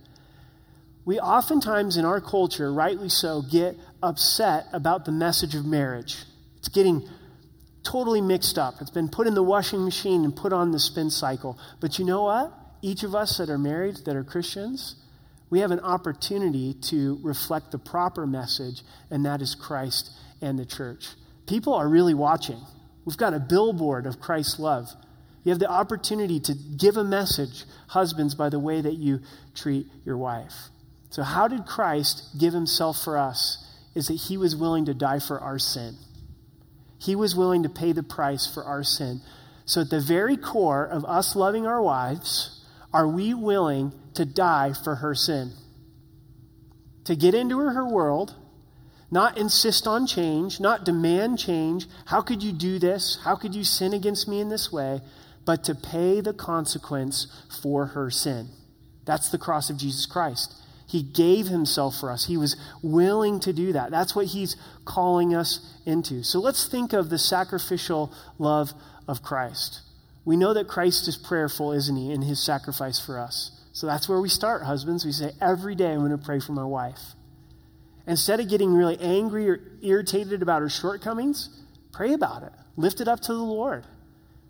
We 1.05 1.21
oftentimes 1.21 1.97
in 1.97 2.05
our 2.05 2.21
culture, 2.21 2.73
rightly 2.73 3.09
so, 3.09 3.41
get 3.41 3.77
upset 4.03 4.67
about 4.73 5.05
the 5.05 5.13
message 5.13 5.55
of 5.55 5.65
marriage. 5.65 6.25
It's 6.59 6.69
getting 6.69 7.09
totally 7.85 8.21
mixed 8.21 8.59
up. 8.59 8.81
It's 8.81 8.91
been 8.91 9.09
put 9.09 9.29
in 9.29 9.35
the 9.35 9.45
washing 9.45 9.85
machine 9.85 10.25
and 10.25 10.35
put 10.35 10.53
on 10.53 10.73
the 10.73 10.81
spin 10.81 11.09
cycle. 11.09 11.57
But 11.79 12.01
you 12.01 12.05
know 12.05 12.25
what? 12.25 12.53
Each 12.83 13.05
of 13.05 13.15
us 13.15 13.39
that 13.39 13.49
are 13.49 13.59
married, 13.59 13.99
that 14.07 14.17
are 14.17 14.25
Christians, 14.25 14.97
we 15.49 15.61
have 15.61 15.71
an 15.71 15.81
opportunity 15.81 16.75
to 16.75 17.19
reflect 17.23 17.71
the 17.71 17.79
proper 17.79 18.27
message, 18.27 18.83
and 19.11 19.25
that 19.25 19.41
is 19.41 19.55
Christ 19.55 20.11
and 20.41 20.59
the 20.59 20.67
church. 20.67 21.07
People 21.47 21.75
are 21.75 21.89
really 21.89 22.15
watching. 22.15 22.61
We've 23.05 23.17
got 23.17 23.35
a 23.35 23.39
billboard 23.39 24.07
of 24.07 24.21
Christ's 24.21 24.59
love. 24.59 24.89
You 25.45 25.51
have 25.51 25.61
the 25.61 25.71
opportunity 25.71 26.41
to 26.41 26.55
give 26.55 26.97
a 26.97 27.05
message, 27.05 27.65
husbands, 27.89 28.35
by 28.35 28.49
the 28.49 28.59
way 28.59 28.81
that 28.81 28.95
you 28.95 29.21
treat 29.55 29.87
your 30.05 30.17
wife. 30.17 30.55
So, 31.11 31.23
how 31.23 31.47
did 31.47 31.67
Christ 31.67 32.37
give 32.37 32.53
himself 32.53 33.01
for 33.03 33.17
us? 33.17 33.63
Is 33.95 34.09
that 34.09 34.15
he 34.15 34.37
was 34.37 34.57
willing 34.57 34.87
to 34.87 34.95
die 34.95 35.21
for 35.21 35.41
our 35.41 35.59
sin. 35.59 35.95
He 36.99 37.15
was 37.15 37.37
willing 37.37 37.63
to 37.63 37.69
pay 37.69 37.93
the 37.93 38.03
price 38.03 38.53
for 38.53 38.65
our 38.65 38.83
sin. 38.83 39.21
So, 39.67 39.83
at 39.83 39.91
the 39.91 40.01
very 40.01 40.37
core 40.37 40.85
of 40.85 41.05
us 41.05 41.37
loving 41.37 41.65
our 41.65 41.81
wives, 41.81 42.65
are 42.93 43.07
we 43.07 43.33
willing 43.33 43.93
to 44.17 44.25
die 44.25 44.73
for 44.85 44.97
her 44.97 45.15
sin? 45.15 45.53
To 47.05 47.17
get 47.17 47.35
into 47.35 47.59
her 47.59 47.87
world, 47.87 48.35
not 49.11 49.39
insist 49.39 49.87
on 49.87 50.07
change, 50.07 50.59
not 50.59 50.85
demand 50.85 51.39
change. 51.39 51.87
How 52.07 52.21
could 52.21 52.43
you 52.43 52.53
do 52.53 52.79
this? 52.79 53.19
How 53.23 53.37
could 53.37 53.55
you 53.55 53.65
sin 53.65 53.93
against 53.93 54.27
me 54.29 54.41
in 54.41 54.49
this 54.49 54.73
way? 54.73 55.01
But 55.45 55.63
to 55.65 55.75
pay 55.75 56.21
the 56.21 56.35
consequence 56.35 57.29
for 57.63 57.87
her 57.87 58.11
sin. 58.11 58.49
That's 59.05 59.31
the 59.31 59.39
cross 59.39 59.71
of 59.71 59.79
Jesus 59.79 60.07
Christ. 60.07 60.53
He 60.89 61.03
gave 61.03 61.47
himself 61.47 61.97
for 61.99 62.11
us. 62.11 62.27
He 62.27 62.37
was 62.37 62.57
willing 62.83 63.41
to 63.41 63.53
do 63.53 63.73
that. 63.73 63.91
That's 63.91 64.15
what 64.15 64.27
he's 64.27 64.57
calling 64.85 65.35
us 65.35 65.61
into. 65.85 66.23
So 66.23 66.41
let's 66.41 66.67
think 66.67 66.93
of 66.93 67.11
the 67.11 67.19
sacrificial 67.19 68.13
love 68.39 68.73
of 69.09 69.23
Christ. 69.23 69.83
We 70.25 70.37
know 70.37 70.55
that 70.55 70.69
Christ 70.69 71.07
is 71.07 71.17
prayerful, 71.17 71.73
isn't 71.73 71.97
he, 71.97 72.13
in 72.13 72.23
his 72.23 72.45
sacrifice 72.45 72.99
for 72.99 73.19
us. 73.19 73.53
So 73.77 73.87
that's 73.87 74.09
where 74.09 74.23
we 74.23 74.31
start, 74.31 74.63
husbands. 74.63 75.05
We 75.05 75.13
say, 75.13 75.33
every 75.39 75.75
day 75.75 75.93
I'm 75.93 75.99
going 75.99 76.11
to 76.11 76.17
pray 76.17 76.41
for 76.41 76.53
my 76.53 76.65
wife. 76.65 76.99
Instead 78.07 78.41
of 78.41 78.49
getting 78.49 78.73
really 78.73 78.99
angry 78.99 79.51
or 79.51 79.61
irritated 79.83 80.41
about 80.41 80.63
her 80.63 80.71
shortcomings, 80.71 81.51
pray 81.93 82.15
about 82.15 82.43
it. 82.43 82.53
Lift 82.79 83.03
it 83.03 83.07
up 83.07 83.21
to 83.21 83.35
the 83.35 83.39
Lord. 83.39 83.85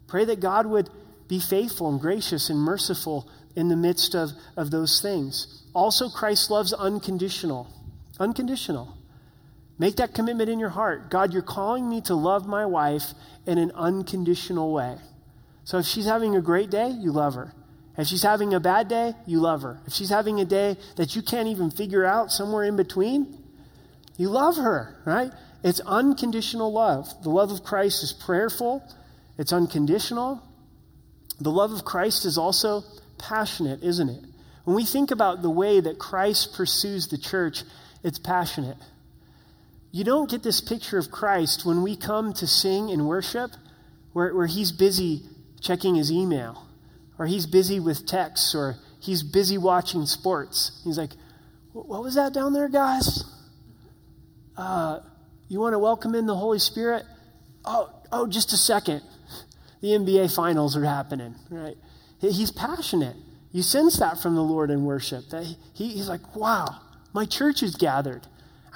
Pray 0.07 0.27
that 0.27 0.39
God 0.39 0.67
would 0.67 0.91
be 1.27 1.41
faithful 1.41 1.89
and 1.89 2.01
gracious 2.01 2.51
and 2.51 2.61
merciful 2.61 3.29
in 3.57 3.67
the 3.67 3.75
midst 3.75 4.15
of, 4.15 4.31
of 4.57 4.71
those 4.71 5.03
things. 5.03 5.65
Also, 5.75 6.09
Christ 6.09 6.49
loves 6.49 6.73
unconditional. 6.73 7.67
Unconditional. 8.21 8.97
Make 9.77 9.97
that 9.97 10.15
commitment 10.15 10.51
in 10.51 10.61
your 10.61 10.69
heart. 10.69 11.11
God, 11.11 11.33
you're 11.33 11.43
calling 11.43 11.91
me 11.91 12.01
to 12.03 12.15
love 12.15 12.47
my 12.47 12.65
wife 12.65 13.13
in 13.45 13.59
an 13.59 13.73
unconditional 13.75 14.73
way. 14.73 14.99
So 15.65 15.79
if 15.79 15.87
she's 15.87 16.07
having 16.07 16.37
a 16.37 16.41
great 16.41 16.71
day, 16.71 16.91
you 16.91 17.11
love 17.11 17.35
her. 17.35 17.53
If 17.99 18.09
she's 18.09 18.23
having 18.23 18.53
a 18.53 18.61
bad 18.61 18.89
day, 18.89 19.15
you 19.27 19.41
love 19.41 19.63
her. 19.63 19.81
If 19.87 19.93
she's 19.93 20.11
having 20.11 20.41
a 20.41 20.45
day 20.45 20.77
that 20.97 21.17
you 21.17 21.23
can't 21.23 21.49
even 21.49 21.71
figure 21.71 22.05
out 22.05 22.31
somewhere 22.31 22.65
in 22.65 22.77
between, 22.77 23.43
you 24.17 24.29
love 24.29 24.57
her, 24.57 24.97
right? 25.05 25.33
It's 25.63 25.81
unconditional 25.81 26.73
love. 26.73 27.09
The 27.23 27.31
love 27.31 27.51
of 27.51 27.65
Christ 27.65 28.03
is 28.03 28.13
prayerful, 28.13 28.83
it's 29.39 29.53
unconditional. 29.53 30.43
The 31.41 31.51
love 31.51 31.73
of 31.73 31.85
Christ 31.85 32.25
is 32.25 32.39
also 32.39 32.83
passionate, 33.19 33.83
isn't 33.83 34.09
it? 34.09 34.25
When 34.65 34.75
we 34.75 34.85
think 34.85 35.11
about 35.11 35.43
the 35.43 35.51
way 35.51 35.81
that 35.81 35.99
Christ 35.99 36.55
pursues 36.55 37.09
the 37.09 37.19
church, 37.19 37.63
it's 38.03 38.19
passionate. 38.19 38.79
You 39.93 40.05
don't 40.05 40.31
get 40.31 40.43
this 40.43 40.61
picture 40.61 40.99
of 40.99 41.11
Christ 41.11 41.65
when 41.65 41.83
we 41.83 41.97
come 41.97 42.33
to 42.35 42.47
sing 42.47 42.91
and 42.91 43.07
worship 43.07 43.53
where, 44.13 44.35
where 44.35 44.47
he's 44.47 44.73
busy 44.73 45.23
checking 45.61 45.95
his 45.95 46.11
email, 46.11 46.66
or 47.19 47.27
he's 47.27 47.47
busy 47.47 47.81
with 47.81 48.07
texts, 48.07 48.55
or 48.55 48.77
he's 49.01 49.23
busy 49.23 49.59
watching 49.59 50.07
sports. 50.07 50.81
He's 50.85 50.99
like, 50.99 51.13
What 51.73 52.03
was 52.03 52.15
that 52.15 52.33
down 52.33 52.53
there, 52.53 52.69
guys? 52.69 53.25
Uh, 54.57 55.01
you 55.49 55.61
want 55.61 55.75
to 55.75 55.79
welcome 55.79 56.15
in 56.15 56.27
the 56.27 56.35
Holy 56.35 56.59
Spirit? 56.59 57.05
Oh, 57.65 57.91
oh, 58.11 58.27
just 58.27 58.53
a 58.53 58.57
second. 58.57 59.03
The 59.81 59.89
NBA 59.89 60.35
finals 60.35 60.77
are 60.77 60.85
happening, 60.85 61.35
right? 61.51 61.77
He's 62.21 62.51
passionate. 62.51 63.17
You 63.53 63.63
sense 63.63 63.99
that 63.99 64.19
from 64.19 64.35
the 64.35 64.43
Lord 64.43 64.71
in 64.71 64.85
worship. 64.85 65.29
That 65.31 65.45
he, 65.45 65.89
he's 65.89 66.09
like, 66.09 66.35
wow, 66.35 66.81
my 67.13 67.25
church 67.25 67.63
is 67.63 67.77
gathered. 67.77 68.27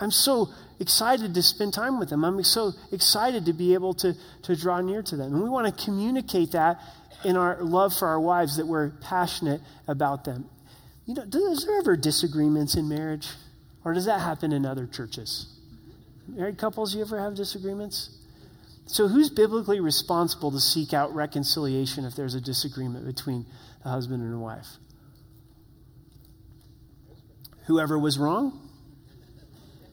I'm 0.00 0.10
so 0.10 0.48
excited 0.78 1.34
to 1.34 1.42
spend 1.42 1.74
time 1.74 1.98
with 1.98 2.08
them. 2.08 2.24
I'm 2.24 2.42
so 2.42 2.72
excited 2.90 3.46
to 3.46 3.52
be 3.52 3.74
able 3.74 3.94
to, 3.94 4.14
to 4.42 4.56
draw 4.56 4.80
near 4.80 5.02
to 5.02 5.16
them. 5.16 5.34
And 5.34 5.42
we 5.42 5.50
want 5.50 5.76
to 5.76 5.84
communicate 5.84 6.52
that 6.52 6.80
in 7.24 7.36
our 7.36 7.62
love 7.62 7.94
for 7.94 8.08
our 8.08 8.20
wives 8.20 8.56
that 8.56 8.66
we're 8.66 8.90
passionate 8.90 9.60
about 9.86 10.24
them. 10.24 10.48
You 11.06 11.14
know, 11.14 11.22
is 11.22 11.66
there 11.66 11.78
ever 11.78 11.96
disagreements 11.96 12.74
in 12.76 12.88
marriage? 12.88 13.28
Or 13.84 13.92
does 13.92 14.06
that 14.06 14.20
happen 14.20 14.52
in 14.52 14.64
other 14.64 14.86
churches? 14.86 15.46
Married 16.26 16.58
couples, 16.58 16.94
you 16.94 17.02
ever 17.02 17.20
have 17.20 17.34
disagreements? 17.34 18.16
So, 18.86 19.08
who's 19.08 19.30
biblically 19.30 19.80
responsible 19.80 20.50
to 20.50 20.60
seek 20.60 20.92
out 20.92 21.14
reconciliation 21.14 22.04
if 22.04 22.16
there's 22.16 22.34
a 22.34 22.40
disagreement 22.40 23.06
between 23.06 23.46
the 23.82 23.88
husband 23.88 24.22
and 24.22 24.32
the 24.32 24.38
wife. 24.38 24.66
Whoever 27.66 27.98
was 27.98 28.18
wrong? 28.18 28.69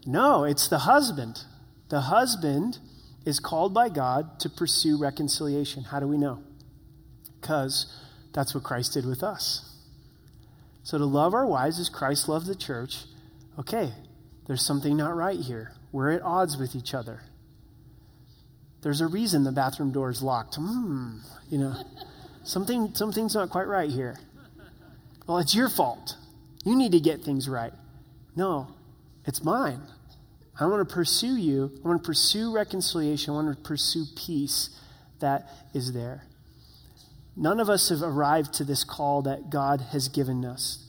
No, 0.08 0.46
it's 0.46 0.70
the 0.70 0.80
husband. 0.80 1.44
The 1.90 2.00
husband 2.00 2.80
is 3.26 3.42
called 3.42 3.74
by 3.74 3.90
God 3.90 4.40
to 4.40 4.50
pursue 4.50 4.98
reconciliation. 4.98 5.84
How 5.84 6.00
do 6.00 6.08
we 6.08 6.18
know? 6.18 6.42
Because 7.42 7.94
that's 8.34 8.56
what 8.56 8.64
Christ 8.64 8.94
did 8.94 9.06
with 9.06 9.22
us. 9.22 9.70
So 10.84 10.98
to 10.98 11.04
love 11.04 11.34
our 11.34 11.46
wives 11.46 11.78
as 11.78 11.90
Christ 11.90 12.30
loved 12.30 12.48
the 12.48 12.56
church, 12.56 13.04
okay, 13.60 13.92
there's 14.48 14.66
something 14.66 14.96
not 14.96 15.14
right 15.14 15.40
here. 15.40 15.74
We're 15.92 16.12
at 16.12 16.22
odds 16.22 16.56
with 16.56 16.74
each 16.74 16.94
other. 16.94 17.24
There's 18.84 19.02
a 19.02 19.08
reason 19.08 19.44
the 19.44 19.52
bathroom 19.52 19.92
door 19.92 20.10
is 20.10 20.24
locked. 20.24 20.56
Hmm, 20.56 21.18
you 21.50 21.58
know. 21.58 21.76
Something, 22.46 22.94
something's 22.94 23.36
not 23.36 23.50
quite 23.50 23.68
right 23.68 23.90
here. 23.90 24.18
Well, 25.28 25.40
it's 25.40 25.54
your 25.54 25.68
fault. 25.68 26.16
You 26.64 26.78
need 26.78 26.94
to 26.94 27.02
get 27.02 27.24
things 27.24 27.50
right. 27.50 27.74
No, 28.38 28.74
it's 29.26 29.44
mine. 29.44 29.82
I 30.60 30.66
want 30.66 30.88
to 30.88 30.94
pursue 30.94 31.38
you. 31.38 31.72
I 31.84 31.88
want 31.88 32.04
to 32.04 32.08
pursue 32.08 32.54
reconciliation. 32.54 33.34
I 33.34 33.36
want 33.36 33.56
to 33.56 33.64
pursue 33.64 34.06
peace 34.16 34.70
that 35.20 35.50
is 35.74 35.94
there. 35.94 36.24
None 37.36 37.60
of 37.60 37.70
us 37.70 37.90
have 37.90 38.02
arrived 38.02 38.56
to 38.56 38.64
this 38.64 38.84
call 38.84 39.22
that 39.24 39.52
God 39.52 39.82
has 39.92 40.08
given 40.08 40.44
us. 40.44 40.84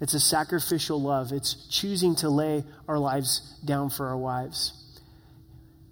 It's 0.00 0.14
a 0.14 0.20
sacrificial 0.20 1.00
love, 1.00 1.32
it's 1.32 1.68
choosing 1.68 2.16
to 2.16 2.28
lay 2.28 2.64
our 2.88 2.98
lives 2.98 3.58
down 3.64 3.90
for 3.90 4.08
our 4.08 4.16
wives. 4.16 4.80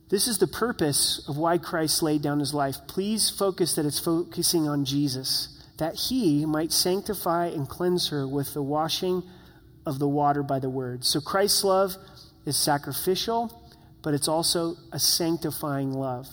This 0.09 0.29
is 0.29 0.39
the 0.39 0.47
purpose 0.47 1.25
of 1.29 1.39
why 1.39 1.57
Christ 1.57 2.03
laid 2.03 2.21
down 2.21 2.41
his 2.41 2.53
life. 2.53 2.77
Please 2.89 3.31
focus 3.31 3.75
that 3.77 3.87
it's 3.87 4.01
focusing 4.01 4.69
on 4.69 4.85
Jesus, 4.85 5.65
that 5.79 5.95
he 5.95 6.45
might 6.45 6.73
sanctify 6.73 7.47
and 7.47 7.69
cleanse 7.69 8.09
her 8.09 8.27
with 8.27 8.53
the 8.53 8.63
washing 8.63 9.23
of 9.87 9.99
the 9.99 10.09
water 10.09 10.43
by 10.43 10.59
the 10.59 10.69
word. 10.69 11.05
So 11.05 11.21
Christ's 11.21 11.65
love 11.65 11.97
is 12.45 12.57
sacrificial, 12.57 13.73
but 14.03 14.15
it's 14.15 14.29
also 14.29 14.77
a 14.93 14.99
sanctifying 14.99 15.93
love. 15.93 16.29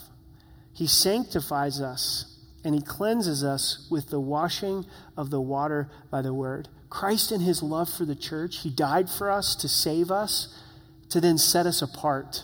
He 0.74 0.88
sanctifies 0.88 1.82
us 1.82 2.38
and 2.64 2.76
he 2.76 2.82
cleanses 2.82 3.44
us 3.44 3.88
with 3.90 4.10
the 4.10 4.20
washing 4.20 4.86
of 5.16 5.30
the 5.30 5.42
water 5.42 5.90
by 6.10 6.22
the 6.22 6.34
word. 6.34 6.68
Christ, 6.90 7.32
in 7.32 7.42
his 7.42 7.62
love 7.62 7.90
for 7.90 8.06
the 8.06 8.16
church, 8.16 8.60
he 8.60 8.70
died 8.70 9.10
for 9.10 9.30
us 9.30 9.56
to 9.56 9.68
save 9.68 10.12
us, 10.12 10.62
to 11.10 11.22
then 11.22 11.38
set 11.38 11.66
us 11.66 11.82
apart 11.82 12.44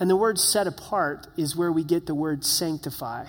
and 0.00 0.10
the 0.10 0.16
word 0.16 0.38
set 0.38 0.66
apart 0.66 1.26
is 1.36 1.56
where 1.56 1.70
we 1.70 1.84
get 1.84 2.06
the 2.06 2.14
word 2.14 2.44
sanctify. 2.44 3.26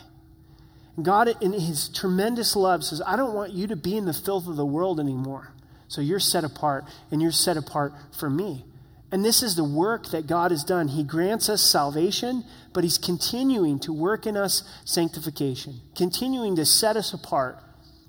God, 1.01 1.41
in 1.41 1.53
his 1.53 1.89
tremendous 1.89 2.55
love, 2.55 2.83
says, 2.83 3.01
I 3.05 3.15
don't 3.15 3.33
want 3.33 3.51
you 3.51 3.67
to 3.67 3.75
be 3.75 3.97
in 3.97 4.05
the 4.05 4.13
filth 4.13 4.47
of 4.47 4.55
the 4.55 4.65
world 4.65 4.99
anymore. 4.99 5.51
So 5.87 6.01
you're 6.01 6.19
set 6.19 6.43
apart, 6.43 6.85
and 7.11 7.21
you're 7.21 7.31
set 7.31 7.57
apart 7.57 7.93
for 8.17 8.29
me. 8.29 8.65
And 9.11 9.23
this 9.23 9.43
is 9.43 9.55
the 9.55 9.63
work 9.63 10.07
that 10.07 10.27
God 10.27 10.51
has 10.51 10.63
done. 10.63 10.89
He 10.89 11.03
grants 11.03 11.47
us 11.47 11.61
salvation, 11.61 12.43
but 12.73 12.83
He's 12.83 12.97
continuing 12.97 13.79
to 13.79 13.93
work 13.93 14.25
in 14.25 14.35
us 14.35 14.63
sanctification, 14.83 15.81
continuing 15.95 16.55
to 16.55 16.65
set 16.65 16.97
us 16.97 17.13
apart, 17.13 17.63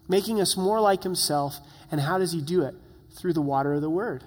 making 0.08 0.40
us 0.40 0.56
more 0.56 0.80
like 0.80 1.02
Himself. 1.02 1.58
And 1.90 2.00
how 2.00 2.18
does 2.18 2.32
He 2.32 2.40
do 2.40 2.62
it? 2.62 2.74
Through 3.16 3.34
the 3.34 3.42
water 3.42 3.74
of 3.74 3.82
the 3.82 3.90
Word. 3.90 4.24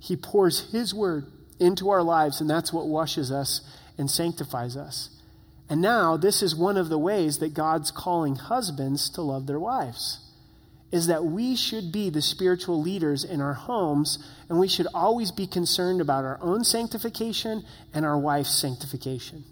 He 0.00 0.16
pours 0.16 0.70
His 0.72 0.92
Word 0.92 1.26
into 1.58 1.90
our 1.90 2.02
lives, 2.02 2.40
and 2.40 2.50
that's 2.50 2.72
what 2.72 2.88
washes 2.88 3.30
us 3.30 3.60
and 3.96 4.10
sanctifies 4.10 4.76
us. 4.76 5.10
And 5.70 5.80
now, 5.80 6.16
this 6.16 6.42
is 6.42 6.54
one 6.54 6.76
of 6.76 6.88
the 6.88 6.98
ways 6.98 7.38
that 7.38 7.54
God's 7.54 7.90
calling 7.90 8.36
husbands 8.36 9.08
to 9.10 9.22
love 9.22 9.46
their 9.46 9.60
wives 9.60 10.18
is 10.94 11.08
that 11.08 11.24
we 11.24 11.56
should 11.56 11.90
be 11.90 12.08
the 12.08 12.22
spiritual 12.22 12.80
leaders 12.80 13.24
in 13.24 13.40
our 13.40 13.54
homes, 13.54 14.16
and 14.48 14.60
we 14.60 14.68
should 14.68 14.86
always 14.94 15.32
be 15.32 15.44
concerned 15.44 16.00
about 16.00 16.24
our 16.24 16.38
own 16.40 16.62
sanctification 16.62 17.64
and 17.92 18.06
our 18.06 18.16
wife's 18.16 18.54
sanctification. 18.54 19.42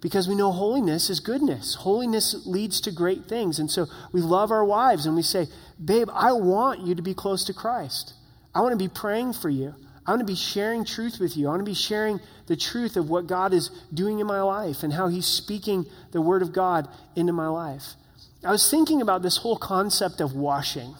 Because 0.00 0.26
we 0.26 0.34
know 0.34 0.50
holiness 0.50 1.10
is 1.10 1.20
goodness. 1.20 1.76
Holiness 1.76 2.44
leads 2.44 2.80
to 2.80 2.90
great 2.90 3.26
things. 3.26 3.60
And 3.60 3.70
so 3.70 3.86
we 4.10 4.20
love 4.20 4.50
our 4.50 4.64
wives 4.64 5.06
and 5.06 5.14
we 5.14 5.22
say, 5.22 5.46
Babe, 5.82 6.08
I 6.12 6.32
want 6.32 6.80
you 6.80 6.96
to 6.96 7.02
be 7.02 7.14
close 7.14 7.44
to 7.44 7.54
Christ. 7.54 8.12
I 8.52 8.62
want 8.62 8.72
to 8.72 8.84
be 8.84 8.88
praying 8.88 9.34
for 9.34 9.48
you. 9.48 9.76
I 10.04 10.10
want 10.10 10.22
to 10.22 10.26
be 10.26 10.34
sharing 10.34 10.84
truth 10.84 11.20
with 11.20 11.36
you. 11.36 11.46
I 11.46 11.50
want 11.50 11.60
to 11.60 11.70
be 11.70 11.72
sharing 11.72 12.18
the 12.48 12.56
truth 12.56 12.96
of 12.96 13.08
what 13.08 13.28
God 13.28 13.54
is 13.54 13.70
doing 13.94 14.18
in 14.18 14.26
my 14.26 14.42
life 14.42 14.82
and 14.82 14.92
how 14.92 15.06
He's 15.06 15.26
speaking 15.26 15.86
the 16.10 16.20
Word 16.20 16.42
of 16.42 16.52
God 16.52 16.88
into 17.14 17.32
my 17.32 17.46
life. 17.46 17.94
I 18.46 18.50
was 18.50 18.70
thinking 18.70 19.02
about 19.02 19.22
this 19.22 19.38
whole 19.38 19.56
concept 19.56 20.20
of 20.20 20.34
washing. 20.34 20.94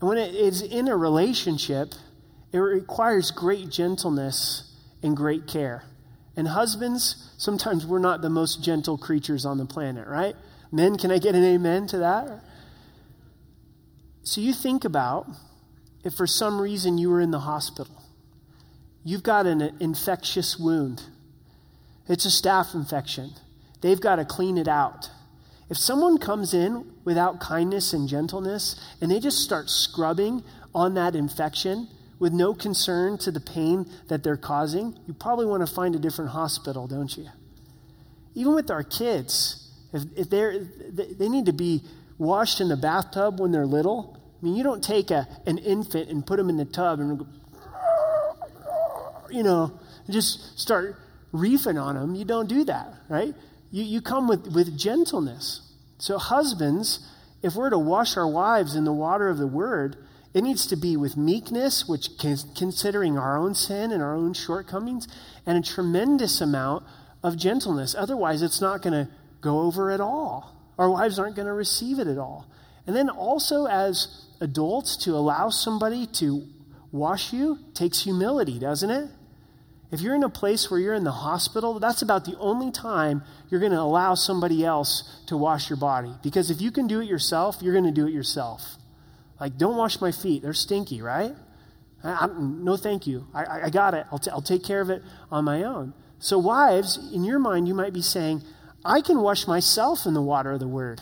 And 0.00 0.08
when 0.08 0.18
it 0.18 0.34
is 0.34 0.62
in 0.62 0.88
a 0.88 0.96
relationship, 0.96 1.94
it 2.52 2.58
requires 2.58 3.30
great 3.30 3.70
gentleness 3.70 4.74
and 5.02 5.16
great 5.16 5.46
care. 5.46 5.84
And 6.36 6.48
husbands, 6.48 7.30
sometimes 7.36 7.86
we're 7.86 7.98
not 7.98 8.20
the 8.20 8.30
most 8.30 8.62
gentle 8.62 8.98
creatures 8.98 9.44
on 9.44 9.58
the 9.58 9.64
planet, 9.64 10.06
right? 10.06 10.34
Men, 10.70 10.96
can 10.96 11.10
I 11.10 11.18
get 11.18 11.34
an 11.34 11.44
amen 11.44 11.86
to 11.88 11.98
that? 11.98 12.42
So 14.22 14.40
you 14.40 14.52
think 14.52 14.84
about 14.84 15.26
if 16.04 16.14
for 16.14 16.26
some 16.26 16.60
reason 16.60 16.98
you 16.98 17.10
were 17.10 17.20
in 17.20 17.30
the 17.30 17.40
hospital, 17.40 18.02
you've 19.04 19.22
got 19.22 19.46
an 19.46 19.76
infectious 19.80 20.58
wound, 20.58 21.02
it's 22.08 22.24
a 22.24 22.28
staph 22.28 22.74
infection. 22.74 23.30
They've 23.80 24.00
got 24.00 24.16
to 24.16 24.24
clean 24.24 24.58
it 24.58 24.66
out. 24.68 25.10
If 25.70 25.76
someone 25.76 26.18
comes 26.18 26.54
in 26.54 26.90
without 27.04 27.40
kindness 27.40 27.92
and 27.92 28.08
gentleness 28.08 28.76
and 29.00 29.10
they 29.10 29.20
just 29.20 29.38
start 29.38 29.68
scrubbing 29.68 30.42
on 30.74 30.94
that 30.94 31.14
infection 31.14 31.88
with 32.18 32.32
no 32.32 32.54
concern 32.54 33.18
to 33.18 33.30
the 33.30 33.40
pain 33.40 33.86
that 34.08 34.22
they're 34.22 34.36
causing, 34.36 34.98
you 35.06 35.14
probably 35.14 35.46
want 35.46 35.66
to 35.66 35.72
find 35.72 35.94
a 35.94 35.98
different 35.98 36.30
hospital, 36.30 36.86
don't 36.86 37.16
you? 37.16 37.28
Even 38.34 38.54
with 38.54 38.70
our 38.70 38.82
kids, 38.82 39.70
if, 39.92 40.02
if 40.16 40.30
they're, 40.30 40.58
they 40.58 41.28
need 41.28 41.46
to 41.46 41.52
be 41.52 41.82
washed 42.16 42.60
in 42.60 42.68
the 42.68 42.76
bathtub 42.76 43.40
when 43.40 43.52
they're 43.52 43.66
little. 43.66 44.18
I 44.40 44.44
mean, 44.44 44.56
you 44.56 44.64
don't 44.64 44.82
take 44.82 45.10
a, 45.10 45.28
an 45.46 45.58
infant 45.58 46.08
and 46.08 46.26
put 46.26 46.36
them 46.36 46.48
in 46.48 46.56
the 46.56 46.64
tub 46.64 47.00
and, 47.00 47.26
you 49.30 49.42
know, 49.42 49.78
just 50.08 50.58
start 50.58 50.96
reefing 51.32 51.78
on 51.78 51.94
them. 51.94 52.14
You 52.14 52.24
don't 52.24 52.48
do 52.48 52.64
that, 52.64 52.94
right? 53.08 53.34
You, 53.70 53.84
you 53.84 54.00
come 54.00 54.28
with, 54.28 54.54
with 54.54 54.78
gentleness. 54.78 55.62
So, 55.98 56.18
husbands, 56.18 57.06
if 57.42 57.54
we're 57.54 57.70
to 57.70 57.78
wash 57.78 58.16
our 58.16 58.28
wives 58.28 58.74
in 58.74 58.84
the 58.84 58.92
water 58.92 59.28
of 59.28 59.38
the 59.38 59.46
word, 59.46 59.96
it 60.34 60.42
needs 60.42 60.66
to 60.66 60.76
be 60.76 60.96
with 60.96 61.16
meekness, 61.16 61.88
which 61.88 62.18
considering 62.18 63.18
our 63.18 63.36
own 63.36 63.54
sin 63.54 63.90
and 63.90 64.02
our 64.02 64.14
own 64.14 64.34
shortcomings, 64.34 65.08
and 65.46 65.56
a 65.56 65.66
tremendous 65.66 66.40
amount 66.40 66.84
of 67.22 67.36
gentleness. 67.36 67.94
Otherwise, 67.96 68.42
it's 68.42 68.60
not 68.60 68.82
going 68.82 69.06
to 69.06 69.10
go 69.40 69.60
over 69.60 69.90
at 69.90 70.00
all. 70.00 70.54
Our 70.78 70.90
wives 70.90 71.18
aren't 71.18 71.36
going 71.36 71.46
to 71.46 71.52
receive 71.52 71.98
it 71.98 72.06
at 72.06 72.18
all. 72.18 72.46
And 72.86 72.94
then 72.94 73.08
also, 73.08 73.66
as 73.66 74.26
adults, 74.40 74.96
to 75.04 75.14
allow 75.16 75.48
somebody 75.50 76.06
to 76.06 76.46
wash 76.92 77.32
you 77.32 77.58
takes 77.74 78.04
humility, 78.04 78.58
doesn't 78.58 78.90
it? 78.90 79.10
If 79.90 80.02
you're 80.02 80.14
in 80.14 80.22
a 80.22 80.28
place 80.28 80.70
where 80.70 80.78
you're 80.78 80.94
in 80.94 81.04
the 81.04 81.12
hospital, 81.12 81.78
that's 81.78 82.02
about 82.02 82.26
the 82.26 82.36
only 82.38 82.70
time 82.70 83.22
you're 83.48 83.60
going 83.60 83.72
to 83.72 83.80
allow 83.80 84.14
somebody 84.14 84.64
else 84.64 85.22
to 85.26 85.36
wash 85.36 85.70
your 85.70 85.78
body. 85.78 86.12
Because 86.22 86.50
if 86.50 86.60
you 86.60 86.70
can 86.70 86.86
do 86.86 87.00
it 87.00 87.08
yourself, 87.08 87.56
you're 87.62 87.72
going 87.72 87.84
to 87.86 87.90
do 87.90 88.06
it 88.06 88.12
yourself. 88.12 88.76
Like, 89.40 89.56
don't 89.56 89.76
wash 89.76 90.00
my 90.00 90.12
feet. 90.12 90.42
They're 90.42 90.52
stinky, 90.52 91.00
right? 91.00 91.34
I, 92.04 92.28
no, 92.38 92.76
thank 92.76 93.06
you. 93.06 93.26
I, 93.32 93.62
I 93.64 93.70
got 93.70 93.94
it. 93.94 94.06
I'll, 94.12 94.18
t- 94.18 94.30
I'll 94.30 94.42
take 94.42 94.62
care 94.62 94.80
of 94.80 94.90
it 94.90 95.02
on 95.30 95.44
my 95.44 95.62
own. 95.62 95.94
So, 96.18 96.38
wives, 96.38 96.98
in 97.12 97.24
your 97.24 97.38
mind, 97.38 97.66
you 97.66 97.74
might 97.74 97.92
be 97.92 98.02
saying, 98.02 98.42
I 98.84 99.00
can 99.00 99.20
wash 99.20 99.46
myself 99.46 100.04
in 100.06 100.14
the 100.14 100.22
water 100.22 100.52
of 100.52 100.60
the 100.60 100.68
word. 100.68 101.00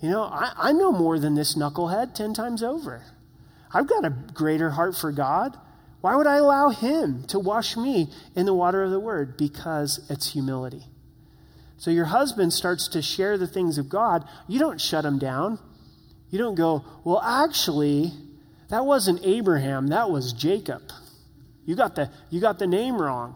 You 0.00 0.10
know, 0.10 0.24
I, 0.24 0.52
I 0.56 0.72
know 0.72 0.92
more 0.92 1.18
than 1.18 1.34
this 1.34 1.56
knucklehead 1.56 2.14
10 2.14 2.34
times 2.34 2.62
over. 2.62 3.02
I've 3.72 3.86
got 3.86 4.04
a 4.04 4.10
greater 4.10 4.70
heart 4.70 4.96
for 4.96 5.12
God. 5.12 5.56
Why 6.04 6.16
would 6.16 6.26
I 6.26 6.36
allow 6.36 6.68
him 6.68 7.24
to 7.28 7.38
wash 7.38 7.78
me 7.78 8.10
in 8.36 8.44
the 8.44 8.52
water 8.52 8.82
of 8.82 8.90
the 8.90 9.00
word? 9.00 9.38
Because 9.38 10.04
it's 10.10 10.34
humility. 10.34 10.84
So 11.78 11.90
your 11.90 12.04
husband 12.04 12.52
starts 12.52 12.88
to 12.88 13.00
share 13.00 13.38
the 13.38 13.46
things 13.46 13.78
of 13.78 13.88
God. 13.88 14.28
You 14.46 14.58
don't 14.58 14.78
shut 14.78 15.06
him 15.06 15.18
down. 15.18 15.58
You 16.28 16.38
don't 16.38 16.56
go, 16.56 16.84
well, 17.04 17.22
actually, 17.22 18.12
that 18.68 18.84
wasn't 18.84 19.24
Abraham, 19.24 19.86
that 19.86 20.10
was 20.10 20.34
Jacob. 20.34 20.82
You 21.64 21.74
got 21.74 21.94
the, 21.94 22.10
you 22.28 22.38
got 22.38 22.58
the 22.58 22.66
name 22.66 23.00
wrong. 23.00 23.34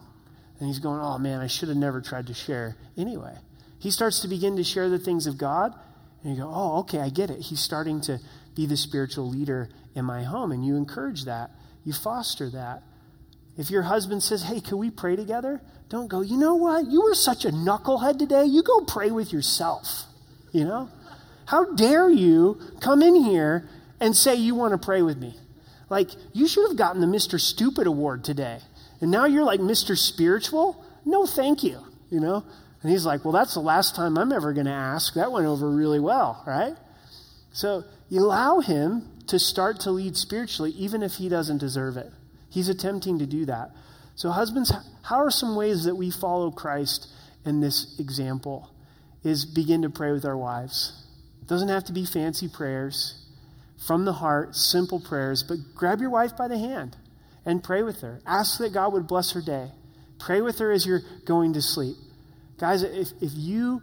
And 0.59 0.67
he's 0.67 0.77
going, 0.77 1.01
oh 1.01 1.17
man, 1.17 1.39
I 1.39 1.47
should 1.47 1.69
have 1.69 1.77
never 1.77 2.01
tried 2.01 2.27
to 2.27 2.35
share 2.35 2.75
anyway. 2.95 3.33
He 3.79 3.89
starts 3.89 4.19
to 4.19 4.27
begin 4.27 4.57
to 4.57 4.63
share 4.63 4.89
the 4.89 4.99
things 4.99 5.25
of 5.25 5.39
God. 5.39 5.73
And 6.23 6.35
you 6.35 6.43
go, 6.43 6.51
oh, 6.53 6.81
okay, 6.81 6.99
I 6.99 7.09
get 7.09 7.31
it. 7.31 7.39
He's 7.39 7.61
starting 7.61 7.99
to 8.01 8.19
be 8.53 8.67
the 8.67 8.77
spiritual 8.77 9.27
leader 9.27 9.69
in 9.95 10.05
my 10.05 10.21
home. 10.21 10.51
And 10.51 10.63
you 10.63 10.75
encourage 10.75 11.25
that. 11.25 11.49
You 11.83 11.93
foster 11.93 12.49
that. 12.51 12.83
If 13.57 13.69
your 13.69 13.83
husband 13.83 14.23
says, 14.23 14.43
Hey, 14.43 14.61
can 14.61 14.77
we 14.77 14.89
pray 14.89 15.15
together? 15.15 15.61
Don't 15.89 16.07
go, 16.07 16.21
You 16.21 16.37
know 16.37 16.55
what? 16.55 16.85
You 16.87 17.01
were 17.03 17.15
such 17.15 17.45
a 17.45 17.49
knucklehead 17.49 18.19
today. 18.19 18.45
You 18.45 18.63
go 18.63 18.81
pray 18.81 19.11
with 19.11 19.33
yourself. 19.33 20.05
You 20.51 20.65
know? 20.65 20.89
How 21.45 21.73
dare 21.73 22.09
you 22.09 22.59
come 22.79 23.01
in 23.01 23.15
here 23.15 23.67
and 23.99 24.15
say 24.15 24.35
you 24.35 24.55
want 24.55 24.79
to 24.79 24.85
pray 24.85 25.01
with 25.01 25.17
me? 25.17 25.35
Like, 25.89 26.11
you 26.33 26.47
should 26.47 26.67
have 26.69 26.77
gotten 26.77 27.01
the 27.01 27.07
Mr. 27.07 27.39
Stupid 27.39 27.87
award 27.87 28.23
today. 28.23 28.59
And 29.01 29.09
now 29.09 29.25
you're 29.25 29.43
like 29.43 29.59
Mr. 29.59 29.97
Spiritual? 29.97 30.85
No, 31.05 31.25
thank 31.25 31.63
you. 31.63 31.79
You 32.11 32.19
know? 32.19 32.45
And 32.81 32.91
he's 32.91 33.05
like, 33.05 33.25
Well, 33.25 33.33
that's 33.33 33.53
the 33.53 33.61
last 33.61 33.95
time 33.95 34.17
I'm 34.17 34.31
ever 34.31 34.53
going 34.53 34.67
to 34.67 34.71
ask. 34.71 35.15
That 35.15 35.31
went 35.31 35.47
over 35.47 35.69
really 35.69 35.99
well, 35.99 36.43
right? 36.45 36.75
So 37.51 37.83
you 38.09 38.21
allow 38.21 38.59
him 38.59 39.09
to 39.29 39.39
start 39.39 39.79
to 39.81 39.91
lead 39.91 40.15
spiritually, 40.15 40.71
even 40.71 41.01
if 41.01 41.13
he 41.13 41.29
doesn't 41.29 41.57
deserve 41.57 41.97
it. 41.97 42.11
He's 42.49 42.69
attempting 42.69 43.19
to 43.19 43.25
do 43.25 43.45
that. 43.45 43.71
So, 44.15 44.31
husbands, 44.31 44.73
how 45.03 45.17
are 45.17 45.31
some 45.31 45.55
ways 45.55 45.85
that 45.85 45.95
we 45.95 46.11
follow 46.11 46.51
Christ 46.51 47.07
in 47.45 47.61
this 47.61 47.97
example? 47.99 48.69
Is 49.23 49.45
begin 49.45 49.81
to 49.81 49.89
pray 49.89 50.11
with 50.13 50.23
our 50.23 50.37
wives. 50.37 51.05
It 51.41 51.47
doesn't 51.47 51.67
have 51.67 51.83
to 51.85 51.93
be 51.93 52.05
fancy 52.05 52.47
prayers 52.47 53.25
from 53.85 54.05
the 54.05 54.13
heart, 54.13 54.55
simple 54.55 54.99
prayers, 54.99 55.43
but 55.43 55.57
grab 55.75 55.99
your 55.99 56.09
wife 56.09 56.37
by 56.37 56.47
the 56.47 56.57
hand 56.57 56.95
and 57.45 57.63
pray 57.63 57.83
with 57.83 58.01
her. 58.01 58.21
Ask 58.25 58.59
that 58.59 58.73
God 58.73 58.93
would 58.93 59.07
bless 59.07 59.31
her 59.33 59.41
day. 59.41 59.71
Pray 60.19 60.41
with 60.41 60.59
her 60.59 60.71
as 60.71 60.85
you're 60.85 61.01
going 61.25 61.53
to 61.53 61.61
sleep. 61.61 61.95
Guys, 62.57 62.83
if, 62.83 63.09
if 63.21 63.31
you 63.33 63.81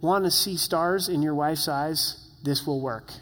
want 0.00 0.24
to 0.24 0.30
see 0.30 0.56
stars 0.56 1.08
in 1.08 1.22
your 1.22 1.34
wife's 1.34 1.68
eyes, 1.68 2.28
this 2.42 2.66
will 2.66 2.80
work. 2.80 3.12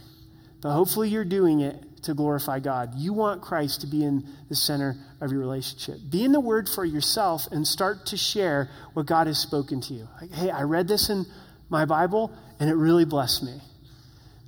But 0.61 0.73
hopefully, 0.73 1.09
you're 1.09 1.25
doing 1.25 1.61
it 1.61 2.03
to 2.03 2.15
glorify 2.15 2.61
God. 2.61 2.95
You 2.97 3.13
want 3.13 3.43
Christ 3.43 3.81
to 3.83 3.87
be 3.87 4.05
in 4.05 4.27
the 4.49 4.57
center 4.57 4.97
of 5.21 5.31
your 5.31 5.41
relationship. 5.41 5.99
Be 6.11 6.25
in 6.25 6.33
the 6.33 6.41
Word 6.41 6.69
for 6.69 6.85
yourself 6.85 7.47
and 7.51 7.67
start 7.67 8.07
to 8.07 8.17
share 8.17 8.71
what 8.95 9.07
God 9.07 9.27
has 9.27 9.39
spoken 9.39 9.81
to 9.83 9.95
you. 9.95 10.09
Like, 10.21 10.33
hey, 10.33 10.51
I 10.51 10.63
read 10.63 10.89
this 10.89 11.11
in 11.11 11.27
my 11.69 11.85
Bible 11.85 12.33
and 12.61 12.71
it 12.71 12.75
really 12.75 13.05
blessed 13.05 13.43
me. 13.43 13.61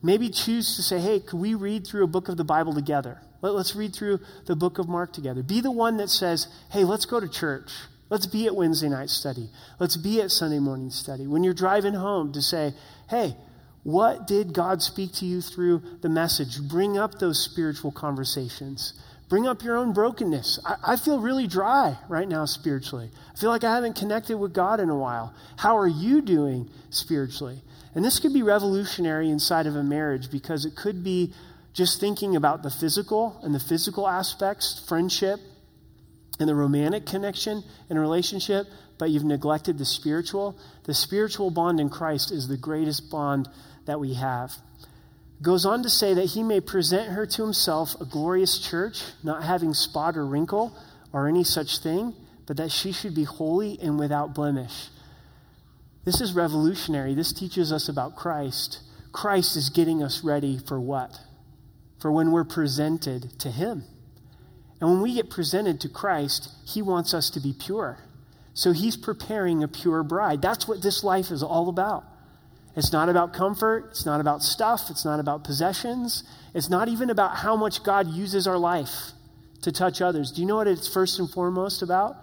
Maybe 0.02 0.30
choose 0.30 0.76
to 0.76 0.82
say, 0.82 0.98
hey, 0.98 1.20
could 1.20 1.38
we 1.38 1.54
read 1.54 1.86
through 1.86 2.04
a 2.04 2.08
book 2.08 2.28
of 2.28 2.36
the 2.36 2.44
Bible 2.44 2.72
together? 2.72 3.20
Let, 3.42 3.54
us 3.54 3.74
read 3.74 3.94
through 3.94 4.20
the 4.46 4.56
book 4.56 4.78
of 4.78 4.88
Mark 4.88 5.12
together. 5.12 5.42
Be 5.42 5.60
the 5.60 5.70
one 5.70 5.98
that 5.98 6.08
says, 6.08 6.48
hey, 6.70 6.84
let's 6.84 7.04
go 7.04 7.20
to 7.20 7.28
church. 7.28 7.70
Let's 8.08 8.26
be 8.26 8.46
at 8.46 8.56
Wednesday 8.56 8.88
night 8.88 9.10
study. 9.10 9.50
Let's 9.78 9.96
be 9.96 10.20
at 10.20 10.30
Sunday 10.30 10.58
morning 10.58 10.90
study. 10.90 11.26
When 11.26 11.44
you're 11.44 11.54
driving 11.54 11.94
home, 11.94 12.32
to 12.32 12.42
say, 12.42 12.74
hey, 13.08 13.36
what 13.82 14.26
did 14.26 14.52
God 14.52 14.82
speak 14.82 15.12
to 15.14 15.26
you 15.26 15.40
through 15.40 15.82
the 16.02 16.08
message? 16.08 16.60
Bring 16.60 16.98
up 16.98 17.18
those 17.18 17.42
spiritual 17.42 17.92
conversations. 17.92 18.94
Bring 19.28 19.46
up 19.46 19.62
your 19.62 19.76
own 19.76 19.92
brokenness. 19.92 20.58
I, 20.64 20.92
I, 20.92 20.96
feel 20.96 21.20
really 21.20 21.46
dry 21.46 21.96
right 22.08 22.28
now 22.28 22.44
spiritually. 22.44 23.10
I 23.32 23.38
feel 23.38 23.50
like 23.50 23.64
I 23.64 23.74
haven't 23.74 23.96
connected 23.96 24.36
with 24.36 24.52
God 24.52 24.80
in 24.80 24.90
a 24.90 24.96
while. 24.96 25.32
How 25.56 25.78
are 25.78 25.86
you 25.86 26.20
doing 26.20 26.68
spiritually? 26.90 27.62
And 27.94 28.04
this 28.04 28.18
could 28.18 28.32
be 28.34 28.42
revolutionary 28.42 29.30
inside 29.30 29.66
of 29.66 29.76
a 29.76 29.84
marriage 29.84 30.30
because 30.30 30.64
it 30.64 30.74
could 30.74 31.04
be 31.04 31.32
just 31.72 32.00
thinking 32.00 32.36
about 32.36 32.62
the 32.62 32.70
physical 32.70 33.38
and 33.42 33.54
the 33.54 33.60
physical 33.60 34.08
aspects, 34.08 34.84
friendship, 34.88 35.40
and 36.40 36.48
the 36.48 36.54
romantic 36.54 37.06
connection 37.06 37.62
in 37.88 37.96
a 37.96 38.00
relationship, 38.00 38.66
but 38.98 39.10
you've 39.10 39.24
neglected 39.24 39.78
the 39.78 39.84
spiritual, 39.84 40.58
the 40.84 40.94
spiritual 40.94 41.50
bond 41.50 41.78
in 41.78 41.88
Christ 41.88 42.32
is 42.32 42.48
the 42.48 42.56
greatest 42.56 43.10
bond 43.10 43.48
that 43.90 43.98
we 43.98 44.14
have. 44.14 44.54
Goes 45.42 45.66
on 45.66 45.82
to 45.82 45.90
say 45.90 46.14
that 46.14 46.26
he 46.26 46.44
may 46.44 46.60
present 46.60 47.10
her 47.10 47.26
to 47.26 47.42
himself 47.42 48.00
a 48.00 48.04
glorious 48.04 48.56
church, 48.58 49.02
not 49.24 49.42
having 49.42 49.74
spot 49.74 50.16
or 50.16 50.24
wrinkle 50.24 50.76
or 51.12 51.26
any 51.26 51.42
such 51.42 51.78
thing, 51.78 52.14
but 52.46 52.56
that 52.58 52.70
she 52.70 52.92
should 52.92 53.16
be 53.16 53.24
holy 53.24 53.78
and 53.82 53.98
without 53.98 54.32
blemish. 54.32 54.88
This 56.04 56.20
is 56.20 56.34
revolutionary. 56.34 57.14
This 57.14 57.32
teaches 57.32 57.72
us 57.72 57.88
about 57.88 58.14
Christ. 58.14 58.80
Christ 59.10 59.56
is 59.56 59.70
getting 59.70 60.02
us 60.02 60.22
ready 60.22 60.58
for 60.58 60.80
what? 60.80 61.18
For 61.98 62.12
when 62.12 62.30
we're 62.30 62.44
presented 62.44 63.38
to 63.40 63.50
him. 63.50 63.84
And 64.80 64.88
when 64.88 65.00
we 65.00 65.14
get 65.14 65.28
presented 65.30 65.80
to 65.80 65.88
Christ, 65.88 66.48
He 66.64 66.80
wants 66.80 67.12
us 67.12 67.28
to 67.30 67.40
be 67.40 67.52
pure. 67.52 67.98
So 68.54 68.72
He's 68.72 68.96
preparing 68.96 69.62
a 69.62 69.68
pure 69.68 70.02
bride. 70.02 70.40
That's 70.40 70.66
what 70.66 70.80
this 70.82 71.04
life 71.04 71.30
is 71.30 71.42
all 71.42 71.68
about. 71.68 72.04
It's 72.80 72.94
not 72.94 73.10
about 73.10 73.34
comfort. 73.34 73.88
It's 73.90 74.06
not 74.06 74.22
about 74.22 74.42
stuff. 74.42 74.88
It's 74.88 75.04
not 75.04 75.20
about 75.20 75.44
possessions. 75.44 76.24
It's 76.54 76.70
not 76.70 76.88
even 76.88 77.10
about 77.10 77.36
how 77.36 77.54
much 77.54 77.82
God 77.82 78.08
uses 78.08 78.46
our 78.46 78.56
life 78.56 79.12
to 79.60 79.70
touch 79.70 80.00
others. 80.00 80.32
Do 80.32 80.40
you 80.40 80.46
know 80.46 80.56
what 80.56 80.66
it's 80.66 80.88
first 80.88 81.18
and 81.18 81.28
foremost 81.30 81.82
about? 81.82 82.16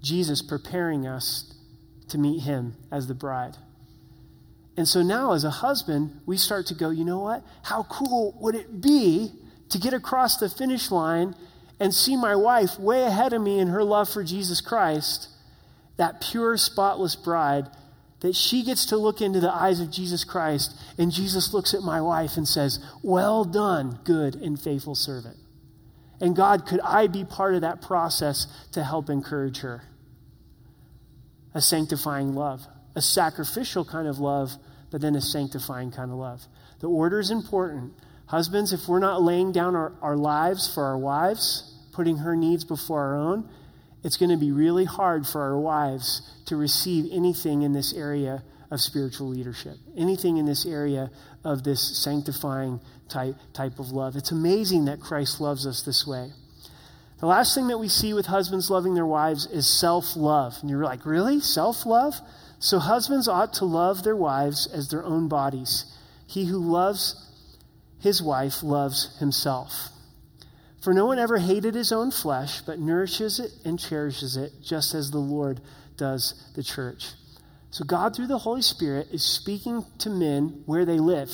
Jesus 0.00 0.40
preparing 0.40 1.04
us 1.04 1.52
to 2.10 2.16
meet 2.16 2.42
Him 2.42 2.76
as 2.92 3.08
the 3.08 3.14
bride. 3.14 3.56
And 4.76 4.86
so 4.86 5.02
now, 5.02 5.32
as 5.32 5.42
a 5.42 5.50
husband, 5.50 6.20
we 6.26 6.36
start 6.36 6.66
to 6.66 6.74
go, 6.76 6.90
you 6.90 7.04
know 7.04 7.18
what? 7.18 7.42
How 7.64 7.82
cool 7.82 8.38
would 8.40 8.54
it 8.54 8.80
be 8.80 9.32
to 9.70 9.78
get 9.78 9.92
across 9.94 10.36
the 10.36 10.48
finish 10.48 10.92
line 10.92 11.34
and 11.80 11.92
see 11.92 12.16
my 12.16 12.36
wife 12.36 12.78
way 12.78 13.02
ahead 13.02 13.32
of 13.32 13.42
me 13.42 13.58
in 13.58 13.66
her 13.66 13.82
love 13.82 14.08
for 14.08 14.22
Jesus 14.22 14.60
Christ, 14.60 15.26
that 15.96 16.20
pure, 16.20 16.56
spotless 16.56 17.16
bride, 17.16 17.66
that 18.20 18.36
she 18.36 18.62
gets 18.62 18.86
to 18.86 18.96
look 18.96 19.20
into 19.20 19.40
the 19.40 19.52
eyes 19.52 19.80
of 19.80 19.90
Jesus 19.90 20.24
Christ, 20.24 20.74
and 20.98 21.10
Jesus 21.10 21.54
looks 21.54 21.74
at 21.74 21.82
my 21.82 22.00
wife 22.00 22.36
and 22.36 22.46
says, 22.46 22.78
Well 23.02 23.44
done, 23.44 23.98
good 24.04 24.34
and 24.34 24.60
faithful 24.60 24.94
servant. 24.94 25.36
And 26.20 26.36
God, 26.36 26.66
could 26.66 26.80
I 26.80 27.06
be 27.06 27.24
part 27.24 27.54
of 27.54 27.62
that 27.62 27.80
process 27.80 28.46
to 28.72 28.84
help 28.84 29.08
encourage 29.08 29.60
her? 29.60 29.82
A 31.54 31.62
sanctifying 31.62 32.34
love, 32.34 32.66
a 32.94 33.00
sacrificial 33.00 33.84
kind 33.84 34.06
of 34.06 34.18
love, 34.18 34.52
but 34.90 35.00
then 35.00 35.16
a 35.16 35.20
sanctifying 35.20 35.90
kind 35.90 36.10
of 36.10 36.18
love. 36.18 36.42
The 36.80 36.88
order 36.88 37.18
is 37.20 37.30
important. 37.30 37.94
Husbands, 38.26 38.72
if 38.72 38.86
we're 38.86 39.00
not 39.00 39.22
laying 39.22 39.50
down 39.50 39.74
our, 39.74 39.92
our 40.02 40.16
lives 40.16 40.72
for 40.72 40.84
our 40.84 40.98
wives, 40.98 41.74
putting 41.92 42.18
her 42.18 42.36
needs 42.36 42.64
before 42.64 43.00
our 43.00 43.16
own, 43.16 43.48
it's 44.02 44.16
going 44.16 44.30
to 44.30 44.36
be 44.36 44.52
really 44.52 44.84
hard 44.84 45.26
for 45.26 45.42
our 45.42 45.58
wives 45.58 46.22
to 46.46 46.56
receive 46.56 47.10
anything 47.12 47.62
in 47.62 47.72
this 47.72 47.92
area 47.92 48.42
of 48.70 48.80
spiritual 48.80 49.28
leadership, 49.28 49.76
anything 49.96 50.36
in 50.36 50.46
this 50.46 50.64
area 50.64 51.10
of 51.44 51.64
this 51.64 52.02
sanctifying 52.02 52.80
type, 53.08 53.34
type 53.52 53.78
of 53.78 53.90
love. 53.90 54.16
It's 54.16 54.30
amazing 54.30 54.84
that 54.86 55.00
Christ 55.00 55.40
loves 55.40 55.66
us 55.66 55.82
this 55.82 56.06
way. 56.06 56.30
The 57.18 57.26
last 57.26 57.54
thing 57.54 57.68
that 57.68 57.78
we 57.78 57.88
see 57.88 58.14
with 58.14 58.26
husbands 58.26 58.70
loving 58.70 58.94
their 58.94 59.06
wives 59.06 59.46
is 59.46 59.66
self 59.66 60.16
love. 60.16 60.56
And 60.62 60.70
you're 60.70 60.84
like, 60.84 61.04
really? 61.04 61.40
Self 61.40 61.84
love? 61.84 62.14
So 62.58 62.78
husbands 62.78 63.28
ought 63.28 63.52
to 63.54 63.64
love 63.64 64.04
their 64.04 64.16
wives 64.16 64.66
as 64.66 64.88
their 64.88 65.04
own 65.04 65.28
bodies. 65.28 65.84
He 66.26 66.46
who 66.46 66.58
loves 66.58 67.26
his 68.00 68.22
wife 68.22 68.62
loves 68.62 69.18
himself. 69.18 69.90
For 70.80 70.94
no 70.94 71.06
one 71.06 71.18
ever 71.18 71.38
hated 71.38 71.74
his 71.74 71.92
own 71.92 72.10
flesh, 72.10 72.62
but 72.62 72.78
nourishes 72.78 73.38
it 73.38 73.52
and 73.64 73.78
cherishes 73.78 74.36
it, 74.36 74.52
just 74.62 74.94
as 74.94 75.10
the 75.10 75.18
Lord 75.18 75.60
does 75.96 76.50
the 76.54 76.62
church. 76.62 77.08
So, 77.70 77.84
God, 77.84 78.16
through 78.16 78.28
the 78.28 78.38
Holy 78.38 78.62
Spirit, 78.62 79.08
is 79.12 79.22
speaking 79.22 79.84
to 79.98 80.10
men 80.10 80.62
where 80.66 80.84
they 80.84 80.98
live, 80.98 81.30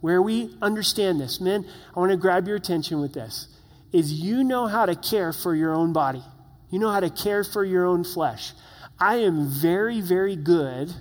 where 0.00 0.20
we 0.20 0.54
understand 0.60 1.18
this. 1.20 1.40
Men, 1.40 1.66
I 1.96 1.98
want 1.98 2.12
to 2.12 2.16
grab 2.16 2.46
your 2.46 2.56
attention 2.56 3.00
with 3.00 3.14
this. 3.14 3.48
Is 3.90 4.12
you 4.12 4.44
know 4.44 4.66
how 4.66 4.86
to 4.86 4.94
care 4.94 5.32
for 5.32 5.54
your 5.54 5.72
own 5.72 5.92
body, 5.92 6.22
you 6.70 6.78
know 6.78 6.90
how 6.90 7.00
to 7.00 7.10
care 7.10 7.42
for 7.42 7.64
your 7.64 7.86
own 7.86 8.04
flesh. 8.04 8.52
I 8.98 9.16
am 9.16 9.48
very, 9.48 10.00
very 10.00 10.36
good 10.36 10.92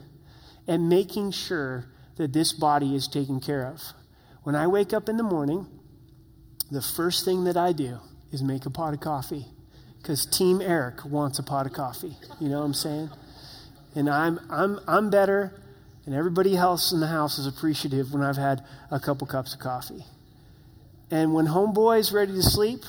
at 0.68 0.80
making 0.80 1.32
sure 1.32 1.86
that 2.16 2.34
this 2.34 2.54
body 2.54 2.96
is 2.96 3.08
taken 3.08 3.40
care 3.40 3.68
of. 3.68 3.82
When 4.44 4.56
I 4.56 4.68
wake 4.68 4.94
up 4.94 5.10
in 5.10 5.18
the 5.18 5.24
morning, 5.24 5.68
the 6.74 6.82
first 6.82 7.24
thing 7.24 7.44
that 7.44 7.56
I 7.56 7.72
do 7.72 8.00
is 8.32 8.42
make 8.42 8.66
a 8.66 8.70
pot 8.70 8.94
of 8.94 9.00
coffee 9.00 9.46
because 10.02 10.26
Team 10.26 10.60
Eric 10.60 11.06
wants 11.06 11.40
a 11.40 11.44
pot 11.44 11.66
of 11.68 11.74
coffee. 11.74 12.18
You 12.40 12.50
know 12.50 12.60
what 12.60 12.66
I'm 12.66 12.74
saying? 12.74 13.10
And 13.96 14.10
I'm, 14.10 14.40
I'm, 14.50 14.80
I'm 14.88 15.10
better, 15.10 15.54
and 16.06 16.16
everybody 16.16 16.58
else 16.58 16.92
in 16.92 17.00
the 17.00 17.08
house 17.08 17.38
is 17.38 17.46
appreciative 17.46 18.12
when 18.12 18.24
I've 18.24 18.38
had 18.38 18.64
a 18.90 19.00
couple 19.00 19.28
cups 19.28 19.54
of 19.54 19.60
coffee. 19.60 20.04
And 21.12 21.34
when 21.34 21.46
homeboy's 21.46 22.12
ready 22.12 22.34
to 22.34 22.42
sleep, 22.42 22.80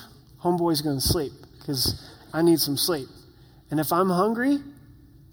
homeboy's 0.43 0.81
going 0.81 0.97
to 0.97 1.07
sleep 1.07 1.31
because 1.59 2.09
I 2.33 2.41
need 2.41 2.59
some 2.59 2.75
sleep. 2.75 3.07
And 3.69 3.79
if 3.79 3.91
I'm 3.91 4.09
hungry, 4.09 4.57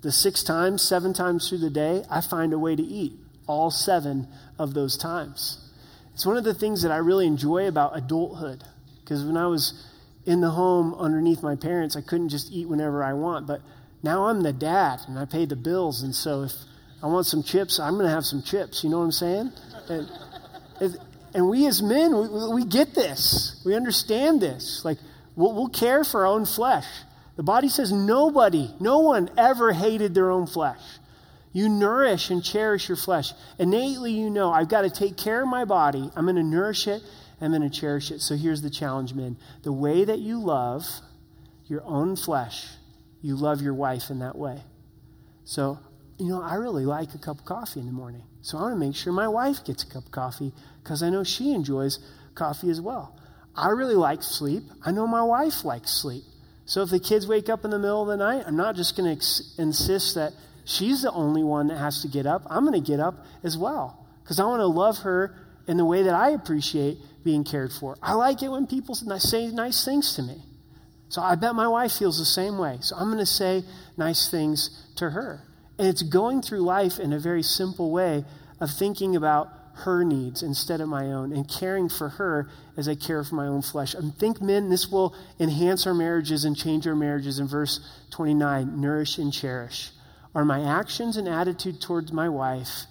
the 0.02 0.12
six 0.12 0.42
times, 0.42 0.82
seven 0.82 1.14
times 1.14 1.48
through 1.48 1.58
the 1.58 1.70
day, 1.70 2.04
I 2.10 2.20
find 2.20 2.52
a 2.52 2.58
way 2.58 2.76
to 2.76 2.82
eat 2.82 3.14
all 3.46 3.70
seven 3.70 4.28
of 4.58 4.74
those 4.74 4.98
times. 4.98 5.71
It's 6.14 6.26
one 6.26 6.36
of 6.36 6.44
the 6.44 6.54
things 6.54 6.82
that 6.82 6.92
I 6.92 6.98
really 6.98 7.26
enjoy 7.26 7.68
about 7.68 7.96
adulthood. 7.96 8.62
Because 9.00 9.24
when 9.24 9.36
I 9.36 9.46
was 9.46 9.86
in 10.24 10.40
the 10.40 10.50
home 10.50 10.94
underneath 10.94 11.42
my 11.42 11.56
parents, 11.56 11.96
I 11.96 12.00
couldn't 12.00 12.28
just 12.28 12.52
eat 12.52 12.68
whenever 12.68 13.02
I 13.02 13.12
want. 13.14 13.46
But 13.46 13.60
now 14.02 14.26
I'm 14.26 14.42
the 14.42 14.52
dad 14.52 15.00
and 15.08 15.18
I 15.18 15.24
pay 15.24 15.46
the 15.46 15.56
bills. 15.56 16.02
And 16.02 16.14
so 16.14 16.42
if 16.42 16.52
I 17.02 17.06
want 17.06 17.26
some 17.26 17.42
chips, 17.42 17.80
I'm 17.80 17.94
going 17.94 18.06
to 18.06 18.12
have 18.12 18.24
some 18.24 18.42
chips. 18.42 18.84
You 18.84 18.90
know 18.90 18.98
what 18.98 19.04
I'm 19.04 19.12
saying? 19.12 19.52
And, 19.88 20.10
and 21.34 21.48
we 21.48 21.66
as 21.66 21.82
men, 21.82 22.16
we, 22.16 22.54
we, 22.54 22.64
get 22.64 22.94
this. 22.94 23.60
We 23.64 23.74
understand 23.74 24.40
this. 24.40 24.84
Like, 24.84 24.98
we'll, 25.34 25.52
we'll 25.54 25.68
care 25.68 26.04
for 26.04 26.20
our 26.20 26.26
own 26.26 26.44
flesh. 26.44 26.86
The 27.36 27.42
body 27.42 27.68
says 27.68 27.90
nobody, 27.90 28.70
no 28.78 28.98
one 29.00 29.30
ever 29.38 29.72
hated 29.72 30.14
their 30.14 30.30
own 30.30 30.46
flesh. 30.46 30.80
You 31.52 31.68
nourish 31.68 32.30
and 32.30 32.42
cherish 32.42 32.88
your 32.88 32.96
flesh. 32.96 33.32
Innately, 33.58 34.12
you 34.12 34.30
know, 34.30 34.50
I've 34.50 34.68
got 34.68 34.82
to 34.82 34.90
take 34.90 35.16
care 35.16 35.42
of 35.42 35.48
my 35.48 35.64
body. 35.64 36.10
I'm 36.16 36.24
going 36.24 36.36
to 36.36 36.42
nourish 36.42 36.86
it. 36.86 37.02
I'm 37.40 37.50
going 37.50 37.68
to 37.68 37.70
cherish 37.70 38.10
it. 38.10 38.20
So 38.20 38.36
here's 38.36 38.62
the 38.62 38.70
challenge, 38.70 39.14
men. 39.14 39.36
The 39.62 39.72
way 39.72 40.04
that 40.04 40.20
you 40.20 40.40
love 40.40 40.86
your 41.66 41.82
own 41.84 42.16
flesh, 42.16 42.68
you 43.20 43.36
love 43.36 43.60
your 43.60 43.74
wife 43.74 44.10
in 44.10 44.20
that 44.20 44.36
way. 44.36 44.62
So, 45.44 45.78
you 46.18 46.28
know, 46.28 46.42
I 46.42 46.54
really 46.54 46.86
like 46.86 47.14
a 47.14 47.18
cup 47.18 47.40
of 47.40 47.44
coffee 47.44 47.80
in 47.80 47.86
the 47.86 47.92
morning. 47.92 48.22
So 48.42 48.58
I 48.58 48.62
want 48.62 48.74
to 48.74 48.78
make 48.78 48.96
sure 48.96 49.12
my 49.12 49.28
wife 49.28 49.64
gets 49.64 49.82
a 49.82 49.86
cup 49.86 50.06
of 50.06 50.10
coffee 50.10 50.52
because 50.82 51.02
I 51.02 51.10
know 51.10 51.24
she 51.24 51.52
enjoys 51.52 51.98
coffee 52.34 52.70
as 52.70 52.80
well. 52.80 53.18
I 53.54 53.68
really 53.70 53.94
like 53.94 54.22
sleep. 54.22 54.64
I 54.82 54.92
know 54.92 55.06
my 55.06 55.22
wife 55.22 55.64
likes 55.64 55.90
sleep. 55.90 56.24
So 56.64 56.82
if 56.82 56.90
the 56.90 57.00
kids 57.00 57.26
wake 57.26 57.48
up 57.48 57.64
in 57.64 57.70
the 57.70 57.78
middle 57.78 58.02
of 58.02 58.08
the 58.08 58.16
night, 58.16 58.44
I'm 58.46 58.56
not 58.56 58.76
just 58.76 58.96
going 58.96 59.06
to 59.10 59.16
ex- 59.16 59.54
insist 59.58 60.14
that 60.14 60.32
she's 60.64 61.02
the 61.02 61.12
only 61.12 61.42
one 61.42 61.68
that 61.68 61.78
has 61.78 62.02
to 62.02 62.08
get 62.08 62.26
up. 62.26 62.42
I'm 62.48 62.64
going 62.64 62.80
to 62.80 62.86
get 62.86 63.00
up 63.00 63.24
as 63.42 63.56
well 63.56 64.06
because 64.22 64.40
I 64.40 64.44
want 64.44 64.60
to 64.60 64.66
love 64.66 64.98
her 64.98 65.34
in 65.66 65.76
the 65.76 65.84
way 65.84 66.02
that 66.02 66.14
I 66.14 66.30
appreciate 66.30 66.98
being 67.24 67.44
cared 67.44 67.72
for. 67.72 67.96
I 68.02 68.14
like 68.14 68.42
it 68.42 68.50
when 68.50 68.66
people 68.66 68.94
say 68.94 69.48
nice 69.48 69.84
things 69.84 70.14
to 70.16 70.22
me. 70.22 70.42
So 71.08 71.20
I 71.20 71.34
bet 71.34 71.54
my 71.54 71.68
wife 71.68 71.92
feels 71.92 72.18
the 72.18 72.24
same 72.24 72.58
way. 72.58 72.78
So 72.80 72.96
I'm 72.96 73.06
going 73.06 73.18
to 73.18 73.26
say 73.26 73.64
nice 73.96 74.30
things 74.30 74.86
to 74.96 75.10
her. 75.10 75.42
And 75.78 75.86
it's 75.86 76.02
going 76.02 76.42
through 76.42 76.60
life 76.60 76.98
in 76.98 77.12
a 77.12 77.18
very 77.18 77.42
simple 77.42 77.90
way 77.90 78.24
of 78.60 78.70
thinking 78.70 79.14
about 79.14 79.50
her 79.74 80.04
needs 80.04 80.42
instead 80.42 80.80
of 80.80 80.88
my 80.88 81.06
own 81.06 81.32
and 81.32 81.48
caring 81.48 81.88
for 81.88 82.10
her 82.10 82.48
as 82.76 82.88
I 82.88 82.94
care 82.94 83.24
for 83.24 83.34
my 83.34 83.46
own 83.46 83.62
flesh. 83.62 83.94
I 83.94 84.00
think, 84.18 84.40
men, 84.40 84.68
this 84.68 84.88
will 84.88 85.14
enhance 85.40 85.86
our 85.86 85.94
marriages 85.94 86.44
and 86.44 86.56
change 86.56 86.86
our 86.86 86.94
marriages. 86.94 87.38
In 87.38 87.46
verse 87.46 87.80
29, 88.10 88.80
nourish 88.80 89.18
and 89.18 89.32
cherish. 89.32 89.90
Are 90.34 90.44
my 90.44 90.62
actions 90.62 91.16
and 91.16 91.28
attitude 91.28 91.80
towards 91.80 92.12
my 92.12 92.28
wife 92.28 92.86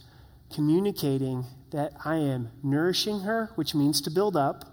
communicating 0.53 1.45
that 1.71 1.93
I 2.05 2.17
am 2.17 2.49
nourishing 2.61 3.21
her, 3.21 3.51
which 3.55 3.73
means 3.73 4.01
to 4.01 4.11
build 4.11 4.35
up, 4.35 4.65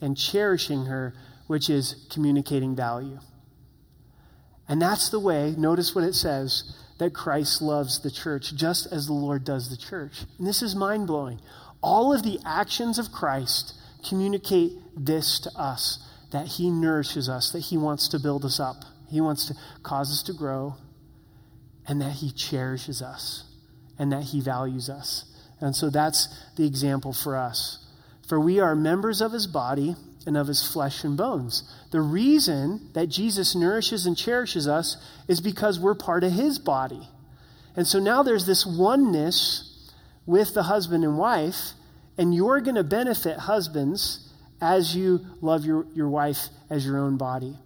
and 0.00 0.16
cherishing 0.16 0.86
her, 0.86 1.14
which 1.46 1.68
is 1.68 2.06
communicating 2.10 2.74
value? 2.74 3.18
And 4.66 4.80
that's 4.80 5.10
the 5.10 5.20
way, 5.20 5.54
notice 5.58 5.94
what 5.94 6.04
it 6.04 6.14
says, 6.14 6.74
that 6.98 7.12
Christ 7.12 7.60
loves 7.60 8.00
the 8.00 8.10
church, 8.10 8.54
just 8.54 8.90
as 8.90 9.06
the 9.06 9.12
Lord 9.12 9.44
does 9.44 9.68
the 9.68 9.76
church. 9.76 10.22
And 10.38 10.46
this 10.46 10.62
is 10.62 10.74
mind 10.74 11.06
blowing. 11.06 11.40
All 11.82 12.14
of 12.14 12.22
the 12.22 12.38
actions 12.46 12.98
of 12.98 13.12
Christ 13.12 13.74
communicate 14.08 14.72
this 14.96 15.38
to 15.40 15.50
us 15.50 15.98
that 16.30 16.46
he 16.46 16.70
nourishes 16.70 17.28
us, 17.28 17.50
that 17.50 17.60
he 17.60 17.76
wants 17.76 18.08
to 18.08 18.18
build 18.18 18.44
us 18.44 18.58
up, 18.58 18.84
he 19.08 19.20
wants 19.20 19.46
to 19.46 19.54
cause 19.82 20.10
us 20.10 20.22
to 20.24 20.32
grow, 20.32 20.76
and 21.86 22.00
that 22.00 22.12
He 22.12 22.30
cherishes 22.30 23.02
us 23.02 23.44
and 23.98 24.12
that 24.12 24.24
He 24.24 24.40
values 24.40 24.88
us. 24.88 25.24
And 25.60 25.74
so 25.74 25.90
that's 25.90 26.28
the 26.56 26.66
example 26.66 27.12
for 27.12 27.36
us. 27.36 27.78
For 28.28 28.40
we 28.40 28.60
are 28.60 28.74
members 28.74 29.20
of 29.20 29.32
his 29.32 29.46
body 29.46 29.96
and 30.26 30.36
of 30.36 30.46
his 30.46 30.66
flesh 30.66 31.04
and 31.04 31.16
bones. 31.16 31.62
The 31.90 32.00
reason 32.00 32.90
that 32.94 33.08
Jesus 33.08 33.54
nourishes 33.54 34.06
and 34.06 34.16
cherishes 34.16 34.66
us 34.66 34.96
is 35.28 35.40
because 35.40 35.78
we're 35.78 35.94
part 35.94 36.24
of 36.24 36.32
his 36.32 36.58
body. 36.58 37.08
And 37.76 37.86
so 37.86 37.98
now 37.98 38.22
there's 38.22 38.46
this 38.46 38.64
oneness 38.64 39.70
with 40.26 40.54
the 40.54 40.62
husband 40.62 41.04
and 41.04 41.18
wife, 41.18 41.72
and 42.16 42.34
you're 42.34 42.60
going 42.60 42.76
to 42.76 42.84
benefit 42.84 43.36
husbands 43.36 44.32
as 44.60 44.96
you 44.96 45.20
love 45.42 45.64
your, 45.64 45.86
your 45.94 46.08
wife 46.08 46.48
as 46.70 46.86
your 46.86 46.98
own 46.98 47.18
body. 47.18 47.58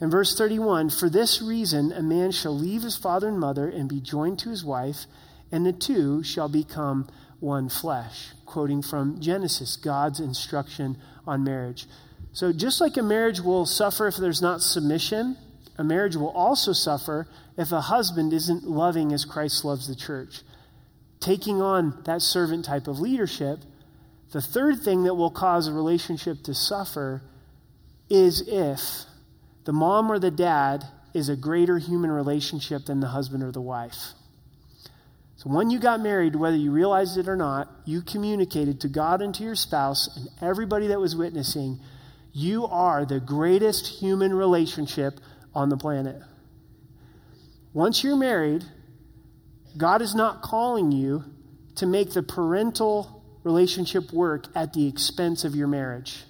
In 0.00 0.10
verse 0.10 0.36
31, 0.36 0.90
for 0.90 1.10
this 1.10 1.42
reason 1.42 1.92
a 1.92 2.02
man 2.02 2.30
shall 2.30 2.56
leave 2.56 2.82
his 2.82 2.96
father 2.96 3.28
and 3.28 3.38
mother 3.38 3.68
and 3.68 3.88
be 3.88 4.00
joined 4.00 4.38
to 4.40 4.50
his 4.50 4.64
wife, 4.64 5.04
and 5.52 5.66
the 5.66 5.72
two 5.72 6.22
shall 6.22 6.48
become 6.48 7.08
one 7.38 7.68
flesh. 7.68 8.28
Quoting 8.46 8.82
from 8.82 9.20
Genesis, 9.20 9.76
God's 9.76 10.20
instruction 10.20 10.96
on 11.26 11.44
marriage. 11.44 11.86
So, 12.32 12.52
just 12.52 12.80
like 12.80 12.96
a 12.96 13.02
marriage 13.02 13.40
will 13.40 13.66
suffer 13.66 14.06
if 14.06 14.16
there's 14.16 14.40
not 14.40 14.62
submission, 14.62 15.36
a 15.76 15.84
marriage 15.84 16.16
will 16.16 16.30
also 16.30 16.72
suffer 16.72 17.26
if 17.56 17.72
a 17.72 17.80
husband 17.80 18.32
isn't 18.32 18.64
loving 18.64 19.12
as 19.12 19.24
Christ 19.24 19.64
loves 19.64 19.88
the 19.88 19.94
church. 19.94 20.42
Taking 21.18 21.60
on 21.60 22.00
that 22.04 22.22
servant 22.22 22.64
type 22.64 22.86
of 22.86 23.00
leadership, 23.00 23.60
the 24.32 24.40
third 24.40 24.80
thing 24.80 25.02
that 25.02 25.14
will 25.14 25.30
cause 25.30 25.66
a 25.66 25.72
relationship 25.72 26.42
to 26.44 26.54
suffer 26.54 27.22
is 28.08 28.46
if 28.46 29.04
the 29.64 29.72
mom 29.72 30.10
or 30.10 30.18
the 30.18 30.30
dad 30.30 30.84
is 31.12 31.28
a 31.28 31.36
greater 31.36 31.78
human 31.78 32.10
relationship 32.10 32.86
than 32.86 33.00
the 33.00 33.08
husband 33.08 33.42
or 33.42 33.52
the 33.52 33.60
wife. 33.60 34.12
So 35.36 35.48
when 35.48 35.70
you 35.70 35.78
got 35.78 36.00
married, 36.00 36.36
whether 36.36 36.56
you 36.56 36.70
realized 36.70 37.16
it 37.16 37.26
or 37.26 37.36
not, 37.36 37.68
you 37.86 38.02
communicated 38.02 38.80
to 38.82 38.88
God 38.88 39.22
and 39.22 39.34
to 39.34 39.42
your 39.42 39.54
spouse 39.54 40.14
and 40.16 40.28
everybody 40.42 40.88
that 40.88 41.00
was 41.00 41.16
witnessing, 41.16 41.80
you 42.32 42.66
are 42.66 43.04
the 43.04 43.20
greatest 43.20 43.86
human 43.86 44.34
relationship 44.34 45.18
on 45.54 45.68
the 45.68 45.76
planet. 45.76 46.20
Once 47.72 48.04
you're 48.04 48.16
married, 48.16 48.64
God 49.76 50.02
is 50.02 50.14
not 50.14 50.42
calling 50.42 50.92
you 50.92 51.24
to 51.76 51.86
make 51.86 52.12
the 52.12 52.22
parental 52.22 53.24
relationship 53.42 54.12
work 54.12 54.46
at 54.54 54.74
the 54.74 54.86
expense 54.86 55.44
of 55.44 55.54
your 55.54 55.68
marriage. 55.68 56.24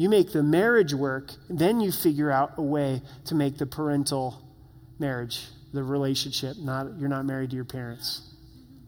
You 0.00 0.08
make 0.08 0.32
the 0.32 0.42
marriage 0.42 0.94
work, 0.94 1.34
then 1.50 1.82
you 1.82 1.92
figure 1.92 2.30
out 2.30 2.52
a 2.56 2.62
way 2.62 3.02
to 3.26 3.34
make 3.34 3.58
the 3.58 3.66
parental 3.66 4.42
marriage 4.98 5.44
the 5.74 5.82
relationship, 5.82 6.56
not 6.56 6.98
you're 6.98 7.10
not 7.10 7.26
married 7.26 7.50
to 7.50 7.56
your 7.56 7.66
parents. 7.66 8.22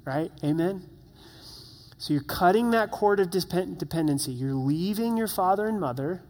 Right? 0.07 0.31
Amen. 0.43 0.83
So 1.99 2.15
you're 2.15 2.23
cutting 2.23 2.71
that 2.71 2.93
cord 2.93 3.21
of 3.21 3.29
dependency. 3.29 4.33
You're 4.33 4.55
leaving 4.55 5.19
your 5.19 5.29
father 5.29 5.67
and 5.67 5.79
mother 5.79 6.23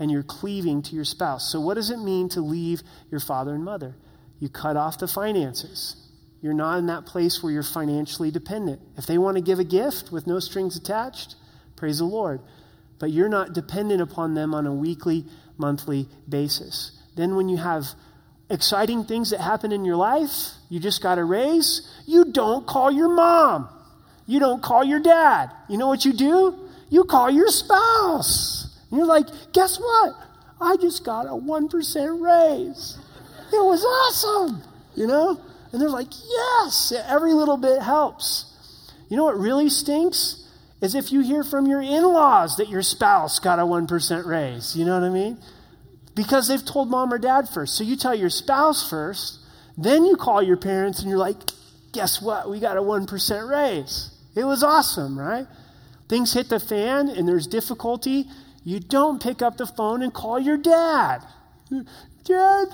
and 0.00 0.10
you're 0.10 0.24
cleaving 0.24 0.82
to 0.82 0.96
your 0.96 1.04
spouse. 1.04 1.52
So 1.52 1.60
what 1.60 1.74
does 1.74 1.90
it 1.90 1.98
mean 1.98 2.28
to 2.30 2.40
leave 2.40 2.82
your 3.08 3.20
father 3.20 3.54
and 3.54 3.64
mother? 3.64 3.94
You 4.40 4.48
cut 4.48 4.76
off 4.76 4.98
the 4.98 5.06
finances. 5.06 5.94
You're 6.40 6.54
not 6.54 6.78
in 6.78 6.86
that 6.86 7.06
place 7.06 7.40
where 7.40 7.52
you're 7.52 7.62
financially 7.62 8.32
dependent. 8.32 8.80
If 8.96 9.06
they 9.06 9.16
want 9.16 9.36
to 9.36 9.40
give 9.40 9.60
a 9.60 9.64
gift 9.64 10.10
with 10.10 10.26
no 10.26 10.40
strings 10.40 10.76
attached, 10.76 11.36
praise 11.76 11.98
the 11.98 12.04
Lord. 12.04 12.40
But 13.02 13.10
you're 13.10 13.28
not 13.28 13.52
dependent 13.52 14.00
upon 14.00 14.34
them 14.34 14.54
on 14.54 14.64
a 14.64 14.72
weekly, 14.72 15.24
monthly 15.56 16.08
basis. 16.28 16.92
Then 17.16 17.34
when 17.34 17.48
you 17.48 17.56
have 17.56 17.84
exciting 18.48 19.06
things 19.06 19.30
that 19.30 19.40
happen 19.40 19.72
in 19.72 19.84
your 19.84 19.96
life, 19.96 20.50
you 20.68 20.78
just 20.78 21.02
got 21.02 21.18
a 21.18 21.24
raise, 21.24 21.82
you 22.06 22.26
don't 22.26 22.64
call 22.64 22.92
your 22.92 23.08
mom. 23.08 23.68
You 24.24 24.38
don't 24.38 24.62
call 24.62 24.84
your 24.84 25.00
dad. 25.00 25.50
You 25.68 25.78
know 25.78 25.88
what 25.88 26.04
you 26.04 26.12
do? 26.12 26.56
You 26.90 27.02
call 27.02 27.28
your 27.28 27.48
spouse. 27.48 28.78
And 28.88 28.98
you're 28.98 29.08
like, 29.08 29.26
guess 29.52 29.80
what? 29.80 30.14
I 30.60 30.76
just 30.76 31.04
got 31.04 31.26
a 31.26 31.30
1% 31.30 32.20
raise. 32.20 32.98
It 33.52 33.64
was 33.64 33.84
awesome, 33.84 34.62
you 34.94 35.08
know? 35.08 35.40
And 35.72 35.82
they're 35.82 35.90
like, 35.90 36.12
yes, 36.12 36.92
every 37.08 37.32
little 37.32 37.56
bit 37.56 37.82
helps. 37.82 38.44
You 39.08 39.16
know 39.16 39.24
what 39.24 39.40
really 39.40 39.70
stinks? 39.70 40.41
Is 40.82 40.94
if 40.94 41.12
you 41.12 41.20
hear 41.22 41.44
from 41.44 41.66
your 41.66 41.80
in 41.80 42.02
laws 42.02 42.56
that 42.56 42.68
your 42.68 42.82
spouse 42.82 43.38
got 43.38 43.58
a 43.58 43.62
1% 43.62 44.26
raise. 44.26 44.76
You 44.76 44.84
know 44.84 45.00
what 45.00 45.06
I 45.06 45.10
mean? 45.10 45.38
because 46.14 46.48
they've 46.48 46.64
told 46.64 46.90
mom 46.90 47.12
or 47.12 47.18
dad 47.18 47.48
first. 47.48 47.76
So 47.76 47.84
you 47.84 47.96
tell 47.96 48.14
your 48.14 48.30
spouse 48.30 48.88
first, 48.88 49.38
then 49.76 50.04
you 50.04 50.16
call 50.16 50.42
your 50.42 50.56
parents 50.56 51.00
and 51.00 51.08
you're 51.08 51.18
like, 51.18 51.36
guess 51.92 52.20
what? 52.20 52.50
We 52.50 52.60
got 52.60 52.76
a 52.76 52.82
1% 52.82 53.50
raise. 53.50 54.10
It 54.34 54.44
was 54.44 54.62
awesome, 54.62 55.18
right? 55.18 55.46
Things 56.08 56.32
hit 56.32 56.48
the 56.48 56.60
fan 56.60 57.08
and 57.08 57.28
there's 57.28 57.46
difficulty. 57.46 58.26
You 58.64 58.80
don't 58.80 59.22
pick 59.22 59.42
up 59.42 59.56
the 59.56 59.66
phone 59.66 60.02
and 60.02 60.12
call 60.12 60.38
your 60.38 60.56
dad. 60.56 61.22
Dad, 62.24 62.68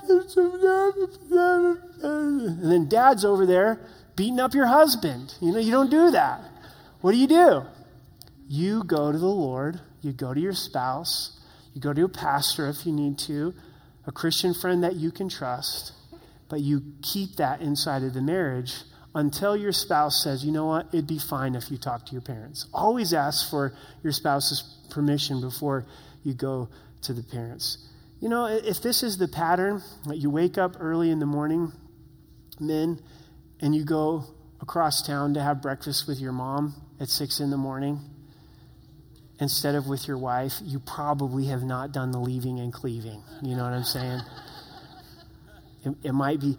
and 2.03 2.71
then 2.71 2.87
dad's 2.89 3.25
over 3.25 3.45
there 3.45 3.79
beating 4.15 4.39
up 4.39 4.53
your 4.53 4.67
husband. 4.67 5.35
You 5.41 5.53
know, 5.53 5.59
you 5.59 5.71
don't 5.71 5.89
do 5.89 6.11
that. 6.11 6.41
What 7.01 7.13
do 7.13 7.17
you 7.17 7.27
do? 7.27 7.63
You 8.51 8.83
go 8.83 9.11
to 9.11 9.17
the 9.17 9.27
Lord, 9.27 9.79
you 10.01 10.11
go 10.11 10.33
to 10.33 10.39
your 10.39 10.53
spouse, 10.53 11.39
you 11.75 11.79
go 11.79 11.93
to 11.93 12.05
a 12.05 12.09
pastor 12.09 12.67
if 12.67 12.83
you 12.83 12.91
need 12.91 13.19
to, 13.19 13.53
a 14.07 14.11
Christian 14.11 14.55
friend 14.55 14.83
that 14.83 14.95
you 14.95 15.11
can 15.11 15.29
trust, 15.29 15.93
but 16.49 16.59
you 16.59 16.81
keep 17.03 17.35
that 17.35 17.61
inside 17.61 18.01
of 18.01 18.15
the 18.15 18.23
marriage 18.23 18.73
until 19.13 19.55
your 19.55 19.71
spouse 19.71 20.23
says, 20.23 20.43
you 20.43 20.51
know 20.51 20.65
what, 20.65 20.87
it'd 20.87 21.05
be 21.05 21.19
fine 21.19 21.53
if 21.53 21.69
you 21.69 21.77
talk 21.77 22.07
to 22.07 22.11
your 22.11 22.23
parents. 22.23 22.65
Always 22.73 23.13
ask 23.13 23.47
for 23.51 23.75
your 24.01 24.13
spouse's 24.13 24.63
permission 24.89 25.41
before 25.41 25.85
you 26.23 26.33
go 26.33 26.69
to 27.03 27.13
the 27.13 27.21
parents. 27.21 27.87
You 28.19 28.29
know, 28.29 28.47
if 28.47 28.81
this 28.81 29.03
is 29.03 29.19
the 29.19 29.27
pattern 29.27 29.83
that 30.07 30.17
you 30.17 30.31
wake 30.31 30.57
up 30.57 30.75
early 30.79 31.11
in 31.11 31.19
the 31.19 31.27
morning, 31.27 31.71
men, 32.59 32.99
and 33.61 33.75
you 33.75 33.85
go 33.85 34.25
across 34.59 35.05
town 35.05 35.35
to 35.35 35.41
have 35.43 35.61
breakfast 35.61 36.07
with 36.07 36.19
your 36.19 36.31
mom 36.31 36.73
at 36.99 37.09
six 37.09 37.39
in 37.39 37.51
the 37.51 37.57
morning, 37.57 37.99
instead 39.39 39.75
of 39.75 39.87
with 39.87 40.07
your 40.07 40.17
wife, 40.17 40.59
you 40.63 40.79
probably 40.79 41.45
have 41.45 41.63
not 41.63 41.91
done 41.91 42.11
the 42.11 42.19
leaving 42.19 42.59
and 42.59 42.73
cleaving. 42.73 43.23
You 43.41 43.55
know 43.55 43.63
what 43.63 43.73
I'm 43.73 43.83
saying? 43.83 44.21
It, 45.85 45.95
it, 46.03 46.11
might 46.11 46.41
be, 46.41 46.57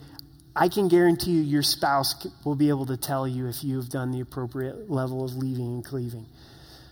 I 0.57 0.69
can 0.69 0.89
guarantee 0.89 1.33
you 1.33 1.43
your 1.43 1.63
spouse 1.63 2.27
will 2.45 2.55
be 2.55 2.71
able 2.71 2.87
to 2.87 2.97
tell 2.97 3.29
you 3.29 3.49
if 3.49 3.63
you've 3.63 3.91
done 3.91 4.11
the 4.11 4.21
appropriate 4.21 4.91
level 4.91 5.25
of 5.25 5.37
leaving 5.37 5.67
and 5.67 5.85
cleaving. 5.85 6.27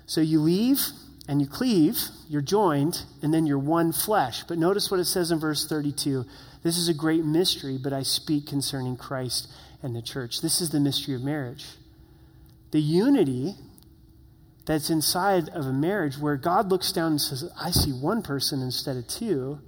So 0.06 0.20
you 0.20 0.40
leave 0.40 0.80
and 1.26 1.40
you 1.40 1.46
cleave, 1.46 1.98
you're 2.28 2.42
joined, 2.42 3.02
and 3.22 3.32
then 3.32 3.46
you're 3.46 3.58
one 3.58 3.92
flesh. 3.92 4.44
But 4.44 4.58
notice 4.58 4.90
what 4.90 5.00
it 5.00 5.04
says 5.04 5.30
in 5.30 5.38
verse 5.38 5.66
32. 5.66 6.24
This 6.62 6.76
is 6.76 6.88
a 6.88 6.94
great 6.94 7.24
mystery, 7.24 7.78
but 7.82 7.92
I 7.92 8.02
speak 8.02 8.46
concerning 8.46 8.96
Christ 8.96 9.48
and 9.82 9.94
the 9.94 10.02
church. 10.02 10.40
This 10.40 10.60
is 10.60 10.70
the 10.70 10.80
mystery 10.80 11.14
of 11.14 11.22
marriage. 11.22 11.64
The 12.72 12.80
unity 12.80 13.54
that's 14.68 14.90
inside 14.90 15.48
of 15.48 15.64
a 15.64 15.72
marriage 15.72 16.18
where 16.18 16.36
God 16.36 16.68
looks 16.68 16.92
down 16.92 17.12
and 17.12 17.20
says, 17.20 17.50
I 17.58 17.70
see 17.70 17.90
one 17.90 18.20
person 18.20 18.60
instead 18.60 18.98
of 18.98 19.08
two, 19.08 19.60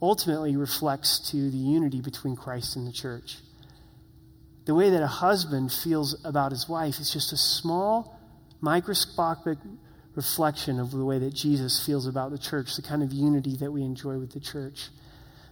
ultimately 0.00 0.56
reflects 0.56 1.18
to 1.32 1.50
the 1.50 1.56
unity 1.56 2.00
between 2.00 2.36
Christ 2.36 2.76
and 2.76 2.86
the 2.86 2.92
church. 2.92 3.38
The 4.66 4.74
way 4.76 4.90
that 4.90 5.02
a 5.02 5.08
husband 5.08 5.72
feels 5.72 6.24
about 6.24 6.52
his 6.52 6.68
wife 6.68 7.00
is 7.00 7.12
just 7.12 7.32
a 7.32 7.36
small, 7.36 8.16
microscopic 8.60 9.58
reflection 10.14 10.78
of 10.78 10.92
the 10.92 11.04
way 11.04 11.18
that 11.18 11.34
Jesus 11.34 11.84
feels 11.84 12.06
about 12.06 12.30
the 12.30 12.38
church, 12.38 12.76
the 12.76 12.82
kind 12.82 13.02
of 13.02 13.12
unity 13.12 13.56
that 13.56 13.72
we 13.72 13.82
enjoy 13.82 14.18
with 14.18 14.34
the 14.34 14.40
church. 14.40 14.88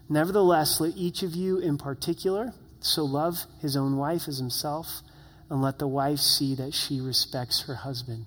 Nevertheless, 0.08 0.80
let 0.80 0.96
each 0.96 1.24
of 1.24 1.34
you 1.34 1.58
in 1.58 1.76
particular 1.76 2.54
so 2.78 3.02
love 3.02 3.46
his 3.60 3.76
own 3.76 3.96
wife 3.96 4.28
as 4.28 4.38
himself, 4.38 5.02
and 5.50 5.60
let 5.60 5.80
the 5.80 5.88
wife 5.88 6.20
see 6.20 6.54
that 6.54 6.72
she 6.72 7.00
respects 7.00 7.62
her 7.62 7.74
husband. 7.74 8.26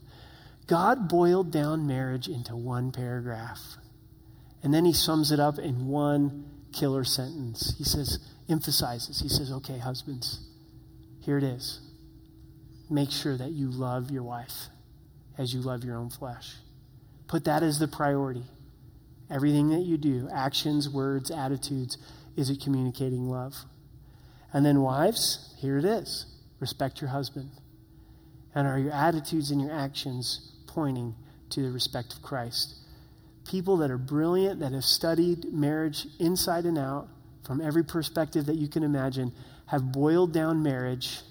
God 0.68 1.07
boiled 1.07 1.51
down 1.51 1.88
marriage 1.88 2.28
into 2.28 2.55
one 2.55 2.91
paragraph. 2.91 3.59
And 4.63 4.74
then 4.74 4.86
he 4.86 4.93
sums 4.93 5.32
it 5.32 5.39
up 5.39 5.59
in 5.59 5.88
one 5.88 6.45
killer 6.74 7.03
sentence. 7.03 7.76
He 7.78 7.84
says, 7.84 8.20
emphasizes, 8.49 9.22
he 9.22 9.30
says, 9.30 9.51
okay, 9.51 9.78
husbands, 9.78 10.39
here 11.22 11.38
it 11.38 11.43
is. 11.43 11.82
Make 12.89 13.11
sure 13.11 13.38
that 13.38 13.51
you 13.51 13.70
love 13.70 14.11
your 14.11 14.24
wife 14.24 14.68
as 15.38 15.53
you 15.53 15.61
love 15.61 15.84
your 15.84 15.97
own 15.97 16.09
flesh. 16.09 16.55
Put 17.28 17.45
that 17.45 17.63
as 17.63 17.80
the 17.80 17.88
priority. 17.88 18.45
Everything 19.30 19.70
that 19.70 19.82
you 19.82 19.97
do, 19.97 20.30
actions, 20.32 20.88
words, 20.89 21.32
attitudes, 21.32 21.97
is 22.36 22.49
it 22.49 22.61
communicating 22.61 23.28
love? 23.30 23.55
And 24.53 24.66
then, 24.66 24.82
wives, 24.82 25.55
here 25.59 25.78
it 25.78 25.86
is 25.86 26.28
respect 26.59 27.01
your 27.01 27.09
husband. 27.09 27.51
And 28.53 28.68
are 28.68 28.80
your 28.80 28.93
attitudes 28.93 29.51
and 29.51 29.61
your 29.61 29.74
actions 29.74 30.55
pointing 30.76 31.15
to 31.49 31.61
the 31.61 31.71
respect 31.71 32.13
of 32.13 32.21
Christ. 32.21 32.76
People 33.49 33.78
that 33.78 33.89
are 33.89 33.97
brilliant, 33.97 34.59
that 34.59 34.73
have 34.73 34.84
studied 34.84 35.53
marriage 35.53 36.05
inside 36.19 36.65
and 36.65 36.78
out 36.78 37.07
from 37.45 37.61
every 37.61 37.84
perspective 37.84 38.45
that 38.47 38.57
you 38.57 38.67
can 38.67 38.84
imagine, 38.84 39.32
have 39.67 39.91
boiled 39.91 40.34
down 40.34 40.61
marriage 40.61 41.21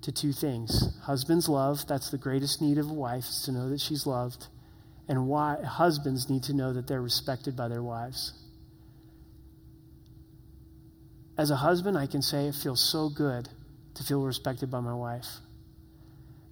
to 0.00 0.12
two 0.12 0.32
things 0.32 0.98
husband's 1.04 1.48
love, 1.48 1.86
that's 1.86 2.10
the 2.10 2.18
greatest 2.18 2.60
need 2.60 2.78
of 2.78 2.90
a 2.90 2.92
wife, 2.92 3.24
is 3.24 3.42
to 3.42 3.52
know 3.52 3.68
that 3.68 3.80
she's 3.80 4.06
loved. 4.06 4.46
And 5.06 5.28
why 5.28 5.62
husbands 5.62 6.30
need 6.30 6.44
to 6.44 6.54
know 6.54 6.72
that 6.72 6.86
they're 6.86 7.02
respected 7.02 7.54
by 7.54 7.68
their 7.68 7.82
wives. 7.82 8.32
As 11.36 11.50
a 11.50 11.56
husband, 11.56 11.98
I 11.98 12.06
can 12.06 12.22
say 12.22 12.46
it 12.46 12.54
feels 12.54 12.80
so 12.80 13.10
good 13.10 13.50
to 13.94 14.02
feel 14.02 14.22
respected 14.22 14.70
by 14.70 14.80
my 14.80 14.94
wife. 14.94 15.26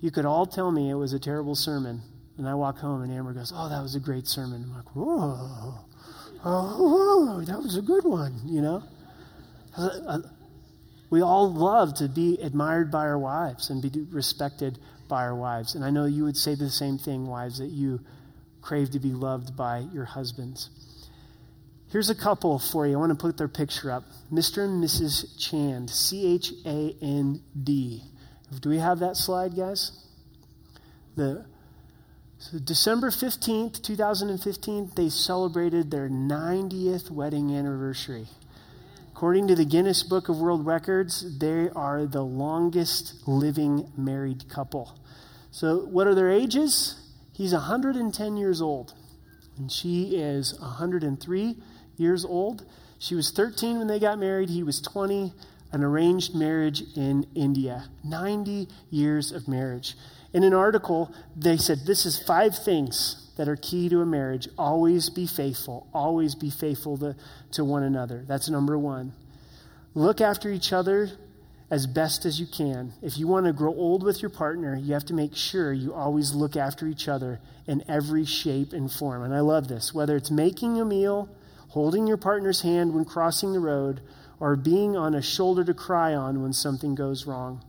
You 0.03 0.11
could 0.11 0.27
all 0.27 0.47
tell 0.47 0.73
me 0.73 0.91
it 0.91 0.95
was 0.95 1.13
a 1.13 1.19
terrible 1.21 1.55
sermon, 1.55 2.03
and 2.37 2.49
I 2.49 2.55
walk 2.55 2.79
home 2.79 3.03
and 3.03 3.13
Amber 3.13 3.33
goes, 3.33 3.53
Oh, 3.55 3.69
that 3.69 3.81
was 3.81 3.95
a 3.95 4.01
great 4.01 4.27
sermon. 4.27 4.65
I'm 4.65 4.75
like, 4.75 4.97
Whoa, 4.97 5.75
oh, 6.45 7.45
that 7.47 7.59
was 7.59 7.77
a 7.77 7.83
good 7.83 8.05
one, 8.05 8.41
you 8.45 8.61
know? 8.61 8.83
Uh, 9.79 9.91
uh, 10.07 10.19
we 11.09 11.23
all 11.23 11.53
love 11.53 11.95
to 11.95 12.09
be 12.09 12.37
admired 12.43 12.91
by 12.91 13.03
our 13.03 13.19
wives 13.19 13.71
and 13.71 13.81
be 13.81 13.91
respected 14.11 14.81
by 15.09 15.23
our 15.23 15.37
wives. 15.37 15.77
And 15.77 15.85
I 15.85 15.91
know 15.91 16.07
you 16.07 16.25
would 16.25 16.37
say 16.37 16.57
the 16.57 16.69
same 16.69 16.99
thing, 16.99 17.29
wives, 17.29 17.59
that 17.59 17.71
you 17.71 18.01
crave 18.61 18.91
to 18.91 18.99
be 18.99 19.13
loved 19.13 19.57
by 19.57 19.87
your 19.93 20.05
husbands. 20.05 20.69
Here's 21.91 22.11
a 22.11 22.15
couple 22.15 22.59
for 22.59 22.89
you. 22.89 22.95
I 22.95 22.97
want 22.97 23.11
to 23.11 23.23
put 23.23 23.37
their 23.37 23.47
picture 23.47 23.93
up 23.93 24.03
Mr. 24.33 24.65
and 24.65 24.83
Mrs. 24.83 25.39
Chand, 25.39 25.91
C 25.91 26.35
H 26.35 26.53
A 26.67 26.97
N 27.01 27.41
D. 27.63 28.03
Do 28.61 28.69
we 28.69 28.79
have 28.79 28.99
that 28.99 29.17
slide, 29.17 29.57
guys? 29.57 29.93
The 31.17 31.47
so 32.43 32.59
December 32.59 33.11
15th, 33.11 33.83
2015, 33.83 34.93
they 34.97 35.09
celebrated 35.11 35.93
their 35.93 36.09
90th 36.09 37.09
wedding 37.09 37.55
anniversary. 37.55 38.27
According 39.13 39.47
to 39.47 39.55
the 39.55 39.65
Guinness 39.65 40.03
Book 40.03 40.29
of 40.29 40.41
World 40.41 40.67
Records, 40.67 41.39
they 41.39 41.71
are 41.71 42.05
the 42.05 42.25
longest 42.25 43.29
living 43.29 43.93
married 43.97 44.49
couple. 44.49 44.99
So, 45.53 45.85
what 45.85 46.09
are 46.09 46.17
their 46.17 46.33
ages? 46.33 46.97
He's 47.33 47.53
110 47.53 48.37
years 48.37 48.61
old, 48.61 48.93
and 49.57 49.71
she 49.71 50.17
is 50.17 50.59
103 50.59 51.57
years 51.97 52.25
old. 52.25 52.67
She 52.99 53.15
was 53.15 53.31
13 53.31 53.79
when 53.79 53.87
they 53.87 54.01
got 54.01 54.19
married, 54.19 54.51
he 54.51 54.65
was 54.65 54.81
20, 54.81 55.33
an 55.73 55.83
arranged 55.83 56.35
marriage 56.35 56.83
in 56.97 57.27
India. 57.35 57.89
90 58.05 58.69
years 58.91 59.33
of 59.33 59.49
marriage. 59.49 59.97
In 60.33 60.45
an 60.45 60.55
article, 60.55 61.13
they 61.37 61.57
said 61.57 61.81
this 61.87 62.07
is 62.07 62.23
five 62.23 62.57
things 62.57 63.31
that 63.37 63.49
are 63.49 63.57
key 63.57 63.89
to 63.89 64.01
a 64.01 64.07
marriage. 64.07 64.49
Always 64.59 65.11
be 65.11 65.27
faithful. 65.27 65.89
Always 65.93 66.35
be 66.35 66.51
faithful 66.51 66.99
to, 66.99 67.17
to 67.53 67.65
one 67.65 67.83
another. 67.83 68.25
That's 68.27 68.49
number 68.49 68.79
one. 68.79 69.13
Look 69.95 70.21
after 70.21 70.51
each 70.51 70.73
other 70.73 71.11
as 71.71 71.87
best 71.87 72.27
as 72.27 72.39
you 72.39 72.47
can. 72.47 72.93
If 73.01 73.17
you 73.17 73.27
want 73.27 73.47
to 73.47 73.53
grow 73.53 73.75
old 73.75 74.03
with 74.03 74.21
your 74.21 74.31
partner, 74.31 74.77
you 74.77 74.93
have 74.93 75.07
to 75.07 75.15
make 75.15 75.35
sure 75.35 75.73
you 75.73 75.95
always 75.95 76.35
look 76.35 76.57
after 76.57 76.87
each 76.87 77.09
other 77.09 77.41
in 77.67 77.83
every 77.89 78.27
shape 78.27 78.73
and 78.75 78.93
form. 78.93 79.23
And 79.23 79.35
I 79.35 79.41
love 79.41 79.69
this. 79.69 79.95
Whether 79.95 80.17
it's 80.17 80.31
making 80.31 80.79
a 80.81 80.85
meal, 80.85 81.31
holding 81.69 82.07
your 82.07 82.19
partner's 82.19 82.61
hand 82.61 82.95
when 82.95 83.07
crossing 83.07 83.55
the 83.55 83.61
road, 83.61 84.03
or 84.43 84.57
being 84.57 84.97
on 84.97 85.15
a 85.15 85.23
shoulder 85.23 85.63
to 85.63 85.73
cry 85.73 86.13
on 86.13 86.43
when 86.43 86.53
something 86.53 86.97
goes 86.97 87.29
wrong. 87.29 87.65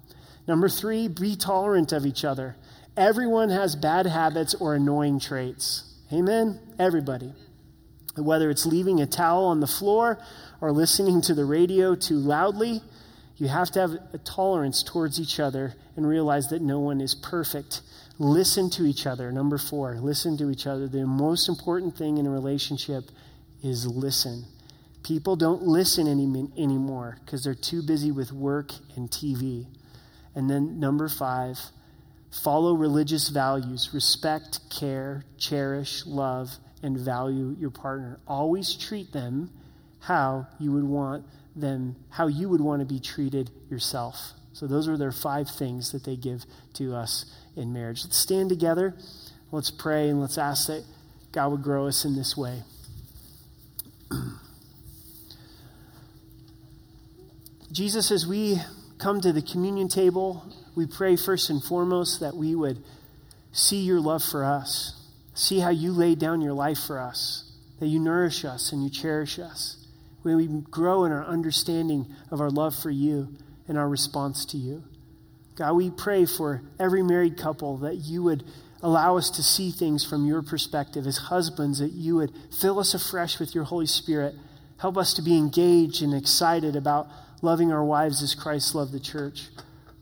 Number 0.48 0.68
three, 0.68 1.08
be 1.08 1.36
tolerant 1.36 1.92
of 1.92 2.04
each 2.04 2.26
other. 2.26 2.56
Everyone 2.98 3.50
has 3.50 3.76
bad 3.76 4.08
habits 4.08 4.56
or 4.56 4.74
annoying 4.74 5.20
traits. 5.20 5.84
Amen? 6.12 6.60
Everybody. 6.80 7.32
Whether 8.18 8.50
it's 8.50 8.66
leaving 8.66 9.00
a 9.00 9.06
towel 9.06 9.46
on 9.46 9.60
the 9.60 9.68
floor 9.68 10.18
or 10.62 10.72
listening 10.72 11.22
to 11.22 11.36
the 11.36 11.46
radio 11.46 11.94
too 11.94 12.18
loudly, 12.18 12.82
you 13.38 13.50
have 13.50 13.70
to 13.74 13.80
have 13.80 13.92
a 14.12 14.18
tolerance 14.18 14.82
towards 14.82 15.20
each 15.20 15.40
other 15.40 15.76
and 15.96 16.08
realize 16.08 16.48
that 16.48 16.64
no 16.64 16.80
one 16.80 17.02
is 17.02 17.14
perfect. 17.14 17.82
Listen 18.18 18.72
to 18.72 18.88
each 18.88 19.06
other. 19.06 19.32
Number 19.32 19.60
four, 19.60 19.94
listen 20.00 20.38
to 20.40 20.50
each 20.50 20.66
other. 20.66 20.88
The 20.88 21.06
most 21.06 21.48
important 21.48 21.96
thing 21.96 22.18
in 22.18 22.26
a 22.26 22.32
relationship 22.32 23.12
is 23.62 23.86
listen. 23.86 24.46
People 25.04 25.36
don't 25.36 25.64
listen 25.64 26.08
any, 26.08 26.24
anymore 26.58 27.18
because 27.24 27.44
they're 27.44 27.54
too 27.54 27.82
busy 27.82 28.12
with 28.12 28.32
work 28.32 28.72
and 28.96 29.10
TV. 29.10 29.68
And 30.34 30.50
then 30.50 30.80
number 30.80 31.10
five, 31.10 31.60
Follow 32.42 32.74
religious 32.74 33.30
values, 33.30 33.92
respect, 33.94 34.60
care, 34.72 35.24
cherish, 35.38 36.04
love, 36.08 36.50
and 36.82 36.98
value 36.98 37.56
your 37.60 37.70
partner. 37.70 38.20
Always 38.28 38.74
treat 38.74 39.14
them 39.14 39.52
how 40.00 40.48
you 40.60 40.72
would 40.72 40.84
want 40.84 41.26
them, 41.56 41.96
how 42.10 42.26
you 42.26 42.50
would 42.50 42.60
want 42.60 42.80
to 42.80 42.92
be 42.92 43.00
treated 43.00 43.52
yourself. 43.70 44.32
So 44.54 44.66
those 44.66 44.88
are 44.88 44.98
their 44.98 45.12
five 45.12 45.48
things 45.48 45.92
that 45.92 46.06
they 46.06 46.16
give 46.16 46.46
to 46.74 46.96
us 46.96 47.26
in 47.56 47.72
marriage. 47.72 48.04
Let's 48.04 48.18
stand 48.18 48.50
together. 48.50 48.96
Let's 49.52 49.70
pray 49.70 50.10
and 50.10 50.20
let's 50.20 50.40
ask 50.40 50.68
that 50.68 50.84
God 51.32 51.52
would 51.52 51.62
grow 51.62 51.86
us 51.86 52.04
in 52.04 52.16
this 52.16 52.36
way. 52.36 52.64
Jesus, 57.74 58.12
as 58.12 58.28
we 58.28 58.62
come 59.00 59.20
to 59.22 59.34
the 59.34 59.42
communion 59.42 59.88
table, 59.88 60.46
we 60.76 60.86
pray 60.86 61.16
first 61.16 61.50
and 61.50 61.62
foremost 61.62 62.20
that 62.20 62.36
we 62.36 62.54
would 62.54 62.84
see 63.52 63.82
your 63.82 64.00
love 64.00 64.24
for 64.24 64.46
us, 64.46 65.10
see 65.34 65.60
how 65.60 65.72
you 65.72 65.92
laid 65.92 66.20
down 66.20 66.40
your 66.40 66.54
life 66.54 66.78
for 66.78 67.00
us, 67.00 67.52
that 67.80 67.88
you 67.88 68.00
nourish 68.00 68.46
us 68.46 68.72
and 68.72 68.84
you 68.84 68.92
cherish 68.92 69.40
us. 69.40 69.88
When 70.22 70.38
we 70.38 70.46
grow 70.70 71.04
in 71.06 71.12
our 71.12 71.26
understanding 71.26 72.06
of 72.30 72.40
our 72.42 72.52
love 72.52 72.76
for 72.76 72.92
you 72.92 73.36
and 73.68 73.76
our 73.76 73.90
response 73.90 74.46
to 74.46 74.58
you. 74.58 74.84
God, 75.56 75.74
we 75.74 75.90
pray 75.90 76.28
for 76.28 76.62
every 76.80 77.02
married 77.02 77.38
couple 77.38 77.78
that 77.78 77.96
you 77.96 78.22
would 78.22 78.44
allow 78.84 79.18
us 79.18 79.32
to 79.32 79.42
see 79.42 79.72
things 79.72 80.06
from 80.06 80.28
your 80.28 80.44
perspective 80.44 81.08
as 81.08 81.18
husbands, 81.18 81.80
that 81.80 81.94
you 81.94 82.18
would 82.18 82.34
fill 82.56 82.78
us 82.78 82.94
afresh 82.94 83.40
with 83.40 83.56
your 83.56 83.64
Holy 83.64 83.88
Spirit. 83.88 84.36
Help 84.78 84.96
us 84.96 85.16
to 85.16 85.24
be 85.24 85.38
engaged 85.40 86.04
and 86.04 86.14
excited 86.14 86.76
about 86.76 87.08
loving 87.44 87.72
our 87.72 87.84
wives 87.84 88.24
as 88.24 88.34
Christ 88.34 88.74
loved 88.74 88.94
the 88.94 89.00
church. 89.00 89.50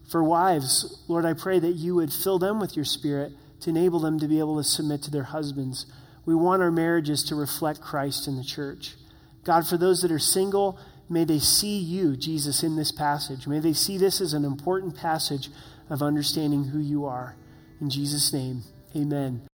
For 0.10 0.24
wives, 0.24 1.04
Lord, 1.08 1.26
I 1.26 1.34
pray 1.34 1.60
that 1.60 1.76
you 1.76 1.96
would 1.96 2.14
fill 2.14 2.40
them 2.40 2.60
with 2.60 2.76
your 2.76 2.86
spirit 2.86 3.34
to 3.62 3.70
enable 3.70 4.00
them 4.00 4.20
to 4.20 4.28
be 4.28 4.40
able 4.40 4.58
to 4.58 4.64
submit 4.64 5.02
to 5.04 5.12
their 5.12 5.24
husbands. 5.24 5.86
We 6.26 6.36
want 6.36 6.62
our 6.62 6.72
marriages 6.72 7.24
to 7.26 7.36
reflect 7.36 7.82
Christ 7.82 8.28
in 8.28 8.38
the 8.38 8.44
church. 8.44 8.96
God, 9.44 9.68
for 9.68 9.78
those 9.78 10.02
that 10.02 10.12
are 10.12 10.20
single, 10.20 10.80
may 11.10 11.24
they 11.24 11.40
see 11.40 11.80
you, 11.80 12.16
Jesus, 12.16 12.64
in 12.64 12.76
this 12.76 12.92
passage. 12.92 13.48
May 13.48 13.60
they 13.60 13.74
see 13.74 13.98
this 13.98 14.22
as 14.22 14.34
an 14.34 14.46
important 14.46 14.96
passage 14.96 15.50
of 15.90 16.04
understanding 16.04 16.66
who 16.66 16.80
you 16.80 17.06
are. 17.06 17.36
In 17.80 17.90
Jesus' 17.90 18.32
name, 18.32 18.62
amen. 18.96 19.42